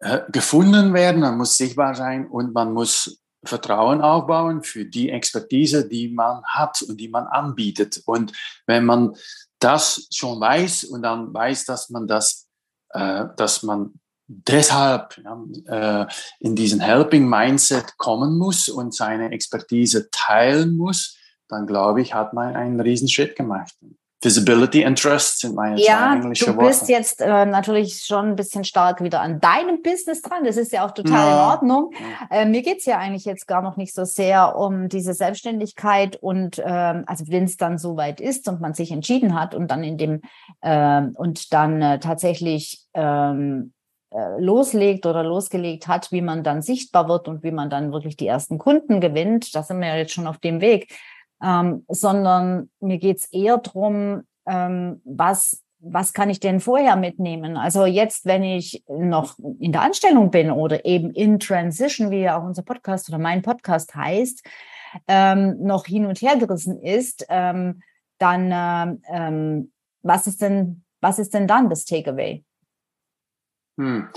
äh, 0.00 0.20
gefunden 0.32 0.94
werden, 0.94 1.20
man 1.20 1.38
muss 1.38 1.56
sichtbar 1.56 1.94
sein 1.94 2.26
und 2.26 2.52
man 2.52 2.72
muss 2.72 3.20
Vertrauen 3.44 4.00
aufbauen 4.00 4.62
für 4.62 4.84
die 4.84 5.10
Expertise, 5.10 5.88
die 5.88 6.08
man 6.08 6.44
hat 6.44 6.82
und 6.82 6.96
die 6.96 7.08
man 7.08 7.26
anbietet. 7.26 8.02
Und 8.06 8.32
wenn 8.66 8.84
man 8.84 9.14
das 9.60 10.08
schon 10.12 10.40
weiß 10.40 10.84
und 10.84 11.02
dann 11.02 11.32
weiß, 11.32 11.66
dass 11.66 11.90
man 11.90 12.08
das, 12.08 12.48
äh, 12.90 13.26
dass 13.36 13.62
man 13.62 14.00
deshalb 14.26 15.16
ja, 15.22 16.02
äh, 16.02 16.06
in 16.40 16.54
diesen 16.56 16.80
Helping 16.80 17.28
Mindset 17.28 17.96
kommen 17.98 18.38
muss 18.38 18.68
und 18.68 18.94
seine 18.94 19.30
Expertise 19.30 20.10
teilen 20.10 20.76
muss, 20.76 21.16
dann 21.48 21.66
glaube 21.66 22.00
ich, 22.00 22.14
hat 22.14 22.32
man 22.32 22.56
einen 22.56 22.80
Riesenschritt 22.80 23.36
gemacht. 23.36 23.74
Visibility 24.22 24.84
and 24.84 25.00
Trust 25.00 25.40
sind 25.40 25.56
meine 25.56 25.80
ja, 25.80 26.14
englische 26.14 26.46
Worte. 26.46 26.58
Ja, 26.58 26.62
du 26.62 26.68
bist 26.68 26.88
jetzt 26.88 27.20
äh, 27.20 27.44
natürlich 27.44 28.04
schon 28.04 28.28
ein 28.28 28.36
bisschen 28.36 28.64
stark 28.64 29.02
wieder 29.02 29.20
an 29.20 29.40
deinem 29.40 29.82
Business 29.82 30.22
dran. 30.22 30.44
Das 30.44 30.56
ist 30.56 30.72
ja 30.72 30.86
auch 30.86 30.92
total 30.92 31.26
ja. 31.26 31.32
in 31.32 31.50
Ordnung. 31.50 31.90
Äh, 32.30 32.46
mir 32.46 32.62
geht's 32.62 32.86
ja 32.86 32.98
eigentlich 32.98 33.24
jetzt 33.24 33.48
gar 33.48 33.62
noch 33.62 33.76
nicht 33.76 33.94
so 33.94 34.04
sehr 34.04 34.56
um 34.56 34.88
diese 34.88 35.12
Selbstständigkeit 35.12 36.16
und 36.16 36.62
ähm, 36.64 37.02
also 37.06 37.24
wenn 37.28 37.44
es 37.44 37.56
dann 37.56 37.78
soweit 37.78 38.20
ist 38.20 38.48
und 38.48 38.60
man 38.60 38.74
sich 38.74 38.92
entschieden 38.92 39.38
hat 39.38 39.54
und 39.54 39.70
dann 39.70 39.82
in 39.82 39.98
dem 39.98 40.20
äh, 40.60 41.02
und 41.14 41.52
dann 41.52 41.82
äh, 41.82 41.98
tatsächlich 41.98 42.86
ähm, 42.94 43.72
äh, 43.80 43.81
loslegt 44.38 45.06
oder 45.06 45.22
losgelegt 45.22 45.88
hat, 45.88 46.12
wie 46.12 46.20
man 46.20 46.42
dann 46.42 46.62
sichtbar 46.62 47.08
wird 47.08 47.28
und 47.28 47.42
wie 47.42 47.50
man 47.50 47.70
dann 47.70 47.92
wirklich 47.92 48.16
die 48.16 48.26
ersten 48.26 48.58
Kunden 48.58 49.00
gewinnt. 49.00 49.54
Da 49.54 49.62
sind 49.62 49.80
wir 49.80 49.88
ja 49.88 49.96
jetzt 49.96 50.12
schon 50.12 50.26
auf 50.26 50.38
dem 50.38 50.60
Weg. 50.60 50.92
Ähm, 51.42 51.84
sondern 51.88 52.70
mir 52.80 52.98
geht's 52.98 53.26
eher 53.32 53.58
drum, 53.58 54.22
ähm, 54.46 55.00
was, 55.04 55.62
was 55.80 56.12
kann 56.12 56.30
ich 56.30 56.38
denn 56.38 56.60
vorher 56.60 56.94
mitnehmen? 56.94 57.56
Also 57.56 57.84
jetzt, 57.84 58.26
wenn 58.26 58.44
ich 58.44 58.84
noch 58.88 59.36
in 59.58 59.72
der 59.72 59.82
Anstellung 59.82 60.30
bin 60.30 60.50
oder 60.50 60.84
eben 60.84 61.10
in 61.10 61.40
Transition, 61.40 62.10
wie 62.10 62.20
ja 62.20 62.38
auch 62.38 62.44
unser 62.44 62.62
Podcast 62.62 63.08
oder 63.08 63.18
mein 63.18 63.42
Podcast 63.42 63.94
heißt, 63.94 64.46
ähm, 65.08 65.56
noch 65.60 65.86
hin 65.86 66.06
und 66.06 66.20
her 66.22 66.36
gerissen 66.36 66.80
ist, 66.80 67.26
ähm, 67.28 67.82
dann 68.18 68.52
äh, 68.52 68.96
ähm, 69.12 69.72
was 70.02 70.26
ist 70.26 70.42
denn, 70.42 70.84
was 71.00 71.18
ist 71.18 71.34
denn 71.34 71.48
dann 71.48 71.68
das 71.68 71.84
Takeaway? 71.84 72.44
Hm. 73.78 74.08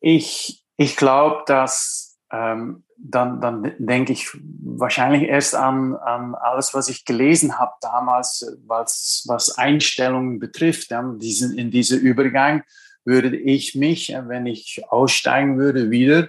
Ich, 0.00 0.64
ich 0.76 0.96
glaube, 0.96 1.42
dass 1.46 2.18
ähm, 2.30 2.84
dann, 2.96 3.40
dann 3.40 3.74
denke 3.78 4.12
ich 4.12 4.28
wahrscheinlich 4.62 5.28
erst 5.28 5.54
an, 5.54 5.94
an 5.94 6.34
alles, 6.34 6.74
was 6.74 6.88
ich 6.88 7.04
gelesen 7.04 7.58
habe 7.58 7.72
damals, 7.80 8.46
was, 8.66 9.24
was 9.26 9.58
Einstellungen 9.58 10.38
betrifft. 10.38 10.90
Ja, 10.90 11.02
diesen, 11.02 11.56
in 11.56 11.70
diesem 11.70 12.00
Übergang 12.00 12.62
würde 13.04 13.36
ich 13.36 13.74
mich, 13.74 14.14
wenn 14.26 14.46
ich 14.46 14.82
aussteigen 14.88 15.58
würde, 15.58 15.90
wieder 15.90 16.28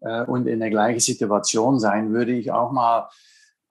äh, 0.00 0.24
und 0.24 0.48
in 0.48 0.60
der 0.60 0.70
gleichen 0.70 1.00
Situation 1.00 1.78
sein, 1.78 2.12
würde 2.12 2.32
ich 2.32 2.50
auch 2.50 2.72
mal 2.72 3.08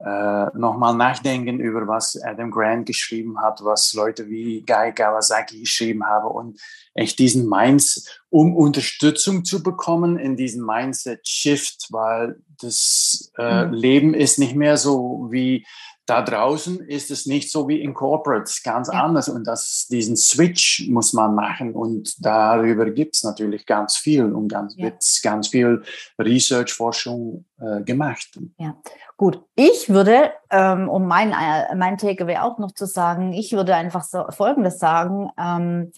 äh, 0.00 0.46
nochmal 0.56 0.94
nachdenken 0.94 1.58
über 1.58 1.88
was 1.88 2.20
Adam 2.22 2.50
Grant 2.50 2.86
geschrieben 2.86 3.40
hat, 3.40 3.64
was 3.64 3.92
Leute 3.94 4.28
wie 4.28 4.64
Guy 4.64 4.92
Kawasaki 4.92 5.60
geschrieben 5.60 6.06
haben 6.06 6.28
und 6.28 6.60
echt 6.94 7.18
diesen 7.18 7.48
Mindset, 7.48 8.22
um 8.30 8.56
Unterstützung 8.56 9.44
zu 9.44 9.62
bekommen 9.62 10.18
in 10.18 10.36
diesem 10.36 10.64
Mindset-Shift, 10.66 11.88
weil 11.90 12.36
das 12.60 13.32
äh, 13.38 13.66
mhm. 13.66 13.72
Leben 13.72 14.14
ist 14.14 14.38
nicht 14.38 14.54
mehr 14.54 14.76
so 14.76 15.28
wie 15.30 15.64
da 16.08 16.22
draußen 16.22 16.80
ist 16.80 17.10
es 17.10 17.26
nicht 17.26 17.50
so 17.50 17.68
wie 17.68 17.82
in 17.82 17.92
Corporates, 17.92 18.62
ganz 18.62 18.88
ja. 18.90 19.04
anders. 19.04 19.28
Und 19.28 19.46
das, 19.46 19.86
diesen 19.90 20.16
Switch 20.16 20.88
muss 20.88 21.12
man 21.12 21.34
machen. 21.34 21.74
Und 21.74 22.24
darüber 22.24 22.90
gibt 22.90 23.16
es 23.16 23.24
natürlich 23.24 23.66
ganz 23.66 23.96
viel 23.96 24.32
und 24.32 24.48
ganz, 24.48 24.74
ja. 24.76 24.86
wird 24.86 25.04
ganz 25.22 25.48
viel 25.48 25.82
Research, 26.18 26.72
Forschung 26.72 27.44
äh, 27.60 27.82
gemacht. 27.82 28.38
Ja, 28.56 28.74
gut. 29.18 29.42
Ich 29.54 29.90
würde, 29.90 30.32
ähm, 30.50 30.88
um 30.88 31.06
mein, 31.06 31.32
äh, 31.32 31.74
mein 31.76 31.98
Takeaway 31.98 32.38
auch 32.38 32.58
noch 32.58 32.72
zu 32.72 32.86
sagen, 32.86 33.34
ich 33.34 33.52
würde 33.52 33.74
einfach 33.74 34.02
so 34.02 34.24
Folgendes 34.30 34.78
sagen. 34.78 35.28
Ähm, 35.38 35.92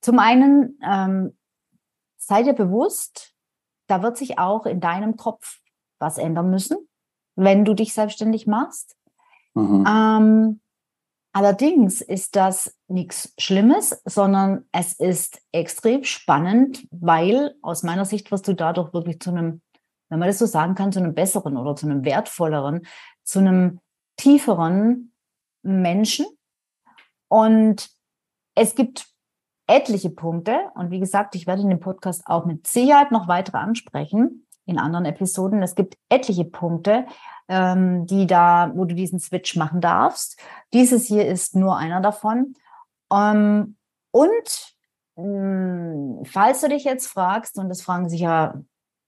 zum 0.00 0.20
einen, 0.20 0.78
ähm, 0.88 1.32
sei 2.26 2.42
dir 2.42 2.54
bewusst, 2.54 3.34
da 3.86 4.02
wird 4.02 4.16
sich 4.16 4.38
auch 4.38 4.66
in 4.66 4.80
deinem 4.80 5.16
Kopf 5.16 5.60
was 5.98 6.18
ändern 6.18 6.50
müssen, 6.50 6.76
wenn 7.36 7.64
du 7.64 7.74
dich 7.74 7.94
selbstständig 7.94 8.46
machst. 8.46 8.96
Mhm. 9.54 9.84
Ähm, 9.86 10.60
Allerdings 11.36 12.00
ist 12.00 12.36
das 12.36 12.78
nichts 12.86 13.34
Schlimmes, 13.38 14.00
sondern 14.04 14.66
es 14.70 14.92
ist 14.92 15.42
extrem 15.50 16.04
spannend, 16.04 16.86
weil 16.92 17.56
aus 17.60 17.82
meiner 17.82 18.04
Sicht 18.04 18.30
wirst 18.30 18.46
du 18.46 18.54
dadurch 18.54 18.94
wirklich 18.94 19.18
zu 19.18 19.30
einem, 19.30 19.60
wenn 20.10 20.20
man 20.20 20.28
das 20.28 20.38
so 20.38 20.46
sagen 20.46 20.76
kann, 20.76 20.92
zu 20.92 21.00
einem 21.00 21.12
besseren 21.12 21.56
oder 21.56 21.74
zu 21.74 21.86
einem 21.86 22.04
wertvolleren, 22.04 22.86
zu 23.24 23.40
einem 23.40 23.80
tieferen 24.16 25.12
Menschen. 25.62 26.24
Und 27.26 27.90
es 28.54 28.76
gibt 28.76 29.08
etliche 29.66 30.10
Punkte. 30.10 30.70
Und 30.74 30.90
wie 30.90 31.00
gesagt, 31.00 31.34
ich 31.34 31.46
werde 31.46 31.62
in 31.62 31.70
dem 31.70 31.80
Podcast 31.80 32.22
auch 32.26 32.44
mit 32.44 32.66
Sicherheit 32.66 33.12
noch 33.12 33.28
weitere 33.28 33.58
ansprechen 33.58 34.46
in 34.66 34.78
anderen 34.78 35.04
Episoden. 35.04 35.62
Es 35.62 35.74
gibt 35.74 35.96
etliche 36.08 36.44
Punkte, 36.44 37.06
ähm, 37.48 38.06
die 38.06 38.26
da, 38.26 38.72
wo 38.74 38.84
du 38.84 38.94
diesen 38.94 39.20
Switch 39.20 39.56
machen 39.56 39.80
darfst. 39.80 40.38
Dieses 40.72 41.06
hier 41.06 41.26
ist 41.26 41.54
nur 41.54 41.76
einer 41.76 42.00
davon. 42.00 42.54
Ähm, 43.12 43.76
und 44.10 44.74
mh, 45.16 45.24
hm, 45.24 46.24
falls 46.24 46.60
du 46.60 46.68
dich 46.68 46.84
jetzt 46.84 47.06
fragst, 47.06 47.58
und 47.58 47.68
das 47.68 47.82
fragen 47.82 48.08
sich 48.08 48.20
ja 48.20 48.54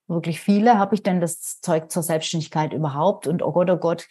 wirklich 0.08 0.40
viele, 0.40 0.78
habe 0.78 0.94
ich 0.94 1.02
denn 1.02 1.20
das 1.20 1.60
Zeug 1.60 1.90
zur 1.90 2.02
Selbstständigkeit 2.02 2.72
überhaupt? 2.72 3.26
Und 3.26 3.42
oh 3.42 3.52
Gott, 3.52 3.70
oh 3.70 3.76
Gott, 3.76 4.06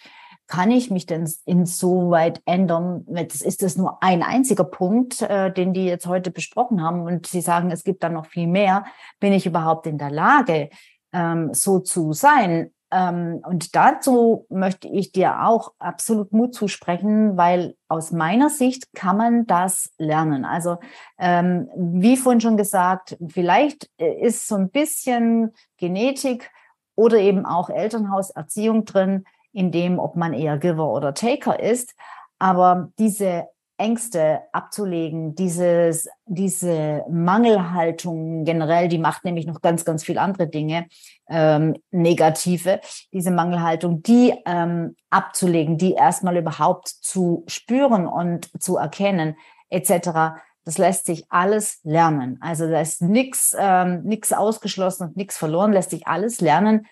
kann 0.47 0.71
ich 0.71 0.91
mich 0.91 1.05
denn 1.05 1.29
insoweit 1.45 2.41
ändern? 2.45 3.05
Das 3.07 3.41
ist 3.41 3.63
das 3.63 3.77
nur 3.77 4.01
ein 4.03 4.23
einziger 4.23 4.63
Punkt, 4.63 5.21
äh, 5.21 5.51
den 5.51 5.73
die 5.73 5.85
jetzt 5.85 6.07
heute 6.07 6.31
besprochen 6.31 6.83
haben. 6.83 7.01
Und 7.01 7.27
sie 7.27 7.41
sagen, 7.41 7.71
es 7.71 7.83
gibt 7.83 8.03
da 8.03 8.09
noch 8.09 8.27
viel 8.27 8.47
mehr. 8.47 8.85
Bin 9.19 9.33
ich 9.33 9.45
überhaupt 9.45 9.87
in 9.87 9.97
der 9.97 10.11
Lage, 10.11 10.69
ähm, 11.13 11.53
so 11.53 11.79
zu 11.79 12.13
sein? 12.13 12.71
Ähm, 12.91 13.41
und 13.43 13.75
dazu 13.75 14.45
möchte 14.49 14.87
ich 14.87 15.11
dir 15.11 15.43
auch 15.45 15.73
absolut 15.79 16.31
Mut 16.31 16.53
zusprechen, 16.53 17.35
weil 17.35 17.75
aus 17.87 18.11
meiner 18.11 18.49
Sicht 18.49 18.93
kann 18.93 19.17
man 19.17 19.45
das 19.47 19.91
lernen. 19.97 20.45
Also 20.45 20.77
ähm, 21.17 21.67
wie 21.75 22.17
vorhin 22.17 22.41
schon 22.41 22.57
gesagt, 22.57 23.17
vielleicht 23.27 23.89
äh, 23.97 24.21
ist 24.21 24.47
so 24.47 24.55
ein 24.55 24.69
bisschen 24.69 25.53
Genetik 25.77 26.51
oder 26.95 27.17
eben 27.17 27.45
auch 27.45 27.69
Elternhauserziehung 27.69 28.85
drin, 28.85 29.25
in 29.55 29.71
dem, 29.71 29.99
ob 29.99 30.15
man 30.15 30.33
eher 30.33 30.57
Giver 30.57 30.91
oder 30.91 31.13
Taker 31.13 31.59
ist. 31.59 31.95
Aber 32.37 32.89
diese 32.99 33.47
Ängste 33.77 34.41
abzulegen, 34.51 35.35
dieses, 35.35 36.07
diese 36.25 37.03
Mangelhaltung 37.09 38.45
generell, 38.45 38.87
die 38.87 38.97
macht 38.97 39.25
nämlich 39.25 39.47
noch 39.47 39.61
ganz, 39.61 39.83
ganz 39.83 40.03
viel 40.03 40.17
andere 40.17 40.47
Dinge, 40.47 40.87
ähm, 41.29 41.75
negative, 41.91 42.79
diese 43.11 43.31
Mangelhaltung, 43.31 44.01
die 44.01 44.33
ähm, 44.45 44.95
abzulegen, 45.09 45.77
die 45.77 45.93
erstmal 45.93 46.37
überhaupt 46.37 46.87
zu 46.87 47.43
spüren 47.47 48.07
und 48.07 48.49
zu 48.61 48.77
erkennen, 48.77 49.35
etc. 49.69 50.37
Das 50.63 50.77
lässt 50.77 51.05
sich 51.05 51.25
alles 51.29 51.79
lernen. 51.83 52.37
Also 52.41 52.69
da 52.69 52.79
ist 52.79 53.01
nichts 53.01 53.55
ähm, 53.57 54.03
nix 54.03 54.31
ausgeschlossen 54.31 55.07
und 55.07 55.17
nichts 55.17 55.37
verloren, 55.37 55.73
lässt 55.73 55.91
sich 55.91 56.07
alles 56.07 56.39
lernen. 56.39 56.87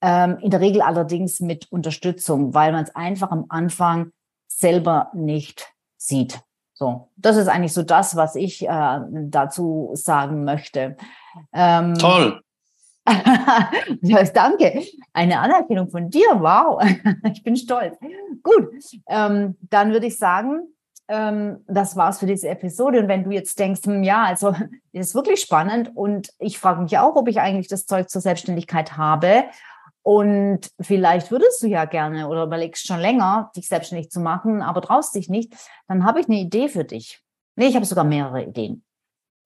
Ähm, 0.00 0.38
in 0.40 0.50
der 0.50 0.60
Regel 0.60 0.82
allerdings 0.82 1.40
mit 1.40 1.70
Unterstützung, 1.72 2.54
weil 2.54 2.72
man 2.72 2.84
es 2.84 2.94
einfach 2.94 3.30
am 3.30 3.46
Anfang 3.48 4.12
selber 4.46 5.10
nicht 5.12 5.72
sieht. 5.96 6.40
So, 6.72 7.08
das 7.16 7.36
ist 7.36 7.48
eigentlich 7.48 7.72
so 7.72 7.82
das, 7.82 8.14
was 8.14 8.36
ich 8.36 8.66
äh, 8.66 9.00
dazu 9.10 9.90
sagen 9.94 10.44
möchte. 10.44 10.96
Ähm, 11.52 11.94
Toll. 11.98 12.40
ja, 14.02 14.22
danke. 14.22 14.84
Eine 15.12 15.40
Anerkennung 15.40 15.90
von 15.90 16.10
dir. 16.10 16.28
Wow. 16.34 16.80
ich 17.32 17.42
bin 17.42 17.56
stolz. 17.56 17.96
Gut. 18.42 18.68
Ähm, 19.08 19.56
dann 19.62 19.90
würde 19.92 20.06
ich 20.06 20.18
sagen, 20.18 20.68
ähm, 21.08 21.64
das 21.66 21.96
war's 21.96 22.20
für 22.20 22.26
diese 22.26 22.48
Episode. 22.48 23.00
Und 23.00 23.08
wenn 23.08 23.24
du 23.24 23.30
jetzt 23.30 23.58
denkst, 23.58 23.80
hm, 23.84 24.02
ja, 24.02 24.24
also 24.24 24.54
ist 24.92 25.14
wirklich 25.14 25.40
spannend 25.40 25.96
und 25.96 26.30
ich 26.38 26.58
frage 26.58 26.82
mich 26.82 26.98
auch, 26.98 27.16
ob 27.16 27.28
ich 27.28 27.40
eigentlich 27.40 27.68
das 27.68 27.86
Zeug 27.86 28.08
zur 28.08 28.20
Selbstständigkeit 28.20 28.96
habe 28.96 29.44
und 30.08 30.70
vielleicht 30.80 31.30
würdest 31.30 31.62
du 31.62 31.66
ja 31.66 31.84
gerne 31.84 32.28
oder 32.28 32.44
überlegst 32.44 32.86
schon 32.86 32.98
länger, 32.98 33.50
dich 33.54 33.68
selbstständig 33.68 34.10
zu 34.10 34.20
machen, 34.20 34.62
aber 34.62 34.80
traust 34.80 35.14
dich 35.14 35.28
nicht. 35.28 35.52
Dann 35.86 36.02
habe 36.06 36.18
ich 36.18 36.30
eine 36.30 36.38
Idee 36.38 36.70
für 36.70 36.86
dich. 36.86 37.22
Nee, 37.56 37.66
ich 37.66 37.76
habe 37.76 37.84
sogar 37.84 38.04
mehrere 38.04 38.42
Ideen. 38.42 38.82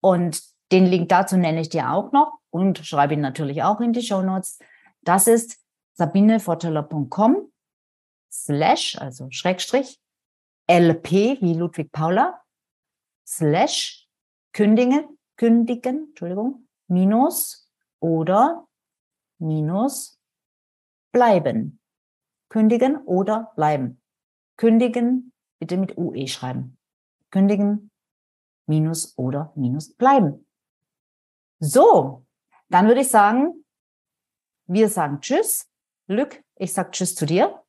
Und 0.00 0.55
den 0.72 0.86
Link 0.86 1.08
dazu 1.08 1.36
nenne 1.36 1.60
ich 1.60 1.68
dir 1.68 1.92
auch 1.92 2.12
noch 2.12 2.38
und 2.50 2.78
schreibe 2.78 3.14
ihn 3.14 3.20
natürlich 3.20 3.62
auch 3.62 3.80
in 3.80 3.92
die 3.92 4.02
Show 4.02 4.22
Notes. 4.22 4.58
Das 5.02 5.26
ist 5.26 5.60
sabineforteller.com 5.94 7.52
slash, 8.32 8.98
also 8.98 9.28
Schrägstrich, 9.30 10.00
LP 10.68 11.40
wie 11.40 11.54
Ludwig 11.54 11.92
Paula, 11.92 12.42
slash 13.26 14.08
kündigen, 14.52 15.18
kündigen, 15.36 16.08
Entschuldigung, 16.08 16.66
minus 16.88 17.70
oder 18.00 18.66
minus 19.38 20.18
bleiben. 21.12 21.80
Kündigen 22.48 22.98
oder 23.04 23.52
bleiben. 23.56 24.00
Kündigen 24.56 25.32
bitte 25.58 25.76
mit 25.76 25.96
UE 25.96 26.26
schreiben. 26.28 26.78
Kündigen 27.30 27.90
minus 28.66 29.16
oder 29.18 29.52
minus 29.56 29.94
bleiben. 29.94 30.45
So, 31.58 32.24
dann 32.68 32.86
würde 32.88 33.00
ich 33.00 33.08
sagen, 33.08 33.64
wir 34.66 34.88
sagen 34.88 35.20
Tschüss. 35.20 35.66
Lück, 36.08 36.42
ich 36.56 36.72
sage 36.72 36.90
Tschüss 36.90 37.14
zu 37.14 37.26
dir. 37.26 37.62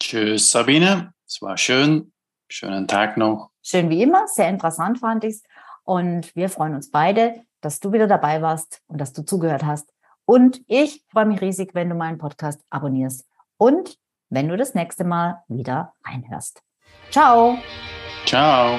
Tschüss, 0.00 0.50
Sabine. 0.50 1.12
Es 1.26 1.42
war 1.42 1.56
schön. 1.56 2.12
Schönen 2.48 2.88
Tag 2.88 3.16
noch. 3.16 3.50
Schön 3.62 3.90
wie 3.90 4.02
immer. 4.02 4.26
Sehr 4.28 4.48
interessant 4.48 4.98
fand 5.00 5.24
ich 5.24 5.34
es. 5.34 5.42
Und 5.84 6.34
wir 6.34 6.48
freuen 6.48 6.74
uns 6.74 6.90
beide, 6.90 7.42
dass 7.60 7.80
du 7.80 7.92
wieder 7.92 8.06
dabei 8.06 8.42
warst 8.42 8.82
und 8.86 9.00
dass 9.00 9.12
du 9.12 9.22
zugehört 9.22 9.64
hast. 9.64 9.92
Und 10.24 10.62
ich 10.66 11.04
freue 11.10 11.26
mich 11.26 11.40
riesig, 11.40 11.74
wenn 11.74 11.88
du 11.88 11.94
meinen 11.94 12.18
Podcast 12.18 12.60
abonnierst 12.70 13.26
und 13.56 13.98
wenn 14.30 14.48
du 14.48 14.56
das 14.56 14.74
nächste 14.74 15.04
Mal 15.04 15.42
wieder 15.48 15.94
reinhörst. 16.04 16.62
Ciao. 17.10 17.58
Ciao. 18.26 18.78